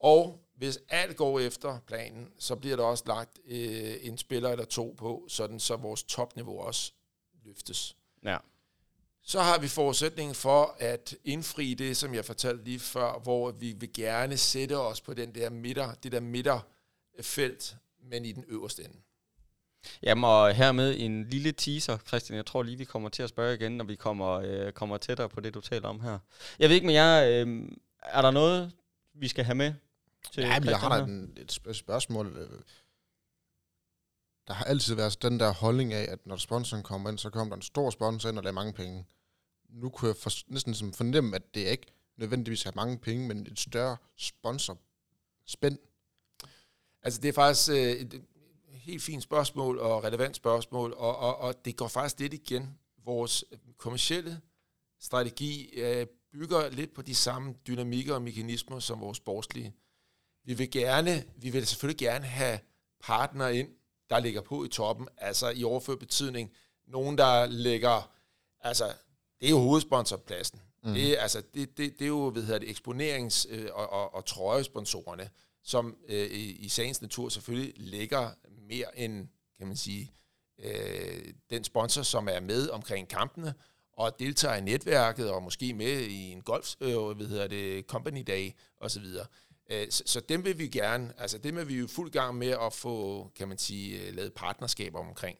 [0.00, 4.64] Og hvis alt går efter planen, så bliver der også lagt øh, en spiller eller
[4.64, 6.92] to på, sådan så vores topniveau også
[7.44, 7.96] løftes.
[8.24, 8.36] Ja.
[9.22, 13.72] Så har vi forudsætningen for at indfri det, som jeg fortalte lige før, hvor vi
[13.72, 18.84] vil gerne sætte os på den der midter, det der midterfelt, men i den øverste
[18.84, 18.96] ende.
[20.02, 22.36] Jamen, og hermed en lille teaser, Christian.
[22.36, 25.28] Jeg tror lige, vi kommer til at spørge igen, når vi kommer, øh, kommer tættere
[25.28, 26.18] på det, du taler om her.
[26.58, 27.68] Jeg ved ikke med jer, øh,
[28.02, 28.72] er der noget,
[29.14, 29.74] vi skal have med
[30.32, 32.36] til Ja, men jeg har da en, et sp- spørgsmål.
[32.36, 32.60] øh.
[34.48, 37.50] Der har altid været den der holdning af, at når sponsoren kommer ind, så kommer
[37.54, 39.06] der en stor sponsor ind, og der er mange penge.
[39.68, 41.86] Nu kunne jeg for, næsten ligesom fornemme, at det ikke
[42.16, 44.78] nødvendigvis har mange penge, men et større sponsor
[45.46, 45.78] spænd.
[47.02, 48.22] Altså, det er faktisk øh, et
[48.86, 52.78] helt fint spørgsmål og relevant spørgsmål, og, og, og det går faktisk lidt igen.
[53.04, 53.44] Vores
[53.78, 54.40] kommercielle
[55.00, 59.74] strategi øh, bygger lidt på de samme dynamikker og mekanismer som vores sportslige.
[60.44, 62.58] Vi vil gerne, vi vil selvfølgelig gerne have
[63.02, 63.68] partnere ind,
[64.10, 66.52] der ligger på i toppen, altså i overført betydning,
[66.86, 68.10] nogen, der ligger,
[68.60, 68.84] altså,
[69.40, 70.60] det er jo hovedsponsorpladsen.
[70.82, 70.94] Mm.
[70.94, 74.24] Det, altså, det, det, det er jo, hvad hedder det, eksponerings- øh, og, og, og
[74.24, 75.30] trøjesponsorerne,
[75.66, 78.30] som øh, i, i sagens natur selvfølgelig lægger
[78.68, 79.28] mere end,
[79.58, 80.12] kan man sige,
[80.58, 83.54] øh, den sponsor, som er med omkring kampene,
[83.92, 88.22] og deltager i netværket, og måske med i en golf, øh, hvad hedder det, company
[88.26, 89.04] day, osv.
[89.70, 92.56] Øh, så, så dem vil vi gerne, altså dem er vi jo fuld gang med
[92.62, 95.38] at få, kan man sige, øh, lavet partnerskaber omkring.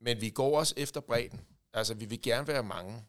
[0.00, 1.40] Men vi går også efter bredden.
[1.74, 3.04] Altså vi vil gerne være mange.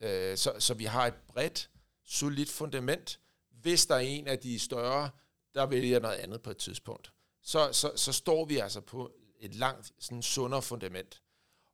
[0.00, 1.70] Øh, så, så vi har et bredt,
[2.04, 3.20] solidt fundament.
[3.62, 5.10] Hvis der er en af de større,
[5.56, 7.12] der vælger noget andet på et tidspunkt,
[7.42, 9.10] så, så, så står vi altså på
[9.40, 11.22] et langt, sådan sundere fundament.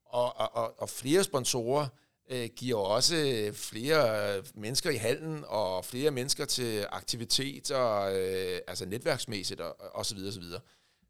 [0.05, 1.89] Og, og, og, og flere sponsorer
[2.31, 9.61] øh, giver også flere mennesker i hallen, og flere mennesker til aktiviteter, øh, altså netværksmæssigt,
[9.61, 10.61] og, og så videre, så videre.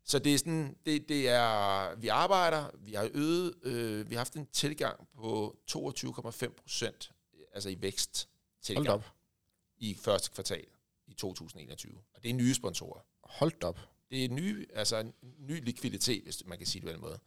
[0.04, 4.20] Så det er sådan, det, det er, vi arbejder, vi har øget, øh, vi har
[4.20, 7.12] haft en tilgang på 22,5 procent,
[7.54, 8.28] altså i vækst
[8.88, 9.04] op.
[9.78, 10.64] i første kvartal
[11.12, 11.98] i 2021.
[12.14, 13.00] Og det er nye sponsorer.
[13.22, 13.80] Hold op.
[14.10, 17.18] Det er ny, altså en ny likviditet, hvis man kan sige det på den måde.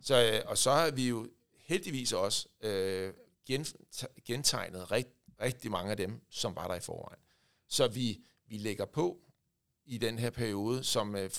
[0.00, 1.28] Så, øh, og så har vi jo
[1.64, 3.14] heldigvis også øh,
[3.46, 3.66] gen,
[4.24, 5.08] gentegnet rigt,
[5.40, 7.20] rigtig mange af dem, som var der i forvejen.
[7.68, 9.18] Så vi, vi lægger på
[9.84, 11.30] i den her periode, som øh,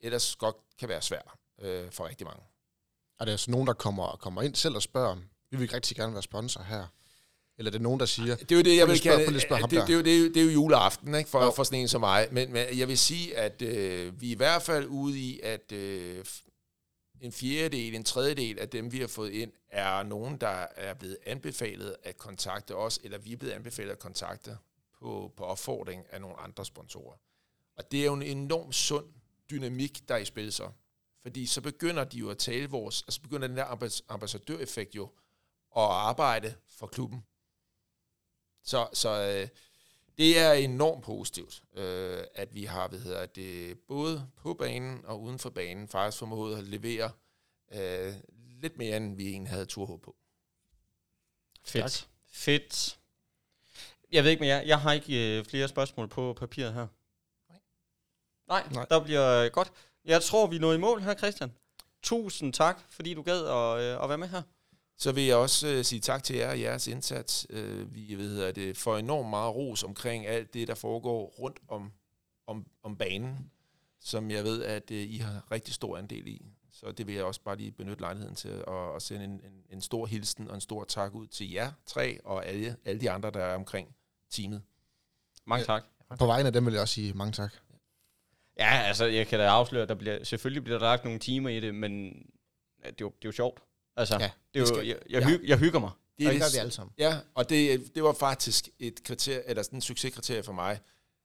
[0.00, 2.42] ellers godt kan være svær øh, for rigtig mange.
[3.20, 5.16] Er der altså nogen, der kommer, kommer ind selv og spørger,
[5.50, 6.86] vi vil rigtig gerne være sponsor her?
[7.58, 9.78] Eller er det nogen, der siger, Det er jo det, jeg vil kalde, det, det,
[9.90, 11.50] er jo, det, er jo, det er jo juleaften ikke, for, Jo.
[11.50, 12.28] for sådan en som mig.
[12.32, 15.72] Men, men jeg vil sige, at øh, vi er i hvert fald ude i, at
[15.72, 16.24] øh,
[17.20, 21.16] en fjerdedel, en tredjedel af dem, vi har fået ind, er nogen, der er blevet
[21.26, 24.56] anbefalet at kontakte os, eller vi er blevet anbefalet at kontakte
[25.00, 27.16] på, på opfordring af nogle andre sponsorer.
[27.76, 29.04] Og det er jo en enorm sund
[29.50, 30.68] dynamik, der er i spil så.
[31.22, 35.04] Fordi så begynder de jo at tale vores, altså begynder den der ambas- ambassadøreffekt jo
[35.76, 37.22] at arbejde for klubben.
[38.68, 39.48] Så, så øh,
[40.18, 45.22] det er enormt positivt, øh, at vi har hvad hedder det, både på banen og
[45.22, 47.10] uden for banen faktisk formået at levere
[47.72, 50.16] øh, lidt mere, end vi egentlig havde turhåb på.
[51.64, 52.08] Fedt.
[52.32, 52.98] Fedt.
[54.12, 54.60] Jeg ved ikke med jer.
[54.60, 56.86] Jeg har ikke øh, flere spørgsmål på papiret her.
[57.48, 57.60] Nej.
[58.48, 58.86] Nej, Nej.
[58.90, 59.72] der bliver øh, godt.
[60.04, 61.52] Jeg tror, vi nået i mål her, Christian.
[62.02, 64.42] Tusind tak, fordi du gad at, øh, at være med her.
[64.98, 67.46] Så vil jeg også øh, sige tak til jer og jeres indsats.
[67.50, 71.58] Øh, vi hvad hedder det, får enormt meget ros omkring alt det, der foregår rundt
[71.68, 71.92] om,
[72.46, 73.50] om, om banen,
[74.00, 76.46] som jeg ved, at øh, I har rigtig stor andel i.
[76.72, 79.64] Så det vil jeg også bare lige benytte lejligheden til at, at sende en, en,
[79.70, 83.10] en stor hilsen og en stor tak ud til jer tre og alle, alle de
[83.10, 83.96] andre, der er omkring
[84.30, 84.62] teamet.
[85.46, 85.84] Mange tak.
[86.18, 87.52] på vegne af dem vil jeg også sige mange tak.
[88.58, 91.50] Ja, altså, jeg kan da afsløre, at der bliver, selvfølgelig bliver der lagt nogle timer
[91.50, 92.08] i det, men
[92.84, 93.62] ja, det, er jo, det er jo sjovt.
[93.98, 95.38] Altså, Ja, det er det jo, skal- jeg, jeg, ja.
[95.46, 95.90] jeg hygger mig.
[96.18, 96.94] Det Det det- gør vi alle sammen.
[96.98, 100.80] Ja, og det, det var faktisk et kriterie, eller sådan en succeskriterie for mig.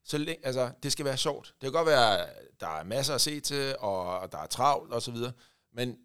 [0.06, 1.48] Så længe, altså, det skal være sjovt.
[1.48, 2.26] Det kan godt være,
[2.60, 5.32] der er masser at se til, og der er travlt og så videre,
[5.74, 5.98] men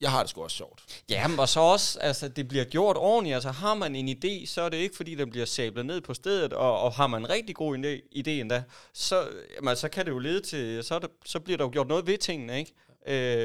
[0.00, 1.02] jeg har det sgu også sjovt.
[1.08, 3.34] Jamen, og så også, altså, det bliver gjort ordentligt.
[3.34, 6.14] Altså, har man en idé, så er det ikke, fordi den bliver sablet ned på
[6.14, 8.62] stedet, og, og har man en rigtig god idé, idé endda,
[8.94, 11.70] så, jamen, så kan det jo lede til, så, er det, så bliver der jo
[11.72, 12.72] gjort noget ved tingene, ikke?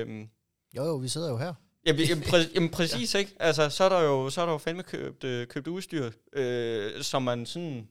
[0.01, 0.29] Øhm,
[0.75, 1.53] Jo, jo, vi sidder jo her.
[1.85, 3.19] Jamen, jamen, præ- jamen præcis, ja.
[3.19, 3.35] ikke?
[3.39, 7.03] Altså, så er der jo, så er der jo fandme købt, øh, købt udstyr, øh,
[7.03, 7.89] som man sådan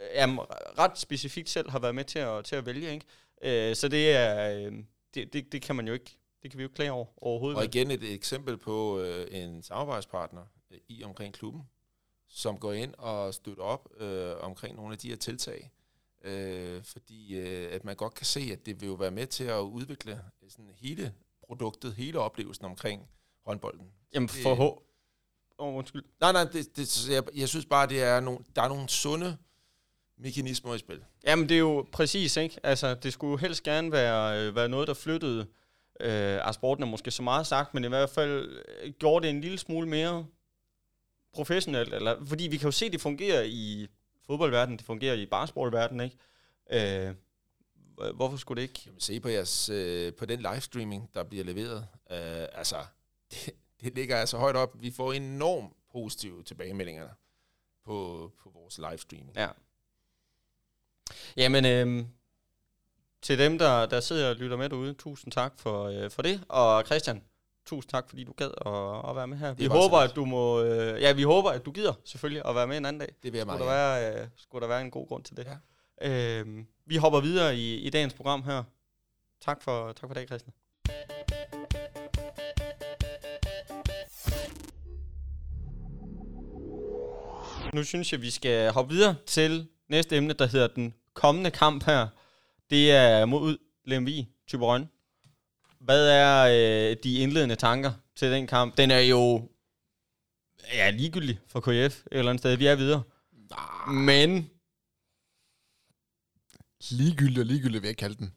[0.00, 0.38] øh, jamen,
[0.78, 3.06] ret specifikt selv har været med til at, til at vælge, ikke?
[3.70, 4.72] Øh, så det er, øh,
[5.14, 7.58] det, det, det kan man jo ikke, det kan vi jo ikke klage over overhovedet.
[7.58, 11.62] Og igen et eksempel på øh, en samarbejdspartner øh, i omkring klubben,
[12.28, 15.70] som går ind og støtter op øh, omkring nogle af de her tiltag.
[16.24, 19.44] Øh, fordi øh, at man godt kan se, at det vil jo være med til
[19.44, 21.14] at udvikle sådan hele
[21.46, 23.08] produktet, hele oplevelsen omkring
[23.46, 23.86] håndbolden.
[24.14, 24.80] Jamen, det- for H.
[25.58, 26.04] Oh, undskyld.
[26.20, 29.36] Nej, nej, det, det, jeg, jeg synes bare, det er nogle, der er nogle sunde
[30.18, 31.04] mekanismer i spil.
[31.26, 32.60] Jamen, det er jo præcis, ikke?
[32.62, 35.40] Altså, det skulle jo helst gerne være, øh, være noget, der flyttede
[36.00, 39.30] øh, af sporten er måske så meget sagt, men i hvert fald øh, gjorde det
[39.34, 40.26] en lille smule mere
[41.32, 41.94] professionelt.
[41.94, 43.86] Eller, fordi vi kan jo se, at det fungerer i
[44.26, 47.06] fodboldverdenen, det fungerer i basketballverdenen, ikke?
[47.08, 47.14] Øh,
[47.94, 48.80] hvor- hvorfor skulle det ikke?
[48.82, 51.86] Kan man se på, jeres, øh, på den livestreaming, der bliver leveret.
[52.10, 52.76] Øh, altså,
[53.30, 54.82] det, det ligger altså højt op.
[54.82, 57.08] Vi får enormt positive tilbagemeldinger
[57.84, 59.36] på, på vores livestreaming.
[59.36, 59.48] Ja.
[61.36, 62.04] Jamen, øh,
[63.22, 66.44] til dem, der, der sidder og lytter med derude, tusind tak for, øh, for det.
[66.48, 67.22] Og Christian,
[67.66, 69.52] tusind tak, fordi du gad at, at være med her.
[69.54, 72.66] Vi håber, at du må, øh, ja, vi håber, at du gider selvfølgelig at være
[72.66, 73.14] med en anden dag.
[73.22, 75.36] Det vil jeg meget Skulle der, være, øh, skulle der være en god grund til
[75.36, 75.46] det?
[76.02, 76.40] Ja.
[76.40, 78.62] Øh, vi hopper videre i, i dagens program her.
[79.40, 80.52] Tak for, tak for det, Christian.
[87.74, 91.84] Nu synes jeg, vi skal hoppe videre til næste emne, der hedder den kommende kamp
[91.84, 92.08] her.
[92.70, 94.88] Det er mod Lemvi, Tyberøn.
[95.80, 98.76] Hvad er øh, de indledende tanker til den kamp?
[98.76, 99.48] Den er jo
[100.72, 102.56] ja, ligegyldig for KF et eller andet sted.
[102.56, 103.02] Vi er videre.
[103.90, 104.50] Men
[106.90, 108.34] ligegyldig og ligegyldig, vil jeg kalde den.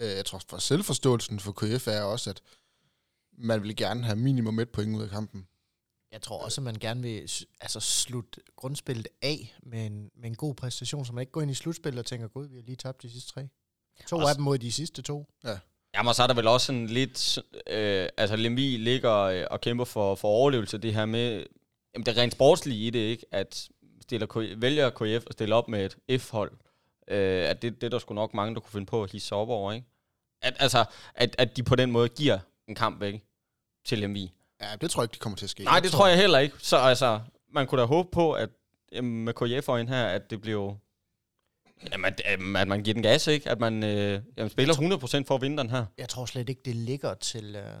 [0.00, 2.42] Øh, jeg tror, for selvforståelsen for KF er også, at
[3.38, 5.46] man vil gerne have minimum et point ud af kampen.
[6.12, 7.30] Jeg tror også, at man gerne vil
[7.60, 11.50] altså, slutte grundspillet af med en, med en god præstation, så man ikke går ind
[11.50, 13.48] i slutspillet og tænker, gud, vi har lige tabt de sidste tre.
[14.06, 15.26] To Også- af dem mod de sidste to.
[15.94, 17.38] Jamen, og så er der vel også sådan lidt...
[17.66, 20.78] Øh, altså, Lemvi ligger øh, og kæmper for, for overlevelse.
[20.78, 21.46] Det her med...
[21.94, 23.26] Jamen, det er rent sportslige i det, ikke?
[23.32, 23.68] At
[24.02, 26.52] stiller, vælger KF at stille op med et F-hold.
[27.08, 29.28] Øh, at det, det er der sgu nok mange, der kunne finde på at hisse
[29.28, 29.86] sig op over, ikke?
[30.42, 30.84] At, altså,
[31.14, 32.38] at, at de på den måde giver
[32.68, 33.24] en kamp væk
[33.84, 34.32] til Lemvi.
[34.60, 35.64] Ja, det tror jeg ikke, det kommer til at ske.
[35.64, 36.56] Nej, det tror jeg heller ikke.
[36.58, 37.20] Så altså,
[37.52, 38.48] man kunne da håbe på, at
[38.92, 40.76] jamen, med KF øjen her, at det blev...
[41.92, 43.50] Jamen, at, at man giver den gas, ikke?
[43.50, 44.74] At man øh, jamen, spiller
[45.22, 45.86] 100% for at vinde den her.
[45.98, 47.74] Jeg tror slet ikke, det ligger til, øh,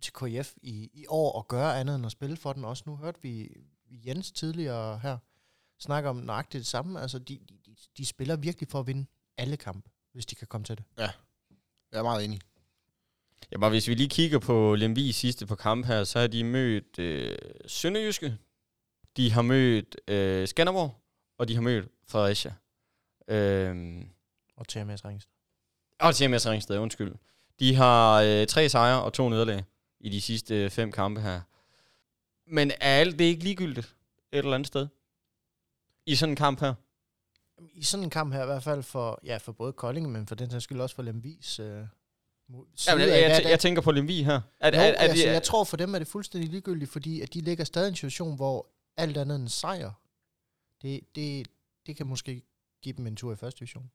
[0.00, 2.64] til KF i, i år at gøre andet end at spille for den.
[2.64, 3.48] Også nu hørte vi,
[4.06, 5.16] Jens tidligere her
[5.82, 7.00] snakke om nøjagtigt det samme.
[7.00, 9.06] Altså, de, de, de, spiller virkelig for at vinde
[9.38, 10.84] alle kampe, hvis de kan komme til det.
[11.92, 12.40] Jeg er meget enig.
[13.52, 16.98] Jamen, hvis vi lige kigger på Lemvi sidste på kamp her, så har de mødt
[16.98, 17.36] øh,
[17.66, 18.36] Sønderjyske,
[19.16, 20.94] de har mødt øh, Skanderborg,
[21.38, 22.54] og de har mødt Fredericia.
[23.28, 24.04] Øh,
[24.56, 25.30] Og TMS Ringsted.
[26.00, 27.14] og TMS Ringsted, undskyld.
[27.60, 29.64] De har øh, tre sejre og to nederlag
[30.00, 31.40] i de sidste øh, fem kampe her.
[32.46, 33.96] Men er alt det ikke ligegyldigt
[34.32, 34.88] et eller andet sted?
[36.06, 36.74] I sådan en kamp her?
[37.74, 40.34] I sådan en kamp her, i hvert fald for, ja, for både Kolding, men for
[40.34, 41.82] den sags skyld også for Lemvis øh,
[42.76, 44.40] side Jamen, jeg, jeg, jeg, tænker på Lemvi her.
[44.60, 47.34] At, Jo, at, at, altså, jeg tror for dem er det fuldstændig ligegyldigt, fordi at
[47.34, 48.66] de ligger stadig i en situation, hvor
[48.96, 49.90] alt andet end sejr,
[50.82, 51.48] det, det,
[51.86, 52.42] det kan måske
[52.82, 53.90] give dem en tur i første division.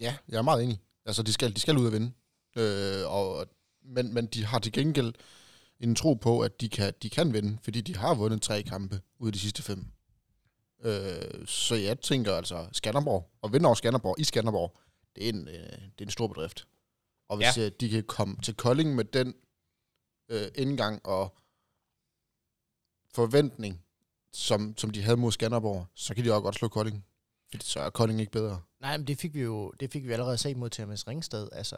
[0.00, 0.80] Ja, jeg er meget enig.
[1.06, 2.12] Altså, de skal, de skal ud og vinde.
[2.56, 3.46] Øh, og,
[3.82, 5.14] men, men de har til gengæld
[5.80, 9.00] en tro på, at de kan, de kan vinde, fordi de har vundet tre kampe
[9.18, 9.86] ud af de sidste fem.
[10.84, 14.76] Øh, så jeg tænker altså, Skanderborg, og vinde over Skanderborg i Skanderborg,
[15.16, 16.66] det er en, øh, det er en stor bedrift.
[17.32, 17.68] Og hvis ja.
[17.68, 19.34] de kan komme til Kolding med den
[20.28, 21.34] øh, indgang og
[23.14, 23.82] forventning,
[24.32, 27.04] som, som de havde mod Skanderborg, så kan de også godt slå Kolding.
[27.50, 28.60] Fordi så er Kolding ikke bedre.
[28.80, 31.48] Nej, men det fik vi jo det fik vi allerede set mod TMS Ringsted.
[31.52, 31.76] Altså,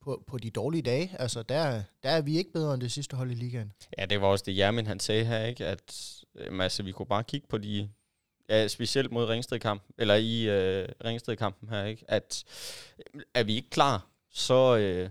[0.00, 3.16] på, på de dårlige dage, altså der, der er vi ikke bedre end det sidste
[3.16, 3.72] hold i ligaen.
[3.98, 5.66] Ja, det var også det, Jermin han sagde her, ikke?
[5.66, 7.88] At øh, altså, vi kunne bare kigge på de...
[8.48, 12.04] Ja, specielt mod Ringsted-kampen, eller i øh, Ringsted-kampen her, ikke?
[12.08, 12.44] At
[13.14, 14.76] øh, er vi ikke klar, så...
[14.76, 15.10] Øh,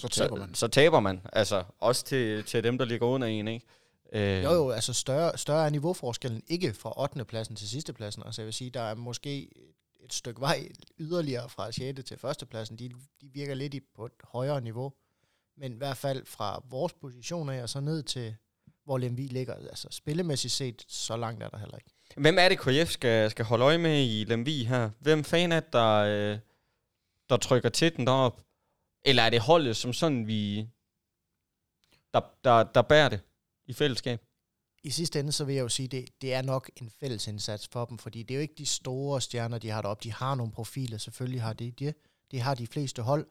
[0.00, 0.54] Så taber man.
[0.54, 1.20] Så, så taber man.
[1.32, 3.66] Altså, også til, til dem, der ligger under en, ikke?
[4.12, 7.24] Øh, Jo jo, altså større, større er niveauforskellen ikke fra 8.
[7.24, 8.22] pladsen til sidste pladsen.
[8.26, 9.48] Altså jeg vil sige, der er måske
[10.04, 10.68] et stykke vej
[10.98, 12.00] yderligere fra 6.
[12.04, 12.48] til 1.
[12.50, 12.78] pladsen.
[12.78, 12.88] De,
[13.20, 14.92] de virker lidt i, på et højere niveau.
[15.56, 18.34] Men i hvert fald fra vores position af og så ned til,
[18.84, 19.54] hvor Lemvi ligger.
[19.54, 21.90] Altså spillemæssigt set, så langt er der heller ikke.
[22.16, 24.90] Hvem er det, KF skal, skal holde øje med i Lemvi her?
[25.00, 26.38] Hvem fan er der, øh,
[27.32, 28.40] der trykker til den derop?
[29.04, 30.68] Eller er det holdet som sådan, vi...
[32.14, 33.20] Der, der, der bærer det
[33.66, 34.20] i fællesskab?
[34.84, 37.68] I sidste ende, så vil jeg jo sige, det, det er nok en fælles indsats
[37.72, 40.04] for dem, fordi det er jo ikke de store stjerner, de har deroppe.
[40.04, 41.94] De har nogle profiler, selvfølgelig har de det.
[42.30, 43.26] Det har de fleste hold.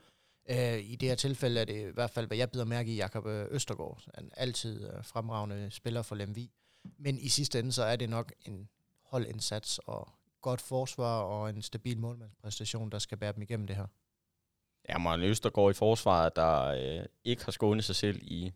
[0.49, 2.95] Øh, I det her tilfælde er det i hvert fald, hvad jeg bider mærke i,
[2.95, 4.03] Jakob øh, Østergaard.
[4.15, 6.51] Han er altid øh, fremragende spiller for Lemvi.
[6.97, 8.69] Men i sidste ende, så er det nok en
[9.05, 10.09] holdindsats og
[10.41, 13.85] godt forsvar og en stabil målmandspræstation, der skal bære dem igennem det her.
[14.89, 18.51] Ja, Martin Østergaard i forsvaret, der øh, ikke har skånet sig selv i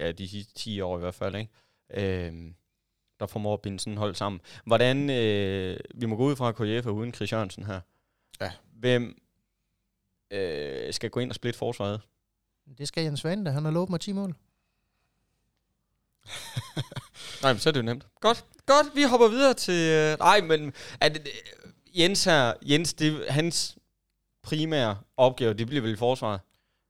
[0.00, 1.50] ja, de sidste 10 år i hvert fald, ikke?
[1.90, 2.52] Øh,
[3.20, 4.40] der formår at binde sådan hold sammen.
[4.64, 7.80] Hvordan, øh, vi må gå ud fra KF uden Chris Jørgensen her.
[8.40, 8.52] Ja.
[8.72, 9.22] Hvem
[10.30, 12.00] øh, skal gå ind og splitte forsvaret?
[12.78, 14.34] Det skal Jens Svane, da han har lovet mig 10 mål.
[17.42, 18.06] Nej, men så er det jo nemt.
[18.20, 19.90] Godt, godt, vi hopper videre til...
[19.92, 23.78] Øh, nej, men er det, øh, Jens her, Jens, det, hans
[24.42, 26.40] primære opgave, det bliver vel i forsvaret?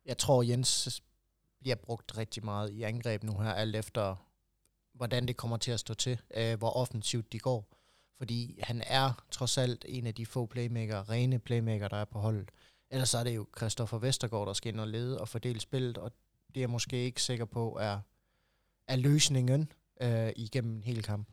[0.07, 1.03] Jeg tror, Jens
[1.61, 4.17] bliver brugt rigtig meget i angreb nu her, alt efter
[4.95, 7.69] hvordan det kommer til at stå til, øh, hvor offensivt de går.
[8.19, 12.19] Fordi han er trods alt en af de få playmaker, rene playmaker, der er på
[12.19, 12.51] holdet.
[12.91, 16.13] Ellers er det jo Christoffer Vestergaard, der skal ind og lede og fordele spillet, og
[16.49, 17.99] det er jeg måske ikke sikker på er,
[18.89, 21.29] er løsningen øh, igennem en hel kamp.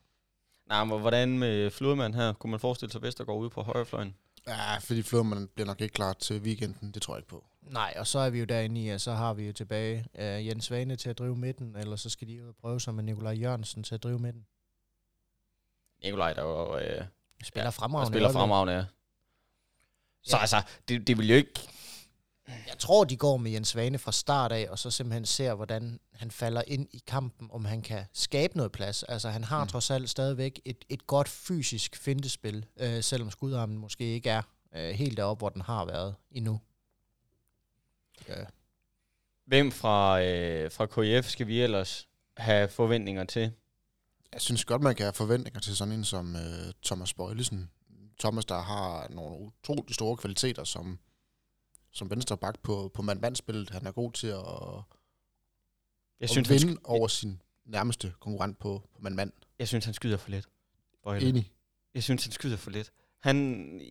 [0.67, 2.33] Nej, men hvordan med Flodman her?
[2.33, 4.15] Kunne man forestille sig, at Vestergaard ude på højrefløjen?
[4.47, 7.45] Ja, fordi Flodman bliver nok ikke klar til weekenden, det tror jeg ikke på.
[7.61, 10.47] Nej, og så er vi jo derinde i, at så har vi jo tilbage øh,
[10.47, 13.03] Jens Svane til at drive midten, eller så skal de ud og prøve sig med
[13.03, 14.45] Nikolaj Jørgensen til at drive midten.
[16.03, 17.05] Nikolaj, der jo øh,
[17.43, 18.07] Spiller Ja, fremragende.
[18.07, 18.85] og spiller fremragende, ja.
[20.23, 20.41] Så Ja.
[20.41, 21.59] altså, det, det vil jo ikke...
[22.47, 25.99] Jeg tror, de går med Jens Svane fra start af, og så simpelthen ser, hvordan
[26.13, 29.03] han falder ind i kampen, om han kan skabe noget plads.
[29.03, 29.67] Altså, han har mm.
[29.69, 34.41] trods alt stadigvæk et, et godt fysisk fintespil, øh, selvom skudarmen måske ikke er
[34.75, 36.59] øh, helt deroppe, hvor den har været endnu.
[38.27, 38.43] Ja.
[39.45, 42.07] Hvem fra, øh, fra KF skal vi ellers
[42.37, 43.51] have forventninger til?
[44.33, 47.69] Jeg synes godt, man kan have forventninger til sådan en som øh, Thomas Bøjlesen.
[48.19, 50.99] Thomas, der har nogle utrolig store kvaliteter som,
[51.93, 53.69] som venstre bak på, på mand-mand-spillet.
[53.69, 54.33] Han er god til at,
[56.19, 59.31] jeg at synes, vinde han sk- over sin nærmeste konkurrent på, på mand-mand.
[59.59, 60.45] Jeg synes, han skyder for lidt.
[61.03, 61.29] Bøjle.
[61.29, 61.51] Enig.
[61.93, 62.91] Jeg synes, han skyder for lidt.
[63.19, 63.81] Han,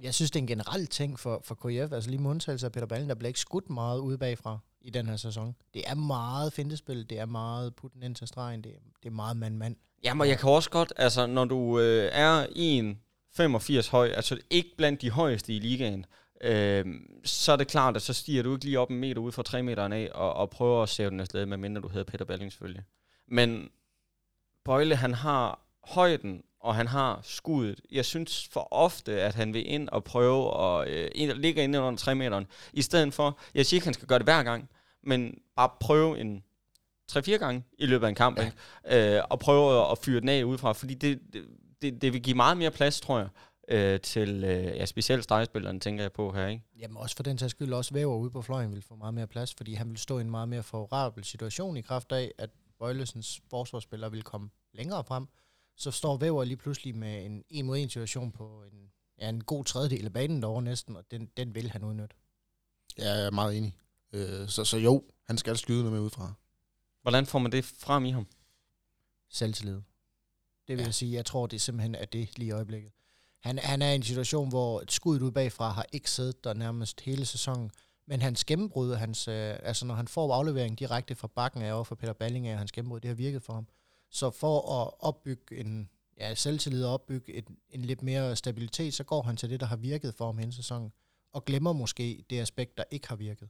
[0.00, 1.92] jeg synes, det er en generel ting for, for KF.
[1.92, 4.90] Altså lige med undtagelse af Peter Ballen, der bliver ikke skudt meget ude bagfra i
[4.90, 5.54] den her sæson.
[5.74, 9.12] Det er meget fintespil, det er meget putten ind til stregen, det er, det er
[9.12, 9.76] meget mand-mand.
[10.04, 13.00] Jamen, jeg kan også godt, altså når du øh, er en
[13.34, 16.06] 85 høj, altså ikke blandt de højeste i ligaen,
[16.42, 16.84] øh,
[17.24, 19.42] så er det klart, at så stiger du ikke lige op en meter ud fra
[19.42, 22.52] 3 meteren af, og, og prøver at sæve den afsted, medmindre du hedder Peter Balling
[22.52, 22.84] selvfølgelig.
[23.28, 23.70] Men
[24.64, 27.80] Bøjle, han har højden, og han har skuddet.
[27.92, 31.80] Jeg synes for ofte, at han vil ind og prøve at øh, ind, ligge inde
[31.80, 34.42] under 3 meteren, i stedet for, jeg siger ikke, at han skal gøre det hver
[34.42, 34.68] gang,
[35.02, 36.44] men bare prøve en
[37.12, 38.44] 3-4 gange i løbet af en kamp, ja.
[38.44, 39.16] ikke?
[39.16, 41.20] Øh, og prøve at fyre den af udefra, fordi det,
[41.82, 43.28] det, det vil give meget mere plads, tror jeg,
[43.68, 46.46] øh, til øh, ja, specielt stregspillerne, tænker jeg på her.
[46.46, 46.64] Ikke?
[46.78, 49.26] Jamen også for den sags skyld, også væver ude på fløjen vil få meget mere
[49.26, 52.50] plads, fordi han vil stå i en meget mere favorabel situation i kraft af, at
[52.78, 55.26] Bøjlesens forsvarsspillere vil komme længere frem,
[55.76, 59.44] så står Væver lige pludselig med en en mod en situation på en, ja, en
[59.44, 62.16] god tredjedel af banen derovre næsten, og den, den vil han udnytte.
[62.98, 63.76] Ja, jeg er meget enig.
[64.12, 66.32] Øh, så, så jo, han skal skyde noget med udefra.
[67.02, 68.26] Hvordan får man det frem i ham?
[69.28, 69.80] Selvtillid.
[70.68, 70.84] Det vil ja.
[70.84, 72.92] jeg sige, jeg tror det er simpelthen er det lige i øjeblikket.
[73.42, 76.54] Han, han er i en situation, hvor et skud ud bagfra har ikke siddet der
[76.54, 77.70] nærmest hele sæsonen,
[78.06, 81.84] men hans gennembrud, hans, øh, altså når han får aflevering direkte fra bakken af over
[81.84, 83.66] for Peter Balling af hans gennembrud, det har virket for ham.
[84.10, 85.88] Så for at opbygge en
[86.18, 89.66] ja, selvtillid og opbygge et, en lidt mere stabilitet, så går han til det, der
[89.66, 90.92] har virket for ham hele sæsonen,
[91.32, 93.48] og glemmer måske det aspekt, der ikke har virket.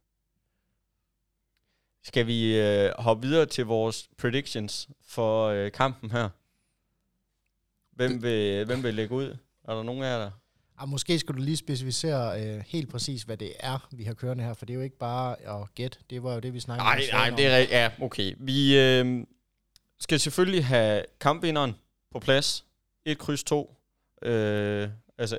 [2.02, 6.28] Skal vi øh, hoppe videre til vores predictions for øh, kampen her?
[7.90, 9.36] Hvem vil, hvem vil lægge ud?
[9.64, 10.30] Er der nogen af jer, der?
[10.78, 14.44] Ah, måske skal du lige specificere øh, helt præcis, hvad det er, vi har kørende
[14.44, 15.98] her, for det er jo ikke bare at gætte.
[16.10, 16.96] Det var jo det, vi snakkede om.
[16.96, 17.78] Nej, nej, det er rigtigt.
[17.78, 18.34] Ja, okay.
[18.38, 19.26] Vi øh,
[20.00, 21.74] skal selvfølgelig have kampvinderen
[22.10, 22.64] på plads.
[23.04, 23.76] Et kryds to.
[24.22, 25.38] Øh, altså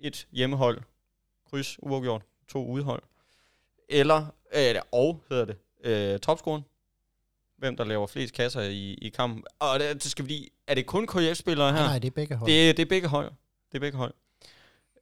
[0.00, 0.80] et hjemmehold.
[1.50, 2.22] Kryds uafgjort.
[2.48, 3.02] To udhold.
[3.88, 6.62] Eller, øh, og hedder det, øh, topscoren.
[7.58, 9.44] Hvem der laver flest kasser i, i kampen.
[9.58, 11.82] Og det, det skal vi er det kun KF-spillere her?
[11.82, 12.50] Nej, det er begge hold.
[12.50, 13.32] Det, det er begge hold.
[13.74, 14.14] Det er begge hold.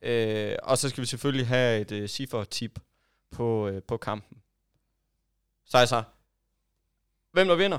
[0.03, 2.79] Øh, og så skal vi selvfølgelig have et øh, ciffer-tip
[3.31, 4.39] på, øh, på kampen.
[5.65, 6.03] Så altså,
[7.33, 7.79] hvem der vinder,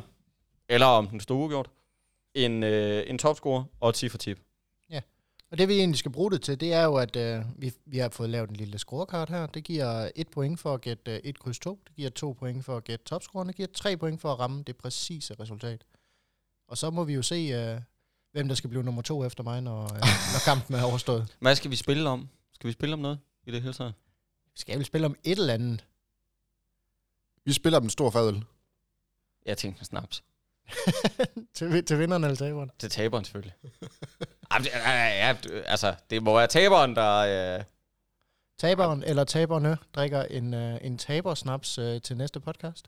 [0.70, 1.70] eller om den står ugjort,
[2.34, 4.40] en, øh, en topscorer og et ciffer-tip.
[4.90, 5.02] Ja,
[5.50, 7.98] og det vi egentlig skal bruge det til, det er jo, at øh, vi, vi
[7.98, 9.46] har fået lavet en lille scorecard her.
[9.46, 12.66] Det giver et point for at gætte øh, et kryds 2, det giver to point
[12.66, 15.86] for at gætte topscoren, det giver tre point for at ramme det præcise resultat.
[16.68, 17.82] Og så må vi jo se, øh,
[18.34, 19.90] hvem der skal blive nummer to efter mig, når, uh,
[20.34, 21.28] når kampen er overstået.
[21.40, 22.30] Hvad skal vi spille om?
[22.54, 23.94] Skal vi spille om noget i det hele taget?
[24.56, 25.86] Skal vi spille om et eller andet?
[27.46, 28.44] Vi spiller om en stor fadøl.
[29.46, 30.24] Jeg tænkte snaps.
[31.56, 32.72] til, til vinderen eller taberen?
[32.80, 33.54] Til taberen selvfølgelig.
[34.54, 35.36] Jamen, ja, ja,
[35.66, 37.58] altså, det må være taberen, der...
[37.58, 37.64] Uh...
[38.58, 42.88] Taberen eller taberne drikker en, uh, en tabersnaps uh, til næste podcast.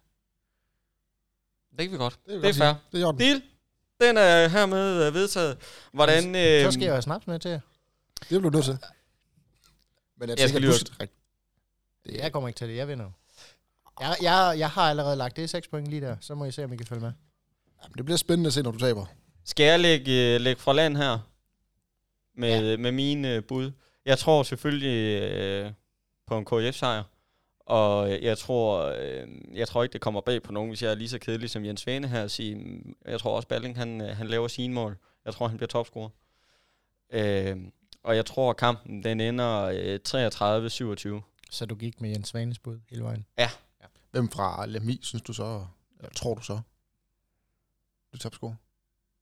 [1.77, 2.19] Det kan vi godt.
[2.25, 2.73] Det er, det er fair.
[2.91, 3.41] Det er Deal.
[4.01, 5.57] Den er hermed vedtaget.
[5.93, 6.35] Hvordan...
[6.35, 7.59] Øh, så skal jeg have snaps med til jer.
[8.19, 8.77] Det bliver du nødt til.
[10.17, 10.73] Men jeg, jeg skal lige
[12.05, 12.75] det, Jeg kommer ikke til det.
[12.75, 13.11] Jeg vinder.
[13.99, 16.17] Jeg, jeg, jeg har allerede lagt det 6 point lige der.
[16.21, 17.11] Så må I se, om I kan følge med.
[17.83, 19.05] Jamen, det bliver spændende at se, når du taber.
[19.45, 21.19] Skal jeg lægge, lægge fra land her?
[22.37, 22.77] Med, ja.
[22.77, 23.71] med mine bud.
[24.05, 25.71] Jeg tror selvfølgelig øh,
[26.27, 27.03] på en KF-sejr.
[27.65, 30.91] Og øh, jeg tror, øh, jeg tror ikke, det kommer bag på nogen, hvis jeg
[30.91, 33.77] er lige så kedelig som Jens Svane her at sige, mm, jeg tror også, Balling
[33.77, 34.97] han, øh, han laver sine mål.
[35.25, 36.09] Jeg tror, han bliver topscorer.
[37.09, 37.57] Øh,
[38.03, 39.99] og jeg tror, kampen den ender øh,
[41.17, 41.21] 33-27.
[41.51, 43.25] Så du gik med Jens Svanes bud hele vejen?
[43.37, 43.49] Ja.
[43.81, 43.85] ja.
[44.11, 45.65] Hvem fra Lemi synes du så,
[45.99, 46.59] eller tror du så,
[48.13, 48.55] du topscorer?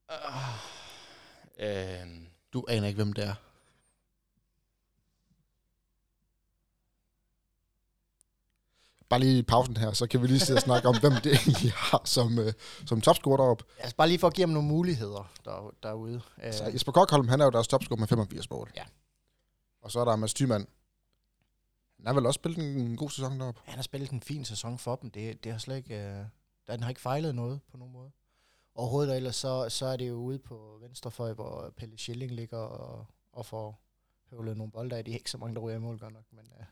[0.08, 2.06] Uh, øh,
[2.52, 3.34] du aner ikke, hvem det er.
[9.14, 11.32] Bare lige i pausen her, så kan vi lige sidde og snakke om, hvem det
[11.46, 12.46] egentlig har som, uh,
[12.86, 13.64] som topscorer deroppe.
[13.78, 16.20] Altså bare lige for at give ham nogle muligheder der, derude.
[16.52, 18.72] Så Jesper Kokholm, han er jo deres topscorer med 85 mål.
[18.76, 18.84] Ja.
[19.82, 20.66] Og så er der Mads Thymann.
[21.96, 23.60] Han har vel også spillet en god sæson deroppe.
[23.64, 25.10] Han har spillet en fin sæson for dem.
[25.10, 26.24] Det, det har slet ikke, øh,
[26.66, 28.10] den har ikke fejlet noget på nogen måde.
[28.74, 32.58] Overhovedet, og ellers så, så er det jo ude på venstrefløj, hvor Pelle Schilling ligger
[32.58, 33.80] og, og får
[34.30, 35.04] høvlet nogle bolde af.
[35.04, 36.44] De er ikke så mange, der ryger i mål godt nok, men...
[36.60, 36.66] Øh,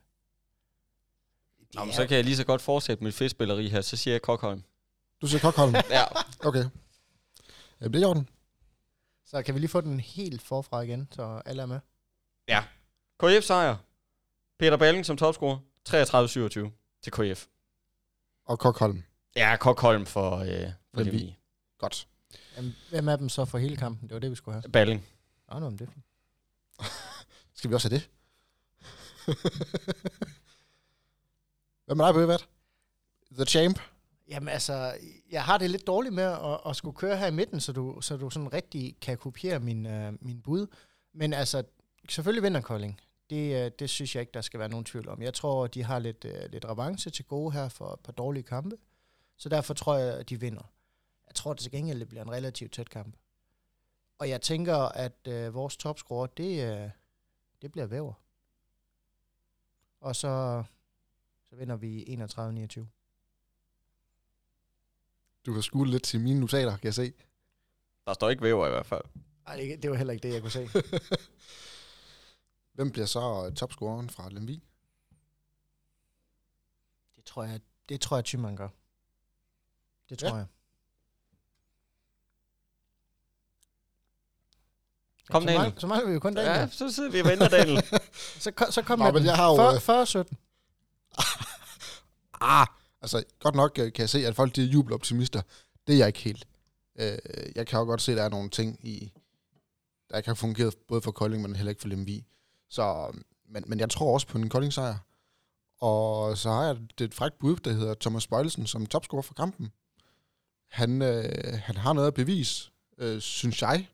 [1.73, 3.81] det Nå, men så kan jeg lige så godt fortsætte mit fedtspilleri her.
[3.81, 4.62] Så siger jeg Kokholm.
[5.20, 5.74] Du siger Kokholm.
[5.90, 6.05] Ja.
[6.44, 6.65] Okay.
[7.81, 8.28] Jamen, det er i orden.
[9.27, 11.81] Så kan vi lige få den helt forfra igen, så alle er med.
[13.23, 13.77] KF sejr.
[14.59, 15.59] Peter Balling som topscorer.
[15.89, 16.70] 33-27
[17.03, 17.47] til KF.
[18.44, 19.03] Og Kokholm.
[19.36, 21.12] Ja, Kokholm for, øh, for Lemvig.
[21.20, 21.39] Lemvig.
[21.78, 22.09] Godt.
[22.57, 24.09] Jamen, hvem er dem så for hele kampen?
[24.09, 24.73] Det var det, vi skulle have.
[24.73, 25.07] Balling.
[25.53, 26.05] Nå, nå, men det er fint.
[27.59, 28.09] Skal vi også have det?
[31.84, 32.48] Hvad med dig, Bøgevat?
[33.32, 33.80] The Champ?
[34.28, 34.94] Jamen altså,
[35.30, 38.00] jeg har det lidt dårligt med at, at skulle køre her i midten, så du,
[38.00, 40.66] så du sådan rigtig kan kopiere min, øh, min bud.
[41.12, 41.62] Men altså,
[42.09, 43.00] selvfølgelig vinder Kolding.
[43.30, 45.22] Det, øh, det synes jeg ikke, der skal være nogen tvivl om.
[45.22, 48.42] Jeg tror, de har lidt, øh, lidt revanche til gode her for et par dårlige
[48.42, 48.76] kampe.
[49.36, 50.72] Så derfor tror jeg, at de vinder.
[51.26, 53.16] Jeg tror det til gengæld, det bliver en relativt tæt kamp.
[54.18, 56.90] Og jeg tænker, at øh, vores topscorer, det, øh,
[57.62, 58.12] det bliver væver.
[60.00, 60.64] Og så,
[61.52, 62.86] så vinder vi 31-29.
[65.46, 67.12] Du kan skule lidt til mine notater, kan jeg se.
[68.06, 69.02] Der står ikke væver i hvert fald.
[69.46, 70.68] Nej, det, det var heller ikke det, jeg kunne se.
[72.74, 74.62] Hvem bliver så øh, topscoreren fra Lemvig?
[77.16, 78.68] Det tror jeg, det tror jeg, Thymann gør.
[80.08, 80.34] Det tror Ja.
[80.34, 80.38] ja.
[80.38, 80.46] jeg.
[85.30, 85.62] Kom, så, Daniel.
[85.62, 86.52] mangler, så mangler vi jo kun Daniel.
[86.60, 87.82] Ja, så sidder vi og venter, Daniel.
[88.44, 89.26] Så, så kom Nå, med men den.
[89.26, 90.38] jeg har jo, øh, 40, 17.
[92.44, 92.66] Ah, ah,
[93.02, 95.43] altså godt nok øh, kan jeg se, at folk de er jubeloptimister.
[95.86, 96.48] Det er jeg ikke helt.
[96.98, 97.18] Øh,
[97.56, 99.12] jeg kan jo godt se, at der er nogle ting i,
[100.10, 102.24] der ikke har fungeret både for Kolding, men heller ikke for Lemvi.
[102.68, 104.98] Så, øhm, men, men jeg tror også på en Kolding sejr.
[105.78, 109.34] Og så har jeg det et frækt bud, der hedder Thomas Bøjlesen som topscorer for
[109.34, 109.72] kampen.
[110.70, 113.89] Han, øh, han har noget at bevise, øh, synes jeg.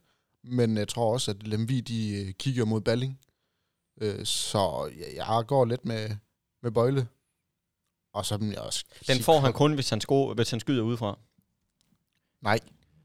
[0.45, 3.21] Men jeg tror også, at Lemvi de øh, kigger mod Balling.
[4.01, 6.11] Øh, så jeg, jeg går lidt med,
[6.63, 7.09] med Bøjle.
[8.13, 11.19] Og så jeg også Den får han kun, hvis han, sko, hvis han skyder udefra.
[12.41, 12.61] Nej,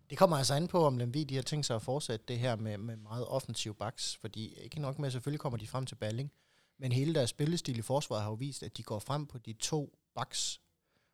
[0.09, 2.55] Det kommer altså an på, om Lemvig de har tænkt sig at fortsætte det her
[2.55, 5.95] med, med meget offensiv backs, fordi ikke nok med, at selvfølgelig kommer de frem til
[5.95, 6.31] Balling,
[6.79, 9.53] men hele deres spillestil i forsvaret har jo vist, at de går frem på de
[9.53, 10.61] to backs,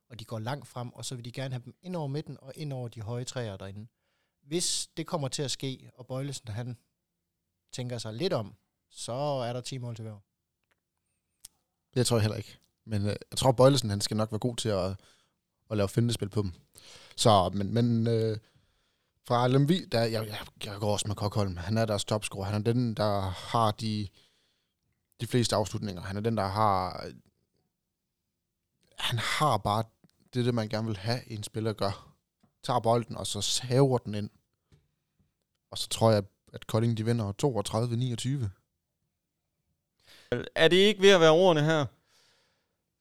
[0.09, 2.37] og de går langt frem, og så vil de gerne have dem ind over midten
[2.41, 3.87] og ind over de høje træer derinde.
[4.41, 6.77] Hvis det kommer til at ske, og Bøjlesen han
[7.71, 8.55] tænker sig lidt om,
[8.89, 10.19] så er der 10 mål til hver
[11.93, 12.57] det tror jeg heller ikke.
[12.85, 14.95] Men øh, jeg tror, Bøjlesen han skal nok være god til at,
[15.71, 16.53] at lave fintespil på dem.
[17.15, 18.37] Så, men, men øh,
[19.27, 21.57] fra Lemvi, der, jeg, jeg, jeg går også med Kokholm.
[21.57, 22.45] Han er deres topscorer.
[22.45, 24.07] Han er den, der har de,
[25.21, 26.01] de fleste afslutninger.
[26.01, 27.05] Han er den, der har...
[28.97, 29.83] Han har bare
[30.33, 32.15] det, det man gerne vil have, en spiller gør.
[32.63, 34.29] Tager bolden, og så saver den ind.
[35.71, 37.33] Og så tror jeg, at Kolding de vinder
[38.45, 38.58] 32-29.
[40.31, 41.85] Er det ikke ved at være ordene her?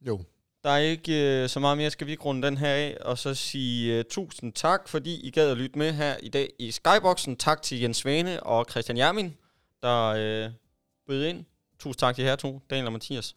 [0.00, 0.20] Jo.
[0.64, 1.90] Der er ikke øh, så meget mere.
[1.90, 5.30] Skal vi ikke runde den her af, og så sige øh, tusind tak, fordi I
[5.30, 7.36] gad at lytte med her i dag i Skyboxen.
[7.36, 9.36] Tak til Jens Svane og Christian Jermin,
[9.82, 10.50] der øh,
[11.06, 11.44] bød ind.
[11.78, 13.36] Tusind tak til jer to, Daniel og Mathias.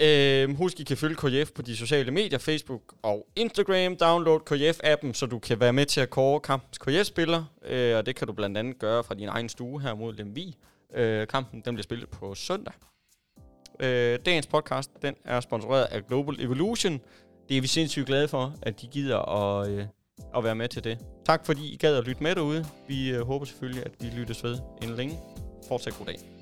[0.00, 3.96] Øh, husk, I kan følge KF på de sociale medier, Facebook og Instagram.
[3.96, 7.44] Download KF-appen, så du kan være med til at kåre kampens KF-spiller.
[7.62, 10.56] Øh, og det kan du blandt andet gøre fra din egen stue her mod Lemvig.
[10.96, 12.72] Øh, kampen den bliver spillet på søndag.
[13.80, 17.00] Øh, dagens podcast, den er sponsoreret af Global Evolution.
[17.48, 19.86] Det er vi sindssygt glade for, at de gider at, øh,
[20.36, 20.98] at være med til det.
[21.26, 22.66] Tak fordi I gad at lytte med derude.
[22.88, 25.18] Vi øh, håber selvfølgelig, at vi lyttes ved inden længe.
[25.68, 26.35] Fortsat god dag.